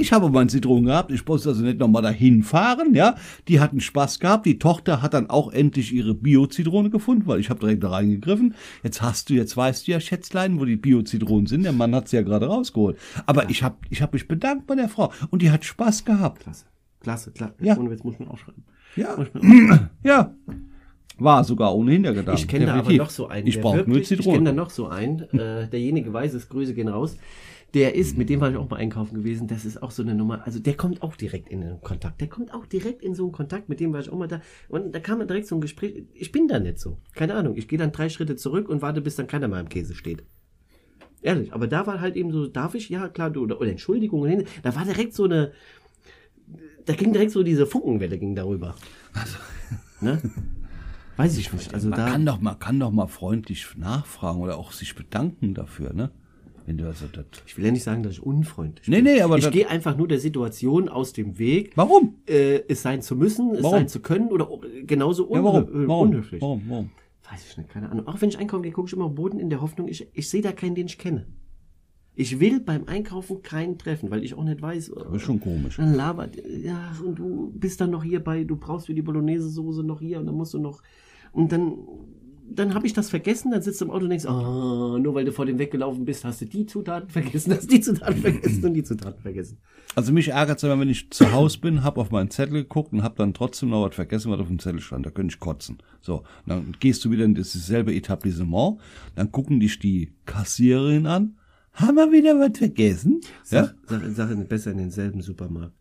Ich 0.00 0.12
habe 0.12 0.30
meinen 0.30 0.48
Zitronen 0.48 0.84
gehabt, 0.86 1.10
ich 1.10 1.26
musste 1.26 1.48
also 1.48 1.62
nicht 1.62 1.78
nochmal 1.78 2.02
dahin 2.02 2.42
fahren, 2.42 2.94
ja. 2.94 3.16
Die 3.48 3.58
hatten 3.60 3.80
Spaß 3.80 4.20
gehabt, 4.20 4.46
die 4.46 4.58
Tochter 4.58 5.02
hat 5.02 5.12
dann 5.14 5.28
auch 5.28 5.52
endlich 5.52 5.92
ihre 5.92 6.14
Bio-Zitrone 6.14 6.88
gefunden, 6.90 7.26
weil 7.26 7.40
ich 7.40 7.50
habe 7.50 7.60
direkt 7.60 7.82
da 7.82 7.90
reingegriffen. 7.90 8.54
Jetzt 8.82 9.02
hast 9.02 9.28
du, 9.28 9.34
jetzt 9.34 9.56
weißt 9.56 9.86
du 9.88 9.92
ja, 9.92 10.00
Schätzlein, 10.00 10.60
wo 10.60 10.64
die 10.64 10.76
Bio-Zitronen 10.76 11.46
sind, 11.46 11.64
der 11.64 11.72
Mann 11.72 11.94
hat 11.94 12.08
sie 12.08 12.16
ja 12.16 12.22
gerade 12.22 12.46
rausgeholt. 12.46 12.96
Aber 13.26 13.50
ich 13.50 13.62
habe 13.62 13.76
ich 13.90 14.00
hab 14.00 14.12
mich 14.12 14.28
bedankt 14.28 14.66
bei 14.66 14.76
der 14.76 14.88
Frau 14.88 15.12
und 15.30 15.42
die 15.42 15.50
hat 15.50 15.64
Spaß 15.64 16.04
gehabt. 16.04 16.42
Klasse. 16.42 16.66
Klasse, 17.00 17.32
klasse. 17.32 17.54
Ja. 17.60 17.76
Ohne 17.76 17.90
Witz 17.90 18.04
muss 18.04 18.14
ich 18.14 18.20
mir 18.20 18.30
aufschreiben. 18.30 18.64
Ja. 18.96 19.14
Aufschreiben. 19.16 19.88
Ja. 20.04 20.34
War 21.20 21.42
sogar 21.42 21.74
ohne 21.74 21.90
Hintergedanken. 21.92 22.34
Ich 22.40 22.46
kenne 22.46 22.66
da 22.66 22.74
aber 22.76 22.92
noch 22.92 23.10
so 23.10 23.26
einen. 23.26 23.46
Ich 23.48 23.54
der 23.56 23.62
brauche 23.62 23.76
nur 23.78 23.86
wirklich- 23.88 24.12
Ich 24.12 24.18
kenne 24.24 24.26
da 24.26 24.32
Zitronen. 24.52 24.54
noch 24.56 24.70
so 24.70 24.86
einen. 24.86 25.20
Äh, 25.36 25.68
derjenige 25.68 26.12
weiß 26.12 26.34
es, 26.34 26.48
Grüße 26.48 26.74
gehen 26.74 26.86
raus. 26.86 27.16
Der 27.74 27.94
ist, 27.94 28.16
mit 28.16 28.30
dem 28.30 28.40
war 28.40 28.50
ich 28.50 28.56
auch 28.56 28.70
mal 28.70 28.76
einkaufen 28.76 29.14
gewesen. 29.14 29.46
Das 29.46 29.66
ist 29.66 29.82
auch 29.82 29.90
so 29.90 30.02
eine 30.02 30.14
Nummer. 30.14 30.46
Also 30.46 30.58
der 30.58 30.74
kommt 30.74 31.02
auch 31.02 31.16
direkt 31.16 31.50
in 31.50 31.60
den 31.60 31.80
Kontakt. 31.82 32.20
Der 32.20 32.28
kommt 32.28 32.54
auch 32.54 32.64
direkt 32.64 33.02
in 33.02 33.14
so 33.14 33.24
einen 33.24 33.32
Kontakt. 33.32 33.68
Mit 33.68 33.78
dem 33.80 33.92
war 33.92 34.00
ich 34.00 34.10
auch 34.10 34.16
mal 34.16 34.26
da. 34.26 34.40
Und 34.68 34.94
da 34.94 35.00
kam 35.00 35.18
dann 35.18 35.28
direkt 35.28 35.46
so 35.48 35.54
ein 35.54 35.60
Gespräch. 35.60 36.04
Ich 36.14 36.32
bin 36.32 36.48
da 36.48 36.58
nicht 36.58 36.78
so. 36.78 36.98
Keine 37.14 37.34
Ahnung. 37.34 37.56
Ich 37.56 37.68
gehe 37.68 37.78
dann 37.78 37.92
drei 37.92 38.08
Schritte 38.08 38.36
zurück 38.36 38.70
und 38.70 38.80
warte, 38.80 39.02
bis 39.02 39.16
dann 39.16 39.26
keiner 39.26 39.48
mehr 39.48 39.60
im 39.60 39.68
Käse 39.68 39.94
steht. 39.94 40.24
Ehrlich. 41.20 41.52
Aber 41.52 41.66
da 41.66 41.86
war 41.86 42.00
halt 42.00 42.16
eben 42.16 42.32
so, 42.32 42.46
darf 42.46 42.74
ich? 42.74 42.88
Ja, 42.88 43.08
klar, 43.08 43.30
du. 43.30 43.42
Oder, 43.42 43.60
oder 43.60 43.70
Entschuldigung. 43.70 44.44
Da 44.62 44.74
war 44.74 44.84
direkt 44.86 45.12
so 45.12 45.24
eine. 45.24 45.52
Da 46.86 46.94
ging 46.94 47.12
direkt 47.12 47.32
so 47.32 47.42
diese 47.42 47.66
Funkenwelle 47.66 48.18
ging 48.18 48.34
darüber. 48.34 48.74
Ne? 50.00 50.22
Weiß 51.16 51.36
ich 51.36 51.52
nicht. 51.52 51.74
Also 51.74 51.88
Man 51.88 51.98
da. 51.98 52.10
kann 52.10 52.24
doch, 52.24 52.40
man 52.40 52.56
kann 52.60 52.78
doch 52.78 52.92
mal 52.92 53.08
freundlich 53.08 53.66
nachfragen 53.76 54.40
oder 54.40 54.56
auch 54.56 54.70
sich 54.70 54.94
bedanken 54.94 55.54
dafür, 55.54 55.92
ne? 55.92 56.12
Wenn 56.68 56.76
du 56.76 56.86
also 56.86 57.06
das. 57.10 57.24
Ich 57.46 57.56
will 57.56 57.64
ja 57.64 57.70
nicht 57.72 57.82
sagen, 57.82 58.02
dass 58.02 58.12
ich 58.12 58.22
unfreundlich 58.22 58.86
Nee, 58.88 58.96
bin. 58.96 59.04
nee, 59.14 59.22
aber 59.22 59.38
ich 59.38 59.50
gehe 59.50 59.70
einfach 59.70 59.96
nur 59.96 60.06
der 60.06 60.20
Situation 60.20 60.90
aus 60.90 61.14
dem 61.14 61.38
Weg, 61.38 61.72
Warum? 61.76 62.16
äh, 62.26 62.60
es 62.68 62.82
sein 62.82 63.00
zu 63.00 63.16
müssen, 63.16 63.52
es 63.54 63.62
Warum? 63.62 63.76
sein 63.78 63.88
zu 63.88 64.00
können 64.00 64.28
oder 64.30 64.50
genauso 64.86 65.22
Ja, 65.32 65.40
unhö 65.40 65.44
warum? 65.44 65.88
Warum? 65.88 66.08
unhöflich. 66.10 66.42
Warum? 66.42 66.62
Warum? 66.68 66.90
Weiß 67.30 67.46
ich 67.50 67.56
nicht, 67.56 67.70
keine 67.70 67.88
Ahnung. 67.90 68.06
Auch 68.06 68.20
wenn 68.20 68.28
ich 68.28 68.38
einkaufen 68.38 68.62
gehe, 68.62 68.72
gucke 68.72 68.86
ich 68.88 68.92
immer 68.92 69.06
auf 69.06 69.12
den 69.12 69.16
Boden 69.16 69.40
in 69.40 69.48
der 69.48 69.62
Hoffnung, 69.62 69.88
ich, 69.88 70.06
ich 70.12 70.28
sehe 70.28 70.42
da 70.42 70.52
keinen, 70.52 70.74
den 70.74 70.86
ich 70.88 70.98
kenne. 70.98 71.26
Ich 72.14 72.38
will 72.38 72.60
beim 72.60 72.84
Einkaufen 72.86 73.42
keinen 73.42 73.78
treffen, 73.78 74.10
weil 74.10 74.22
ich 74.22 74.34
auch 74.34 74.44
nicht 74.44 74.60
weiß. 74.60 74.90
Das 74.94 75.14
ist 75.14 75.22
schon 75.22 75.40
komisch. 75.40 75.76
Dann 75.76 75.94
labert, 75.94 76.36
ja, 76.62 76.92
und 77.02 77.18
du 77.18 77.50
bist 77.54 77.80
dann 77.80 77.90
noch 77.90 78.04
hier 78.04 78.22
bei, 78.22 78.44
du 78.44 78.56
brauchst 78.56 78.88
für 78.88 78.94
die 78.94 79.02
Bolognese-Soße 79.02 79.84
noch 79.84 80.00
hier 80.00 80.18
und 80.20 80.26
dann 80.26 80.34
musst 80.34 80.52
du 80.52 80.58
noch. 80.58 80.82
Und 81.32 81.50
dann, 81.52 81.78
dann 82.50 82.74
habe 82.74 82.86
ich 82.86 82.92
das 82.92 83.10
vergessen, 83.10 83.50
dann 83.50 83.62
sitzt 83.62 83.80
du 83.80 83.86
im 83.86 83.90
Auto 83.90 84.04
und 84.04 84.10
denkst, 84.10 84.26
ah, 84.26 84.98
nur 85.00 85.14
weil 85.14 85.24
du 85.24 85.32
vor 85.32 85.46
dem 85.46 85.58
weggelaufen 85.58 86.04
bist, 86.04 86.24
hast 86.24 86.40
du 86.40 86.46
die 86.46 86.66
Zutaten 86.66 87.08
vergessen, 87.08 87.52
hast 87.52 87.70
die 87.70 87.80
Zutaten 87.80 88.20
vergessen 88.20 88.64
und 88.64 88.74
die 88.74 88.82
Zutaten 88.82 89.20
vergessen. 89.20 89.58
Also 89.94 90.12
mich 90.12 90.28
ärgert 90.28 90.58
es 90.58 90.64
immer, 90.64 90.78
wenn 90.78 90.88
ich 90.88 91.10
zu 91.10 91.32
Hause 91.32 91.58
bin, 91.60 91.82
hab 91.82 91.98
auf 91.98 92.10
meinen 92.10 92.30
Zettel 92.30 92.62
geguckt 92.62 92.92
und 92.92 93.02
hab 93.02 93.16
dann 93.16 93.34
trotzdem 93.34 93.70
noch 93.70 93.86
was 93.86 93.94
vergessen, 93.94 94.30
was 94.30 94.40
auf 94.40 94.48
dem 94.48 94.58
Zettel 94.58 94.80
stand. 94.80 95.06
Da 95.06 95.10
könnte 95.10 95.34
ich 95.34 95.40
kotzen. 95.40 95.78
So, 96.00 96.24
dann 96.46 96.74
gehst 96.78 97.04
du 97.04 97.10
wieder 97.10 97.24
in 97.24 97.34
dasselbe 97.34 97.94
Etablissement, 97.94 98.78
dann 99.14 99.32
gucken 99.32 99.60
dich 99.60 99.78
die 99.78 100.12
Kassiererin 100.26 101.06
an. 101.06 101.36
Haben 101.72 101.96
wir 101.96 102.12
wieder 102.12 102.38
was 102.38 102.58
vergessen? 102.58 103.20
Ja? 103.50 103.66
Sag, 103.86 104.02
sag, 104.14 104.28
sag 104.28 104.48
besser 104.48 104.72
in 104.72 104.78
denselben 104.78 105.20
Supermarkt. 105.20 105.74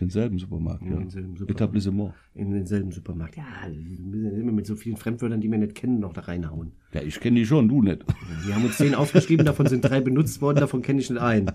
Denselben 0.00 0.38
Supermarkt, 0.40 0.84
ja. 0.84 0.96
denselben 0.96 1.36
Supermarkt. 1.36 1.60
Etablissement. 1.60 2.14
In 2.34 2.50
denselben 2.50 2.90
Supermarkt. 2.90 3.36
Ja, 3.36 3.44
immer 3.64 4.50
mit 4.50 4.66
so 4.66 4.74
vielen 4.74 4.96
Fremdwörtern, 4.96 5.40
die 5.40 5.48
wir 5.48 5.58
nicht 5.58 5.76
kennen, 5.76 6.00
noch 6.00 6.12
da 6.12 6.22
reinhauen. 6.22 6.72
Ja, 6.92 7.02
ich 7.02 7.20
kenne 7.20 7.38
die 7.38 7.46
schon, 7.46 7.68
du 7.68 7.80
nicht. 7.80 8.04
Wir 8.44 8.56
haben 8.56 8.64
uns 8.64 8.76
zehn 8.76 8.96
aufgeschrieben, 8.96 9.46
davon 9.46 9.66
sind 9.66 9.82
drei 9.82 10.00
benutzt 10.00 10.42
worden, 10.42 10.58
davon 10.58 10.82
kenne 10.82 11.00
ich 11.00 11.10
nicht 11.10 11.22
einen. 11.22 11.52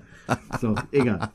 So, 0.62 0.74
egal. 0.92 1.32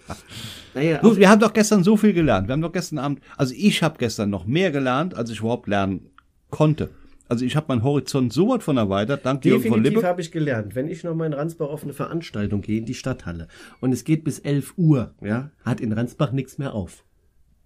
Naja, 0.74 0.98
Du, 1.02 1.16
wir 1.16 1.28
haben 1.28 1.40
doch 1.40 1.52
gestern 1.52 1.84
so 1.84 1.98
viel 1.98 2.14
gelernt. 2.14 2.48
Wir 2.48 2.54
haben 2.54 2.62
doch 2.62 2.72
gestern 2.72 2.98
Abend, 2.98 3.20
also 3.36 3.54
ich 3.54 3.82
habe 3.82 3.98
gestern 3.98 4.30
noch 4.30 4.46
mehr 4.46 4.70
gelernt, 4.70 5.14
als 5.14 5.28
ich 5.30 5.40
überhaupt 5.40 5.68
lernen 5.68 6.06
konnte. 6.50 6.88
Also 7.28 7.44
ich 7.44 7.56
habe 7.56 7.66
meinen 7.68 7.82
Horizont 7.82 8.32
so 8.32 8.48
weit 8.48 8.62
von 8.62 8.76
erweitert, 8.76 9.24
dank 9.24 9.44
Jürgen 9.44 9.62
von 9.62 9.70
Definitiv 9.78 9.94
Lippe. 9.96 10.06
habe 10.06 10.20
ich 10.20 10.30
gelernt, 10.30 10.74
wenn 10.74 10.88
ich 10.88 11.04
noch 11.04 11.14
mal 11.14 11.26
in 11.26 11.32
Ransbach 11.32 11.68
auf 11.68 11.82
eine 11.82 11.94
Veranstaltung 11.94 12.60
gehe, 12.60 12.78
in 12.78 12.84
die 12.84 12.94
Stadthalle, 12.94 13.48
und 13.80 13.92
es 13.92 14.04
geht 14.04 14.24
bis 14.24 14.38
11 14.38 14.74
Uhr, 14.76 15.14
ja, 15.22 15.50
hat 15.64 15.80
in 15.80 15.92
Ransbach 15.92 16.32
nichts 16.32 16.58
mehr 16.58 16.74
auf. 16.74 17.04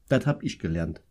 Das 0.09 0.27
habe 0.27 0.45
ich 0.45 0.59
gelernt. 0.59 1.03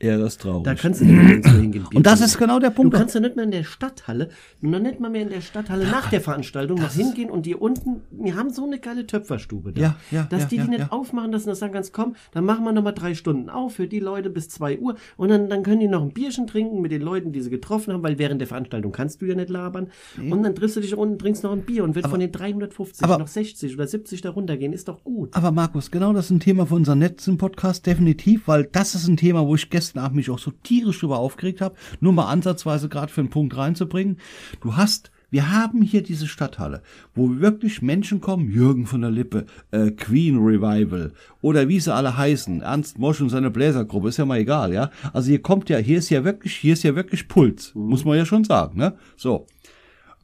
Ja, 0.00 0.16
das 0.16 0.34
ist 0.34 0.42
traurig. 0.42 0.62
Da 0.64 0.74
kannst 0.76 1.00
du 1.00 1.04
nicht 1.06 1.14
mehr 1.16 1.24
nirgendwo 1.24 1.50
hingehen. 1.58 1.84
Bier 1.90 1.96
Und 1.96 2.06
das 2.06 2.20
trinken. 2.20 2.24
ist 2.30 2.38
genau 2.38 2.58
der 2.60 2.70
Du 2.70 2.76
Punkt. 2.76 2.94
kannst 2.94 3.14
ja 3.16 3.20
nicht 3.20 3.34
mehr 3.34 3.44
in 3.44 3.50
der 3.50 3.64
Stadthalle, 3.64 4.28
noch 4.60 4.78
nicht 4.78 5.00
mal 5.00 5.10
mehr 5.10 5.22
in 5.22 5.30
der 5.30 5.40
Stadthalle 5.40 5.86
nach 5.86 6.08
der 6.10 6.20
Veranstaltung 6.20 6.78
noch 6.80 6.92
hingehen 6.92 7.30
und 7.30 7.46
dir 7.46 7.60
unten, 7.60 8.02
wir 8.12 8.36
haben 8.36 8.50
so 8.50 8.64
eine 8.64 8.78
geile 8.78 9.06
Töpferstube 9.06 9.72
da. 9.72 9.80
Ja, 9.80 9.96
ja, 10.12 10.22
Dass 10.30 10.42
ja, 10.42 10.46
die 10.46 10.56
die 10.58 10.62
ja, 10.62 10.68
nicht 10.68 10.78
ja. 10.80 10.88
aufmachen 10.92 11.32
dass 11.32 11.44
sagen 11.44 11.72
kannst, 11.72 11.92
komm, 11.92 12.14
dann 12.32 12.44
machen 12.44 12.64
wir 12.64 12.72
nochmal 12.72 12.94
drei 12.94 13.14
Stunden 13.14 13.50
auf 13.50 13.74
für 13.74 13.88
die 13.88 13.98
Leute 13.98 14.30
bis 14.30 14.48
zwei 14.48 14.78
Uhr 14.78 14.94
und 15.16 15.30
dann, 15.30 15.48
dann 15.50 15.64
können 15.64 15.80
die 15.80 15.88
noch 15.88 16.02
ein 16.02 16.10
Bierchen 16.12 16.46
trinken 16.46 16.80
mit 16.80 16.92
den 16.92 17.02
Leuten, 17.02 17.32
die 17.32 17.40
sie 17.40 17.50
getroffen 17.50 17.92
haben, 17.92 18.02
weil 18.04 18.18
während 18.20 18.40
der 18.40 18.46
Veranstaltung 18.46 18.92
kannst 18.92 19.20
du 19.20 19.26
ja 19.26 19.34
nicht 19.34 19.48
labern. 19.50 19.88
Und 20.30 20.42
dann 20.44 20.54
triffst 20.54 20.76
du 20.76 20.80
dich 20.80 20.94
unten, 20.96 21.18
trinkst 21.18 21.42
noch 21.42 21.50
ein 21.52 21.62
Bier 21.62 21.82
und 21.82 21.96
wird 21.96 22.06
von 22.06 22.20
den 22.20 22.30
350 22.30 23.02
aber- 23.02 23.18
noch 23.18 23.26
60 23.26 23.74
oder 23.74 23.86
70 23.88 24.20
da 24.20 24.30
runtergehen, 24.30 24.72
ist 24.72 24.86
doch 24.86 25.02
gut. 25.02 25.34
Aber 25.34 25.50
Markus, 25.50 25.90
genau 25.90 26.12
das 26.12 26.26
ist 26.26 26.30
ein 26.30 26.40
Thema 26.40 26.66
für 26.66 26.76
unseren 26.76 27.00
letzten 27.00 27.36
Podcast, 27.36 27.84
definitiv, 27.84 28.46
weil 28.46 28.62
das 28.70 28.94
ist 28.94 29.08
ein 29.08 29.16
Thema, 29.16 29.44
wo 29.46 29.56
ich 29.56 29.68
gestern 29.68 29.87
Abend 29.96 30.16
mich 30.16 30.28
auch 30.28 30.38
so 30.38 30.50
tierisch 30.50 31.00
drüber 31.00 31.18
aufgeregt 31.18 31.62
habe, 31.62 31.76
nur 32.00 32.12
mal 32.12 32.26
ansatzweise 32.26 32.90
gerade 32.90 33.10
für 33.10 33.22
einen 33.22 33.30
Punkt 33.30 33.56
reinzubringen. 33.56 34.18
Du 34.60 34.76
hast, 34.76 35.10
wir 35.30 35.50
haben 35.50 35.80
hier 35.80 36.02
diese 36.02 36.26
Stadthalle, 36.26 36.82
wo 37.14 37.40
wirklich 37.40 37.80
Menschen 37.80 38.20
kommen, 38.20 38.50
Jürgen 38.50 38.86
von 38.86 39.00
der 39.00 39.10
Lippe, 39.10 39.46
äh, 39.70 39.90
Queen 39.90 40.38
Revival 40.38 41.12
oder 41.40 41.68
wie 41.68 41.80
sie 41.80 41.94
alle 41.94 42.16
heißen, 42.16 42.60
Ernst 42.60 42.98
Mosch 42.98 43.20
und 43.20 43.30
seine 43.30 43.50
Bläsergruppe, 43.50 44.08
ist 44.08 44.18
ja 44.18 44.26
mal 44.26 44.38
egal, 44.38 44.72
ja. 44.72 44.90
Also 45.12 45.28
hier 45.30 45.40
kommt 45.40 45.70
ja, 45.70 45.78
hier 45.78 45.98
ist 45.98 46.10
ja 46.10 46.24
wirklich, 46.24 46.56
hier 46.56 46.74
ist 46.74 46.82
ja 46.82 46.94
wirklich 46.94 47.28
Puls, 47.28 47.72
muss 47.74 48.04
man 48.04 48.18
ja 48.18 48.26
schon 48.26 48.44
sagen, 48.44 48.78
ne? 48.78 48.96
So. 49.16 49.46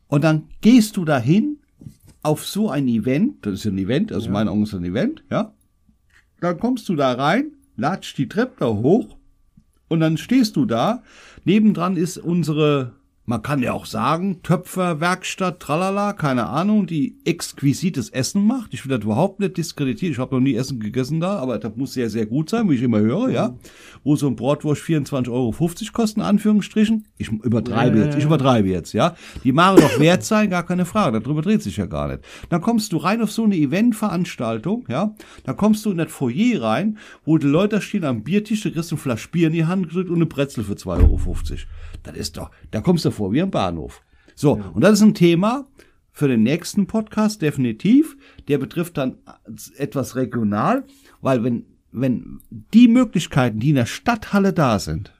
Und 0.08 0.24
dann 0.24 0.48
gehst 0.60 0.96
du 0.96 1.04
dahin 1.04 1.58
auf 2.22 2.46
so 2.46 2.70
ein 2.70 2.88
Event, 2.88 3.44
das 3.44 3.54
ist 3.54 3.64
ja 3.64 3.70
ein 3.70 3.78
Event, 3.78 4.12
also 4.12 4.26
in 4.26 4.32
meinen 4.32 4.48
Augen 4.48 4.62
ist 4.62 4.74
ein 4.74 4.84
Event, 4.84 5.22
ja. 5.30 5.52
Dann 6.40 6.58
kommst 6.58 6.88
du 6.88 6.96
da 6.96 7.12
rein, 7.12 7.52
latscht 7.76 8.18
die 8.18 8.28
Treppe 8.28 8.56
da 8.60 8.66
hoch 8.66 9.16
und 9.88 10.00
dann 10.00 10.16
stehst 10.16 10.56
du 10.56 10.64
da. 10.64 11.02
Nebendran 11.44 11.96
ist 11.96 12.18
unsere, 12.18 12.92
man 13.26 13.42
kann 13.42 13.62
ja 13.62 13.72
auch 13.72 13.86
sagen, 13.86 14.42
Töpferwerkstatt, 14.42 15.60
tralala, 15.60 16.12
keine 16.12 16.46
Ahnung, 16.46 16.86
die 16.86 17.16
exquisites 17.24 18.10
Essen 18.10 18.46
macht. 18.46 18.74
Ich 18.74 18.84
will 18.84 18.94
das 18.94 19.04
überhaupt 19.04 19.40
nicht 19.40 19.56
diskreditieren. 19.56 20.12
Ich 20.12 20.18
habe 20.18 20.34
noch 20.34 20.42
nie 20.42 20.54
Essen 20.54 20.78
gegessen 20.78 21.20
da, 21.20 21.38
aber 21.38 21.58
das 21.58 21.74
muss 21.74 21.94
sehr, 21.94 22.10
sehr 22.10 22.26
gut 22.26 22.50
sein, 22.50 22.68
wie 22.68 22.74
ich 22.74 22.82
immer 22.82 23.00
höre, 23.00 23.30
ja. 23.30 23.56
Wo 24.02 24.14
so 24.16 24.26
ein 24.26 24.36
Bratwurst 24.36 24.82
24,50 24.82 25.30
Euro 25.30 25.54
kosten, 25.92 26.20
Anführungsstrichen. 26.20 27.06
Ich 27.16 27.28
übertreibe 27.28 27.98
Ja, 27.98 28.04
jetzt, 28.04 28.18
ich 28.18 28.24
übertreibe 28.24 28.68
jetzt, 28.68 28.92
ja. 28.92 29.14
Die 29.42 29.52
machen 29.52 29.80
doch 29.80 29.98
wert 29.98 30.22
sein, 30.22 30.50
gar 30.50 30.66
keine 30.66 30.84
Frage. 30.84 31.20
Darüber 31.20 31.40
dreht 31.40 31.62
sich 31.62 31.78
ja 31.78 31.86
gar 31.86 32.08
nicht. 32.08 32.20
Dann 32.50 32.60
kommst 32.60 32.92
du 32.92 32.98
rein 32.98 33.22
auf 33.22 33.32
so 33.32 33.44
eine 33.44 33.56
Eventveranstaltung, 33.56 34.84
ja. 34.88 35.14
Dann 35.44 35.56
kommst 35.56 35.86
du 35.86 35.92
in 35.92 35.96
das 35.96 36.12
Foyer 36.12 36.60
rein, 36.60 36.98
wo 37.24 37.38
die 37.38 37.46
Leute 37.46 37.80
stehen 37.80 38.04
am 38.04 38.22
Biertisch, 38.22 38.62
da 38.62 38.70
kriegst 38.70 38.90
du 38.90 38.96
ein 38.96 38.98
Flasch 38.98 39.30
Bier 39.30 39.46
in 39.46 39.54
die 39.54 39.64
Hand 39.64 39.88
gedrückt 39.88 40.10
und 40.10 40.16
eine 40.16 40.26
Brezel 40.26 40.64
für 40.64 40.74
2,50 40.74 41.00
Euro. 41.00 41.18
Das 42.02 42.16
ist 42.16 42.36
doch, 42.36 42.50
da 42.70 42.82
kommst 42.82 43.06
du 43.06 43.13
vor 43.14 43.32
wie 43.32 43.42
am 43.42 43.50
Bahnhof. 43.50 44.02
So, 44.34 44.60
und 44.74 44.82
das 44.82 44.94
ist 44.94 45.02
ein 45.02 45.14
Thema 45.14 45.66
für 46.12 46.28
den 46.28 46.42
nächsten 46.42 46.86
Podcast, 46.86 47.42
definitiv. 47.42 48.16
Der 48.48 48.58
betrifft 48.58 48.96
dann 48.96 49.18
etwas 49.76 50.16
regional, 50.16 50.84
weil 51.20 51.42
wenn, 51.42 51.66
wenn 51.92 52.40
die 52.50 52.88
Möglichkeiten, 52.88 53.60
die 53.60 53.70
in 53.70 53.76
der 53.76 53.86
Stadthalle 53.86 54.52
da 54.52 54.78
sind, 54.78 55.12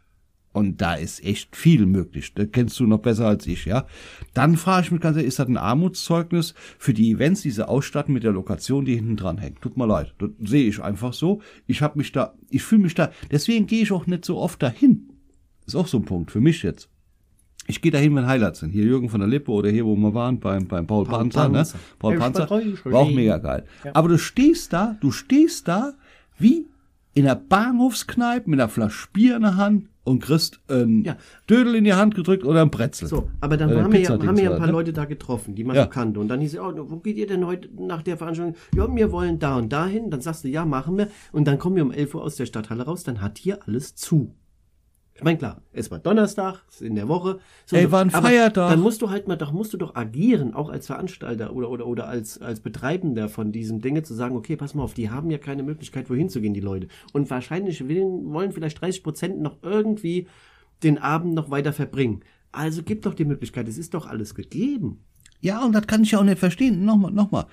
und 0.55 0.81
da 0.81 0.95
ist 0.95 1.25
echt 1.25 1.57
viel 1.57 1.85
möglich. 1.85 2.33
Das 2.35 2.47
kennst 2.53 2.79
du 2.79 2.87
noch 2.87 3.01
besser 3.01 3.27
als 3.27 3.45
ich, 3.49 3.65
ja. 3.65 3.87
Dann 4.35 4.57
frage 4.57 4.87
ich 4.87 4.93
mich 4.93 5.01
ganz 5.01 5.17
ehrlich, 5.17 5.29
ist 5.29 5.41
das 5.41 5.49
ein 5.49 5.57
Armutszeugnis 5.57 6.55
für 6.79 6.95
die 6.95 7.11
Events, 7.11 7.43
diese 7.43 7.69
ausstatten 7.69 8.15
mit 8.15 8.23
der 8.23 8.31
Lokation, 8.31 8.85
die 8.85 8.95
hinten 8.95 9.17
dran 9.17 9.39
hängt? 9.39 9.61
Tut 9.63 9.77
mir 9.77 9.87
leid. 9.87 10.15
Das 10.19 10.31
sehe 10.39 10.69
ich 10.69 10.81
einfach 10.81 11.13
so. 11.13 11.43
Ich 11.67 11.83
habe 11.83 11.99
mich 11.99 12.13
da, 12.13 12.35
ich 12.51 12.63
fühle 12.63 12.83
mich 12.83 12.95
da, 12.95 13.11
deswegen 13.33 13.67
gehe 13.67 13.83
ich 13.83 13.91
auch 13.91 14.07
nicht 14.07 14.25
so 14.25 14.39
oft 14.39 14.63
dahin. 14.63 15.09
Ist 15.67 15.75
auch 15.75 15.89
so 15.89 15.99
ein 15.99 16.05
Punkt 16.05 16.31
für 16.31 16.41
mich 16.41 16.63
jetzt. 16.63 16.89
Ich 17.67 17.81
gehe 17.81 17.91
dahin, 17.93 18.15
wenn 18.15 18.27
Highlights 18.27 18.61
sind. 18.61 18.71
Hier 18.71 18.85
Jürgen 18.85 19.09
von 19.09 19.21
der 19.21 19.29
Lippe 19.29 19.51
oder 19.51 19.71
hier, 19.71 19.85
wo 19.87 19.97
wir 19.97 20.13
waren, 20.15 20.39
beim, 20.39 20.67
beim 20.67 20.87
Paul, 20.87 21.05
Paul 21.05 21.19
Panzer, 21.19 21.49
ne? 21.49 21.59
Panzer. 21.59 21.79
Paul 21.99 22.15
Ich 22.15 22.21
Panzer. 22.21 22.51
War 22.51 23.01
auch 23.01 23.11
mega 23.11 23.39
geil. 23.39 23.65
Aber 23.93 24.09
du 24.09 24.19
stehst 24.19 24.73
da, 24.73 24.97
du 25.01 25.11
stehst 25.11 25.67
da 25.69 25.95
wie 26.39 26.67
in 27.15 27.27
einer 27.27 27.37
Bahnhofskneipe 27.37 28.51
mit 28.51 28.61
einer 28.61 28.69
Flasche 28.69 29.09
Bier 29.13 29.37
in 29.37 29.43
der 29.43 29.57
Hand 29.57 29.89
und 30.03 30.21
kriegst 30.21 30.61
ein 30.69 31.03
Ja. 31.05 31.17
Dödel 31.49 31.77
in 31.77 31.85
die 31.85 31.95
Hand 31.95 32.15
gedrückt 32.15 32.45
oder 32.45 32.61
ein 32.61 32.71
Brezel. 32.71 33.09
So, 33.09 33.31
aber 33.41 33.57
dann 33.57 33.71
haben 33.71 33.93
wir, 33.93 34.01
ja, 34.01 34.11
haben 34.11 34.37
wir 34.37 34.45
ja 34.45 34.51
ein 34.53 34.59
paar 34.59 34.67
ne? 34.67 34.73
Leute 34.73 34.93
da 34.93 35.05
getroffen, 35.07 35.55
die 35.55 35.65
man 35.65 35.77
Ja. 35.77 35.87
kannte. 35.87 36.21
Und 36.21 36.29
dann 36.29 36.41
hieß 36.41 36.55
es, 36.55 36.61
oh, 36.61 36.73
wo 36.77 36.97
geht 36.99 37.17
ihr 37.17 37.27
denn 37.27 37.47
heute 37.47 37.69
nach 37.79 38.03
der 38.03 38.19
Veranstaltung? 38.19 38.57
Ja, 38.77 38.95
wir 38.95 39.13
wollen 39.13 39.39
da 39.39 39.57
und 39.57 39.73
dahin. 39.73 40.11
Dann 40.11 40.21
sagst 40.21 40.45
du, 40.45 40.49
ja, 40.49 40.67
machen 40.67 40.99
wir. 40.99 41.09
Und 41.33 41.47
dann 41.49 41.59
kommen 41.59 41.77
wir 41.77 41.85
um 41.85 41.93
11 41.93 42.15
Uhr 42.17 42.23
aus 42.23 42.37
der 42.37 42.45
Stadthalle 42.47 42.83
raus, 42.85 43.05
dann 43.05 43.23
hat 43.23 43.39
hier 43.39 43.61
alles 43.67 43.95
zu. 43.95 44.35
Ich 45.17 45.23
meine, 45.23 45.39
klar, 45.39 45.63
es 45.73 45.93
war 45.93 46.01
Donnerstag, 46.01 46.65
es 46.69 46.77
ist 46.77 46.83
in 46.83 46.97
der 46.97 47.07
Woche. 47.07 47.39
So, 47.67 47.77
Ey, 47.77 47.91
war 47.93 48.01
ein 48.01 48.13
aber 48.13 48.29
Feiertag. 48.29 48.71
Dann 48.71 48.81
musst 48.81 49.01
du 49.01 49.11
halt 49.11 49.29
mal, 49.29 49.37
doch 49.37 49.53
musst 49.53 49.73
du 49.73 49.77
doch 49.77 49.95
agieren, 49.95 50.55
auch 50.55 50.69
als 50.69 50.87
Veranstalter 50.87 51.53
oder, 51.53 51.71
oder, 51.71 51.87
oder 51.87 52.09
als, 52.09 52.41
als 52.43 52.59
Betreibender 52.59 53.29
von 53.29 53.53
diesem 53.53 53.81
Dinge, 53.81 54.03
zu 54.03 54.13
sagen, 54.13 54.35
okay, 54.37 54.57
pass 54.57 54.75
mal 54.75 54.83
auf, 54.83 54.95
die 54.95 55.11
haben 55.11 55.31
ja 55.31 55.39
keine 55.39 55.63
Möglichkeit, 55.63 56.11
wohin 56.11 56.29
zu 56.29 56.41
gehen, 56.41 56.53
die 56.53 56.61
Leute. 56.61 56.89
Und 57.13 57.31
wahrscheinlich 57.31 57.87
willen, 57.89 58.33
wollen 58.33 58.51
vielleicht 58.51 58.81
30 58.81 59.05
Prozent 59.05 59.41
noch 59.41 59.59
irgendwie 59.63 60.27
den 60.83 60.99
Abend 60.99 61.35
noch 61.35 61.49
weiter 61.49 61.73
verbringen. 61.73 62.25
Also 62.51 62.83
gib 62.83 63.03
doch 63.03 63.15
die 63.15 63.25
Möglichkeit, 63.25 63.69
es 63.69 63.79
ist 63.79 63.95
doch 63.95 64.07
alles 64.07 64.35
gegeben. 64.35 65.05
Ja, 65.41 65.65
und 65.65 65.73
das 65.73 65.87
kann 65.87 66.03
ich 66.03 66.11
ja 66.13 66.19
auch 66.21 66.25
nicht 66.25 66.39
verstehen. 66.39 66.85
Nochmal, 66.85 67.13
nochmal. 67.13 67.47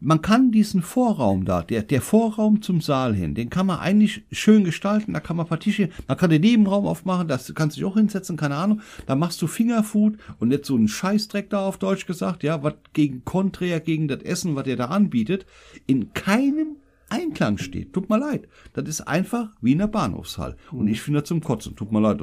Man 0.00 0.20
kann 0.20 0.50
diesen 0.50 0.82
Vorraum 0.82 1.44
da, 1.44 1.62
der, 1.62 1.82
der 1.82 2.02
Vorraum 2.02 2.60
zum 2.60 2.80
Saal 2.80 3.14
hin, 3.14 3.34
den 3.34 3.48
kann 3.48 3.66
man 3.66 3.78
eigentlich 3.78 4.24
schön 4.32 4.64
gestalten. 4.64 5.14
Da 5.14 5.20
kann 5.20 5.36
man 5.36 5.46
ein 5.46 5.48
paar 5.48 5.60
Tische, 5.60 5.88
man 6.06 6.16
kann 6.16 6.30
den 6.30 6.42
Nebenraum 6.42 6.86
aufmachen, 6.86 7.28
das 7.28 7.54
kannst 7.54 7.76
du 7.76 7.80
dich 7.80 7.88
auch 7.88 7.94
hinsetzen, 7.94 8.36
keine 8.36 8.56
Ahnung. 8.56 8.80
Da 9.06 9.14
machst 9.14 9.40
du 9.40 9.46
Fingerfood 9.46 10.18
und 10.38 10.48
nicht 10.48 10.66
so 10.66 10.74
einen 10.74 10.88
Scheißdreck 10.88 11.48
da 11.48 11.66
auf 11.66 11.78
Deutsch 11.78 12.06
gesagt, 12.06 12.42
ja, 12.42 12.62
was 12.62 12.74
gegen 12.92 13.24
konträr 13.24 13.80
gegen 13.80 14.08
das 14.08 14.22
Essen, 14.22 14.56
was 14.56 14.64
der 14.64 14.76
da 14.76 14.86
anbietet, 14.86 15.46
in 15.86 16.12
keinem 16.12 16.76
Einklang 17.14 17.58
steht. 17.58 17.92
Tut 17.92 18.10
mir 18.10 18.18
leid. 18.18 18.48
Das 18.72 18.88
ist 18.88 19.02
einfach 19.02 19.50
wie 19.60 19.72
in 19.72 19.78
der 19.78 19.86
Bahnhofshall. 19.86 20.56
Und 20.72 20.88
ich 20.88 21.00
finde 21.00 21.20
das 21.20 21.28
zum 21.28 21.40
Kotzen. 21.40 21.76
Tut 21.76 21.92
mir 21.92 22.00
leid. 22.00 22.20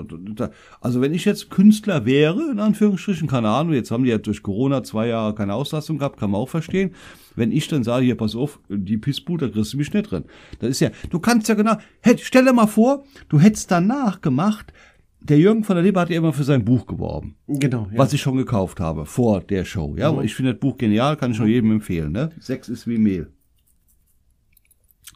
Also 0.82 1.02
wenn 1.02 1.14
ich 1.14 1.26
jetzt 1.26 1.50
Künstler 1.50 2.06
wäre, 2.06 2.52
in 2.52 2.60
Anführungsstrichen, 2.60 3.28
keine 3.28 3.50
Ahnung, 3.50 3.74
jetzt 3.74 3.92
haben 3.92 4.04
die 4.04 4.10
ja 4.10 4.18
durch 4.18 4.44
Corona 4.44 4.84
zwei 4.84 5.08
Jahre 5.08 5.34
keine 5.36 5.54
Auslastung 5.54 5.98
gehabt, 5.98 6.20
kann 6.20 6.32
man 6.32 6.42
auch 6.42 6.50
verstehen. 6.50 6.92
Wenn 7.36 7.52
ich 7.52 7.68
dann 7.70 7.84
sage, 7.84 8.06
hier, 8.06 8.18
pass 8.18 8.36
auf, 8.36 8.60
die 8.70 8.98
Pissbude, 8.98 9.48
da 9.48 9.54
kriegst 9.54 9.74
du 9.74 9.78
mich 9.78 9.94
nicht 9.94 10.12
drin. 10.12 10.26
Das 10.60 10.70
ist 10.72 10.82
ja, 10.82 10.90
du 11.10 11.20
kannst 11.20 11.48
ja 11.48 11.56
genau, 11.56 11.78
hätt, 12.02 12.20
stell 12.20 12.44
dir 12.44 12.52
mal 12.54 12.68
vor, 12.68 13.06
du 13.30 13.40
hättest 13.40 13.72
danach 13.72 14.20
gemacht, 14.20 14.74
der 15.22 15.38
Jürgen 15.38 15.64
von 15.64 15.76
der 15.76 15.84
Lippe 15.84 16.00
hat 16.00 16.10
ja 16.10 16.18
immer 16.18 16.34
für 16.34 16.44
sein 16.44 16.66
Buch 16.66 16.88
geworben, 16.88 17.36
Genau. 17.48 17.88
Ja. 17.92 18.00
was 18.00 18.12
ich 18.12 18.20
schon 18.22 18.38
gekauft 18.38 18.80
habe 18.80 19.06
vor 19.06 19.40
der 19.40 19.66
Show. 19.66 19.96
Ja, 19.96 20.20
ich 20.22 20.34
finde 20.34 20.54
das 20.54 20.60
Buch 20.60 20.78
genial, 20.78 21.16
kann 21.16 21.32
ich 21.32 21.38
nur 21.38 21.48
jedem 21.48 21.72
empfehlen. 21.72 22.12
Ne? 22.12 22.32
Sex 22.40 22.68
ist 22.70 22.88
wie 22.88 22.98
Mehl. 22.98 23.32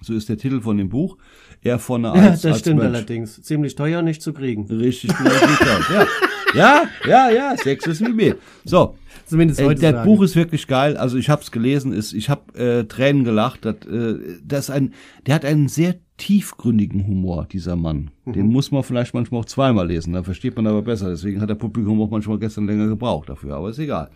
So 0.01 0.13
ist 0.13 0.29
der 0.29 0.37
Titel 0.37 0.61
von 0.61 0.77
dem 0.77 0.89
Buch. 0.89 1.17
Er 1.61 1.79
vorne 1.79 2.09
ja, 2.09 2.13
als, 2.13 2.41
das 2.41 2.53
als 2.53 2.59
stimmt 2.59 2.77
Mönch. 2.77 2.95
allerdings. 2.95 3.41
Ziemlich 3.41 3.75
teuer 3.75 4.01
nicht 4.01 4.21
zu 4.21 4.33
kriegen. 4.33 4.65
Richtig 4.67 5.11
ja. 5.11 6.05
Ja, 6.53 6.83
ja, 7.05 7.29
ja, 7.29 7.57
Sex 7.57 7.85
ist 7.87 8.05
wie 8.05 8.13
Mehl. 8.13 8.37
So, 8.63 8.95
Zumindest 9.25 9.59
äh, 9.59 9.65
heute. 9.65 9.81
das 9.81 10.05
Buch 10.05 10.21
ist 10.21 10.35
wirklich 10.35 10.67
geil. 10.67 10.95
Also 10.97 11.17
ich 11.17 11.29
habe 11.29 11.41
es 11.41 11.51
gelesen, 11.51 11.91
ist, 11.91 12.13
ich 12.13 12.29
habe 12.29 12.57
äh, 12.57 12.83
Tränen 12.85 13.23
gelacht. 13.23 13.65
Das, 13.65 13.75
äh, 13.87 14.37
das 14.43 14.65
ist 14.65 14.69
ein, 14.69 14.93
der 15.25 15.35
hat 15.35 15.45
einen 15.45 15.67
sehr 15.67 15.95
tiefgründigen 16.17 17.07
Humor, 17.07 17.47
dieser 17.51 17.75
Mann. 17.75 18.11
Den 18.25 18.47
muss 18.47 18.71
man 18.71 18.83
vielleicht 18.83 19.13
manchmal 19.13 19.41
auch 19.41 19.45
zweimal 19.45 19.87
lesen, 19.87 20.13
dann 20.13 20.23
versteht 20.23 20.55
man 20.55 20.65
aber 20.65 20.81
besser. 20.81 21.09
Deswegen 21.09 21.41
hat 21.41 21.49
der 21.49 21.55
Publikum 21.55 22.01
auch 22.01 22.09
manchmal 22.09 22.39
gestern 22.39 22.67
länger 22.67 22.87
gebraucht 22.87 23.29
dafür, 23.29 23.55
aber 23.55 23.69
ist 23.69 23.79
egal. 23.79 24.09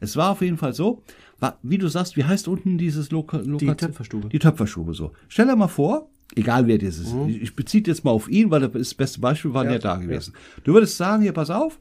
Es 0.00 0.16
war 0.16 0.30
auf 0.30 0.42
jeden 0.42 0.56
Fall 0.56 0.72
so, 0.72 1.02
wie 1.62 1.78
du 1.78 1.88
sagst, 1.88 2.16
wie 2.16 2.24
heißt 2.24 2.48
unten 2.48 2.78
dieses 2.78 3.10
Loka 3.10 3.38
Lokation? 3.38 3.76
Töpferstube. 3.76 4.28
Die 4.28 4.38
Töpferstube, 4.38 4.94
so. 4.94 5.12
Stell 5.28 5.46
dir 5.46 5.56
mal 5.56 5.68
vor, 5.68 6.08
egal 6.34 6.66
wer 6.66 6.78
das 6.78 6.98
ist, 6.98 7.14
ich, 7.28 7.42
ich 7.42 7.56
beziehe 7.56 7.82
jetzt 7.86 8.04
mal 8.04 8.10
auf 8.10 8.28
ihn, 8.28 8.50
weil 8.50 8.68
das 8.68 8.94
beste 8.94 9.20
Beispiel, 9.20 9.54
war 9.54 9.64
ja, 9.64 9.78
da 9.78 9.96
gewesen. 9.96 10.34
Du 10.64 10.74
würdest 10.74 10.96
sagen, 10.96 11.22
hier, 11.22 11.32
pass 11.32 11.50
auf, 11.50 11.78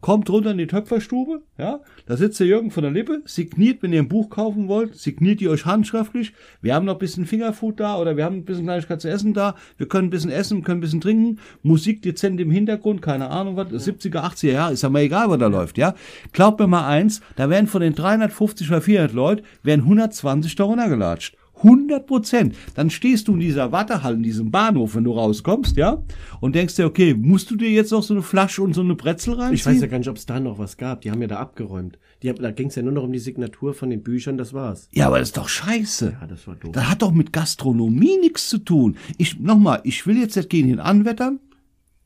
kommt 0.00 0.30
runter 0.30 0.52
in 0.52 0.58
die 0.58 0.66
Töpferstube, 0.66 1.42
ja, 1.58 1.80
da 2.06 2.16
sitzt 2.16 2.40
der 2.40 2.46
Jürgen 2.46 2.70
von 2.70 2.82
der 2.82 2.92
Lippe, 2.92 3.22
signiert, 3.24 3.82
wenn 3.82 3.92
ihr 3.92 4.00
ein 4.00 4.08
Buch 4.08 4.30
kaufen 4.30 4.68
wollt, 4.68 4.96
signiert 4.96 5.40
ihr 5.40 5.50
euch 5.50 5.66
handschriftlich, 5.66 6.32
wir 6.62 6.74
haben 6.74 6.86
noch 6.86 6.94
ein 6.94 6.98
bisschen 6.98 7.26
Fingerfood 7.26 7.80
da 7.80 7.98
oder 7.98 8.16
wir 8.16 8.24
haben 8.24 8.36
ein 8.36 8.44
bisschen 8.44 8.64
Kleinigkeit 8.64 9.00
zu 9.00 9.10
essen 9.10 9.34
da, 9.34 9.54
wir 9.76 9.88
können 9.88 10.08
ein 10.08 10.10
bisschen 10.10 10.30
essen, 10.30 10.64
können 10.64 10.78
ein 10.78 10.82
bisschen 10.82 11.00
trinken, 11.00 11.38
Musik 11.62 12.02
dezent 12.02 12.40
im 12.40 12.50
Hintergrund, 12.50 13.02
keine 13.02 13.30
Ahnung 13.30 13.56
was, 13.56 13.68
70er, 13.68 14.22
80er, 14.22 14.52
ja, 14.52 14.68
ist 14.68 14.82
ja 14.82 14.88
mal 14.88 15.02
egal, 15.02 15.28
was 15.28 15.38
da 15.38 15.46
läuft, 15.46 15.78
ja. 15.78 15.94
Glaubt 16.32 16.60
mir 16.60 16.66
mal 16.66 16.86
eins, 16.86 17.20
da 17.36 17.50
werden 17.50 17.66
von 17.66 17.80
den 17.80 17.94
350 17.94 18.68
oder 18.68 18.80
400 18.80 19.14
Leuten, 19.14 19.42
werden 19.62 19.82
120 19.82 20.54
da 20.56 20.64
runtergelatscht. 20.64 21.36
100 21.62 22.06
Prozent. 22.06 22.54
Dann 22.74 22.90
stehst 22.90 23.28
du 23.28 23.34
in 23.34 23.40
dieser 23.40 23.72
Wartehalle, 23.72 24.16
in 24.16 24.22
diesem 24.22 24.50
Bahnhof, 24.50 24.94
wenn 24.94 25.04
du 25.04 25.12
rauskommst, 25.12 25.76
ja, 25.76 26.02
und 26.40 26.54
denkst 26.54 26.76
dir, 26.76 26.86
okay, 26.86 27.14
musst 27.14 27.50
du 27.50 27.56
dir 27.56 27.70
jetzt 27.70 27.92
noch 27.92 28.02
so 28.02 28.14
eine 28.14 28.22
Flasche 28.22 28.62
und 28.62 28.74
so 28.74 28.80
eine 28.80 28.94
Brezel 28.94 29.34
reinziehen? 29.34 29.54
Ich 29.54 29.66
weiß 29.66 29.80
ja 29.80 29.86
gar 29.86 29.98
nicht, 29.98 30.08
ob 30.08 30.16
es 30.16 30.26
da 30.26 30.40
noch 30.40 30.58
was 30.58 30.76
gab. 30.76 31.02
Die 31.02 31.10
haben 31.10 31.20
ja 31.20 31.28
da 31.28 31.38
abgeräumt. 31.38 31.98
Die, 32.22 32.32
da 32.32 32.50
ging 32.50 32.68
es 32.68 32.74
ja 32.74 32.82
nur 32.82 32.92
noch 32.92 33.04
um 33.04 33.12
die 33.12 33.18
Signatur 33.18 33.74
von 33.74 33.90
den 33.90 34.02
Büchern, 34.02 34.36
das 34.36 34.52
war's. 34.52 34.88
Ja, 34.92 35.06
aber 35.06 35.18
das 35.18 35.28
ist 35.28 35.36
doch 35.36 35.48
scheiße. 35.48 36.16
Ja, 36.20 36.26
das 36.26 36.46
war 36.46 36.54
doof. 36.56 36.72
Das 36.72 36.88
hat 36.88 37.02
doch 37.02 37.12
mit 37.12 37.32
Gastronomie 37.32 38.18
nichts 38.20 38.48
zu 38.48 38.58
tun. 38.58 38.96
Ich, 39.18 39.38
nochmal, 39.38 39.80
ich 39.84 40.06
will 40.06 40.18
jetzt 40.18 40.36
nicht 40.36 40.50
gegen 40.50 40.68
ihn 40.68 40.80
anwettern. 40.80 41.40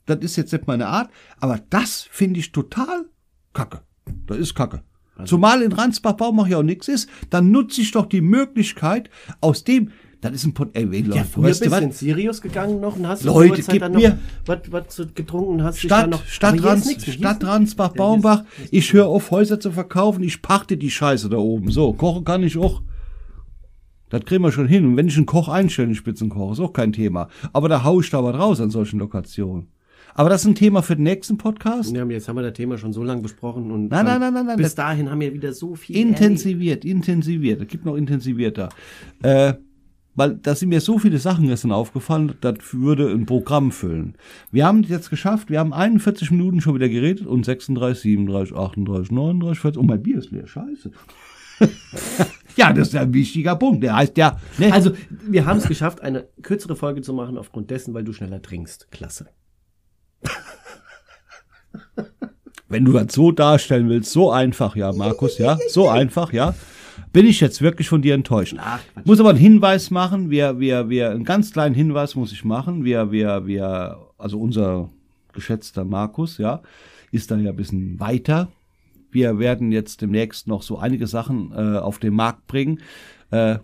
Das 0.06 0.18
ist 0.20 0.36
jetzt 0.36 0.52
nicht 0.52 0.66
meine 0.66 0.86
Art. 0.86 1.10
Aber 1.40 1.60
das 1.70 2.02
finde 2.10 2.40
ich 2.40 2.52
total 2.52 3.06
kacke. 3.52 3.80
Das 4.26 4.38
ist 4.38 4.54
kacke. 4.54 4.82
Zumal 5.26 5.62
in 5.62 5.72
Ransbach-Baumach 5.72 6.48
ja 6.48 6.58
auch 6.58 6.62
nichts 6.62 6.88
ist, 6.88 7.08
dann 7.30 7.50
nutze 7.52 7.80
ich 7.80 7.92
doch 7.92 8.06
die 8.06 8.20
Möglichkeit 8.20 9.10
aus 9.40 9.62
dem, 9.62 9.90
das 10.20 10.32
ist 10.32 10.44
ein 10.44 10.54
Pot, 10.54 10.70
ey, 10.72 10.84
Leute, 10.84 11.16
Ja, 11.18 11.24
früher 11.24 11.44
weißt 11.44 11.60
du 11.60 11.70
bist 11.70 11.80
du 11.80 11.84
in 11.84 11.92
Sirius 11.92 12.40
gegangen 12.40 12.80
noch 12.80 12.96
und 12.96 13.06
hast 13.06 13.22
Leute, 13.24 13.62
gib 13.62 13.80
dann 13.80 13.92
noch 13.92 14.00
mir- 14.00 14.18
was, 14.46 14.58
was 14.70 15.14
getrunken 15.14 15.62
hast. 15.62 15.78
Stadt, 15.80 16.10
noch, 16.10 16.24
Stadt, 16.26 16.54
hier 16.54 16.62
ist 16.62 16.66
Rans. 16.66 16.88
Hier 17.04 17.12
Stadt 17.12 17.42
ist- 17.42 17.48
Ransbach, 17.48 17.90
Ja, 17.90 17.96
Baumbach. 17.96 18.44
hier 18.56 18.64
ist- 18.64 18.72
Ich 18.72 18.92
höre 18.92 19.06
auf, 19.06 19.30
Häuser 19.30 19.60
zu 19.60 19.70
verkaufen. 19.70 20.24
Ich 20.24 20.40
pachte 20.42 20.76
die 20.76 20.90
Scheiße 20.90 21.28
da 21.28 21.36
oben. 21.36 21.70
So, 21.70 21.92
kochen 21.92 22.24
kann 22.24 22.42
ich 22.42 22.56
auch. 22.58 22.82
Das 24.10 24.24
kriegen 24.24 24.42
wir 24.42 24.52
schon 24.52 24.66
hin. 24.68 24.86
Und 24.86 24.96
wenn 24.96 25.08
ich 25.08 25.16
einen 25.16 25.26
Koch 25.26 25.48
einstelle, 25.48 25.86
einen 25.86 25.94
Spitzenkoch, 25.94 26.52
ist 26.52 26.60
auch 26.60 26.72
kein 26.72 26.92
Thema. 26.92 27.28
Aber 27.52 27.68
da 27.68 27.84
hau 27.84 28.00
ich 28.00 28.10
da 28.10 28.22
was 28.24 28.34
raus 28.34 28.60
an 28.60 28.70
solchen 28.70 28.98
Lokationen. 29.00 29.68
Aber 30.14 30.30
das 30.30 30.42
ist 30.42 30.46
ein 30.46 30.54
Thema 30.54 30.82
für 30.82 30.94
den 30.94 31.02
nächsten 31.02 31.36
Podcast. 31.36 31.94
Ja, 31.94 32.04
jetzt 32.06 32.28
haben 32.28 32.36
wir 32.36 32.42
das 32.42 32.52
Thema 32.52 32.78
schon 32.78 32.92
so 32.92 33.02
lange 33.02 33.22
besprochen 33.22 33.70
und 33.70 33.88
Nein, 33.88 34.04
nein, 34.06 34.20
nein, 34.20 34.32
nein, 34.32 34.46
nein, 34.46 34.56
bis 34.56 34.74
dahin 34.74 35.10
haben 35.10 35.20
wir 35.20 35.34
wieder 35.34 35.52
so 35.52 35.74
viel 35.74 35.96
Intensiviert, 35.96 36.84
intensiviert. 36.84 37.60
Es 37.60 37.68
gibt 37.68 37.84
noch 37.84 37.96
intensivierter. 37.96 38.68
Äh, 39.22 39.54
weil 40.14 40.36
da 40.36 40.54
sind 40.54 40.68
mir 40.68 40.80
so 40.80 40.98
viele 40.98 41.18
Sachen 41.18 41.48
gestern 41.48 41.72
aufgefallen, 41.72 42.34
das 42.40 42.58
würde 42.72 43.10
ein 43.10 43.26
Programm 43.26 43.72
füllen. 43.72 44.14
Wir 44.52 44.64
haben 44.64 44.84
es 44.84 44.88
jetzt 44.88 45.10
geschafft, 45.10 45.50
wir 45.50 45.58
haben 45.58 45.72
41 45.72 46.30
Minuten 46.30 46.60
schon 46.60 46.76
wieder 46.76 46.88
geredet 46.88 47.26
und 47.26 47.44
36, 47.44 48.02
37, 48.02 48.56
38, 48.56 49.10
39, 49.10 49.60
40. 49.60 49.80
Und 49.80 49.86
mein 49.86 50.02
Bier 50.02 50.18
ist 50.18 50.30
leer, 50.30 50.46
scheiße. 50.46 50.92
ja, 52.56 52.72
das 52.72 52.88
ist 52.88 52.96
ein 52.96 53.12
wichtiger 53.12 53.56
Punkt. 53.56 53.82
Der 53.82 53.96
heißt 53.96 54.16
ja, 54.16 54.38
ne? 54.58 54.72
Also, 54.72 54.92
wir 55.26 55.46
haben 55.46 55.58
es 55.58 55.66
geschafft, 55.66 56.00
eine 56.00 56.28
kürzere 56.42 56.76
Folge 56.76 57.02
zu 57.02 57.12
machen, 57.12 57.36
aufgrund 57.36 57.70
dessen, 57.70 57.92
weil 57.94 58.04
du 58.04 58.12
schneller 58.12 58.40
trinkst. 58.40 58.92
Klasse. 58.92 59.26
Wenn 62.68 62.84
du 62.84 62.92
das 62.92 63.12
so 63.12 63.30
darstellen 63.30 63.88
willst, 63.88 64.10
so 64.10 64.30
einfach, 64.32 64.74
ja, 64.74 64.92
Markus, 64.92 65.38
ja, 65.38 65.58
so 65.68 65.88
einfach, 65.88 66.32
ja, 66.32 66.54
bin 67.12 67.26
ich 67.26 67.40
jetzt 67.40 67.62
wirklich 67.62 67.88
von 67.88 68.02
dir 68.02 68.14
enttäuscht. 68.14 68.56
Ach, 68.58 68.80
muss 69.04 69.20
aber 69.20 69.30
einen 69.30 69.38
Hinweis 69.38 69.90
machen, 69.90 70.30
wir, 70.30 70.58
wir, 70.58 70.88
wir, 70.88 71.10
einen 71.10 71.24
ganz 71.24 71.52
kleinen 71.52 71.74
Hinweis 71.74 72.16
muss 72.16 72.32
ich 72.32 72.44
machen, 72.44 72.84
wir, 72.84 73.12
wir, 73.12 73.46
wir, 73.46 73.98
also 74.18 74.40
unser 74.40 74.90
geschätzter 75.32 75.84
Markus, 75.84 76.38
ja, 76.38 76.62
ist 77.12 77.30
da 77.30 77.36
ja 77.36 77.50
ein 77.50 77.56
bisschen 77.56 78.00
weiter. 78.00 78.48
Wir 79.12 79.38
werden 79.38 79.70
jetzt 79.70 80.00
demnächst 80.02 80.48
noch 80.48 80.62
so 80.62 80.78
einige 80.78 81.06
Sachen 81.06 81.52
äh, 81.52 81.78
auf 81.78 81.98
den 82.00 82.14
Markt 82.14 82.48
bringen. 82.48 82.80
Äh, 83.30 83.58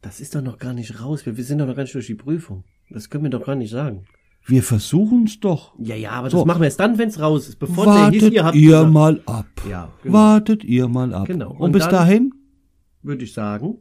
Das 0.00 0.20
ist 0.20 0.34
doch 0.34 0.40
noch 0.40 0.58
gar 0.58 0.72
nicht 0.72 1.02
raus. 1.02 1.26
Wir, 1.26 1.36
wir 1.36 1.44
sind 1.44 1.58
doch 1.58 1.66
noch 1.66 1.76
gar 1.76 1.82
nicht 1.82 1.94
durch 1.94 2.06
die 2.06 2.14
Prüfung. 2.14 2.64
Das 2.88 3.10
können 3.10 3.24
wir 3.24 3.30
doch 3.30 3.44
gar 3.44 3.56
nicht 3.56 3.70
sagen. 3.70 4.06
Wir 4.48 4.62
versuchen 4.62 5.24
es 5.24 5.40
doch. 5.40 5.74
Ja, 5.78 5.94
ja, 5.94 6.10
aber 6.12 6.30
So. 6.30 6.38
das 6.38 6.46
machen 6.46 6.60
wir 6.60 6.66
erst 6.66 6.80
dann, 6.80 6.98
wenn 6.98 7.08
es 7.08 7.20
raus 7.20 7.48
ist. 7.48 7.58
Bevor 7.58 7.84
der 7.84 7.94
hieß, 8.10 8.22
Wartet 8.22 8.32
ihr 8.32 8.44
habt 8.44 8.56
ihr 8.56 8.70
gesagt, 8.70 8.92
mal 8.92 9.22
ab. 9.26 9.46
Ja, 9.68 9.92
genau. 10.02 10.14
Wartet 10.14 10.64
ihr 10.64 10.88
mal 10.88 11.14
ab. 11.14 11.26
Genau. 11.26 11.50
Und, 11.52 11.60
Und 11.60 11.72
bis 11.72 11.86
dahin? 11.88 12.32
würde 13.02 13.24
ich 13.24 13.32
sagen, 13.32 13.78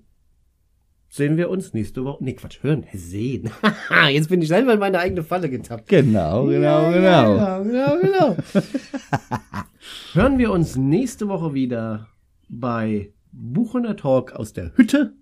sehen 1.10 1.38
wir 1.38 1.50
uns 1.50 1.74
nächste 1.74 2.04
Woche. 2.04 2.24
Nee, 2.24 2.34
Quatsch, 2.34 2.62
hören, 2.64 2.86
sehen. 2.94 3.50
Jetzt 4.12 4.30
bin 4.30 4.42
ich 4.42 4.48
selber 4.50 4.74
in 4.74 4.80
meine 4.80 5.00
eigene 5.00 5.24
Falle 5.24 5.50
getappt. 5.50 5.88
Genau, 5.88 6.46
genau, 6.48 6.92
genau. 6.92 7.36
Ja, 7.38 7.60
genau, 7.60 7.98
genau. 8.02 8.36
hören 10.14 10.38
wir 10.38 10.52
uns 10.52 10.76
nächste 10.76 11.28
Woche 11.28 11.54
wieder 11.54 12.08
bei 12.50 13.12
Buchener 13.32 13.96
Talk 13.96 14.34
aus 14.34 14.54
der 14.54 14.72
Hütte. 14.76 15.14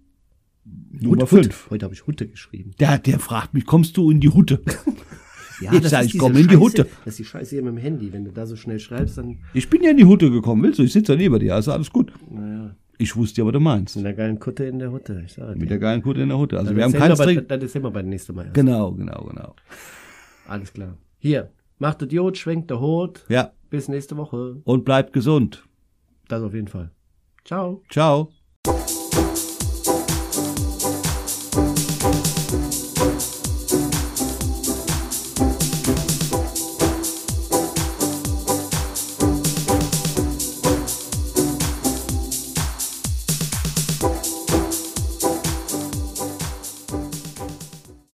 Nummer 0.92 1.22
Hut- 1.24 1.30
fünf. 1.30 1.66
Hut. 1.66 1.72
Heute 1.72 1.86
habe 1.86 1.94
ich 1.94 2.08
Hutte 2.08 2.28
geschrieben. 2.28 2.72
Der, 2.80 2.98
der 2.98 3.20
fragt 3.20 3.54
mich, 3.54 3.66
kommst 3.66 3.98
du 3.98 4.10
in 4.12 4.20
die 4.20 4.30
Hutte? 4.30 4.62
Ja, 5.62 5.74
Ich 5.74 5.88
sag, 5.88 6.06
ist 6.06 6.14
ich 6.14 6.20
komme 6.20 6.40
in 6.40 6.48
die 6.48 6.56
Scheiße- 6.56 6.60
Hutte. 6.60 6.88
Das 7.06 7.14
ist 7.14 7.20
die 7.20 7.26
Scheiße 7.26 7.50
hier 7.56 7.64
mit 7.64 7.74
dem 7.74 7.78
Handy. 7.78 8.12
Wenn 8.12 8.26
du 8.26 8.32
da 8.32 8.46
so 8.46 8.56
schnell 8.56 8.80
schreibst, 8.80 9.18
dann, 9.18 9.38
Ich 9.54 9.70
bin 9.70 9.84
ja 9.84 9.92
in 9.92 9.98
die 9.98 10.06
Hutte 10.06 10.30
gekommen, 10.32 10.64
willst 10.64 10.80
du? 10.80 10.84
Ich 10.84 10.94
sitze 10.94 11.14
ja 11.14 11.18
neben 11.18 11.40
dir, 11.40 11.56
also 11.56 11.72
alles 11.72 11.90
gut. 11.92 12.12
naja, 12.30 12.76
Ich 12.98 13.16
wusste 13.16 13.42
ja, 13.42 13.46
was 13.46 13.54
du 13.54 13.60
meinst. 13.60 13.96
mit 13.96 14.06
der 14.06 14.14
geilen 14.14 14.40
Kutte 14.40 14.66
in 14.66 14.80
der 14.80 14.92
Hutte. 14.92 15.22
Ich 15.26 15.34
sage 15.34 15.58
Mit 15.58 15.70
der 15.70 15.80
geilen 15.80 16.02
Kutte 16.02 16.22
in 16.22 16.30
der 16.30 16.38
Hutte. 16.38 16.58
Also 16.58 16.70
Dann 16.70 16.78
wir 16.78 16.84
haben 16.84 16.94
keinen 16.94 17.16
Strick. 17.16 17.48
Dann 17.48 17.62
erzählen 17.62 17.84
wir 17.86 17.92
beim 17.92 18.10
nächsten 18.10 18.36
Mal. 18.36 18.44
erst. 18.46 18.54
Genau, 18.56 18.92
genau, 18.94 19.24
genau. 19.30 19.56
Alles 20.48 20.72
klar. 20.74 20.98
Hier, 21.20 21.50
macht 21.80 22.02
das 22.02 22.12
Jod, 22.12 22.38
schwenkt 22.38 22.70
der 22.70 22.80
Hut. 22.80 23.24
Ja, 23.30 23.52
Bis 23.70 23.88
nächste 23.88 24.16
Woche. 24.18 24.58
und 24.64 24.86
bleibt 24.86 25.12
gesund. 25.14 25.64
Das 26.28 26.42
auf 26.42 26.54
jeden 26.54 26.68
Fall. 26.68 26.92
Ciao. 27.44 27.82
Ciao. 27.90 28.30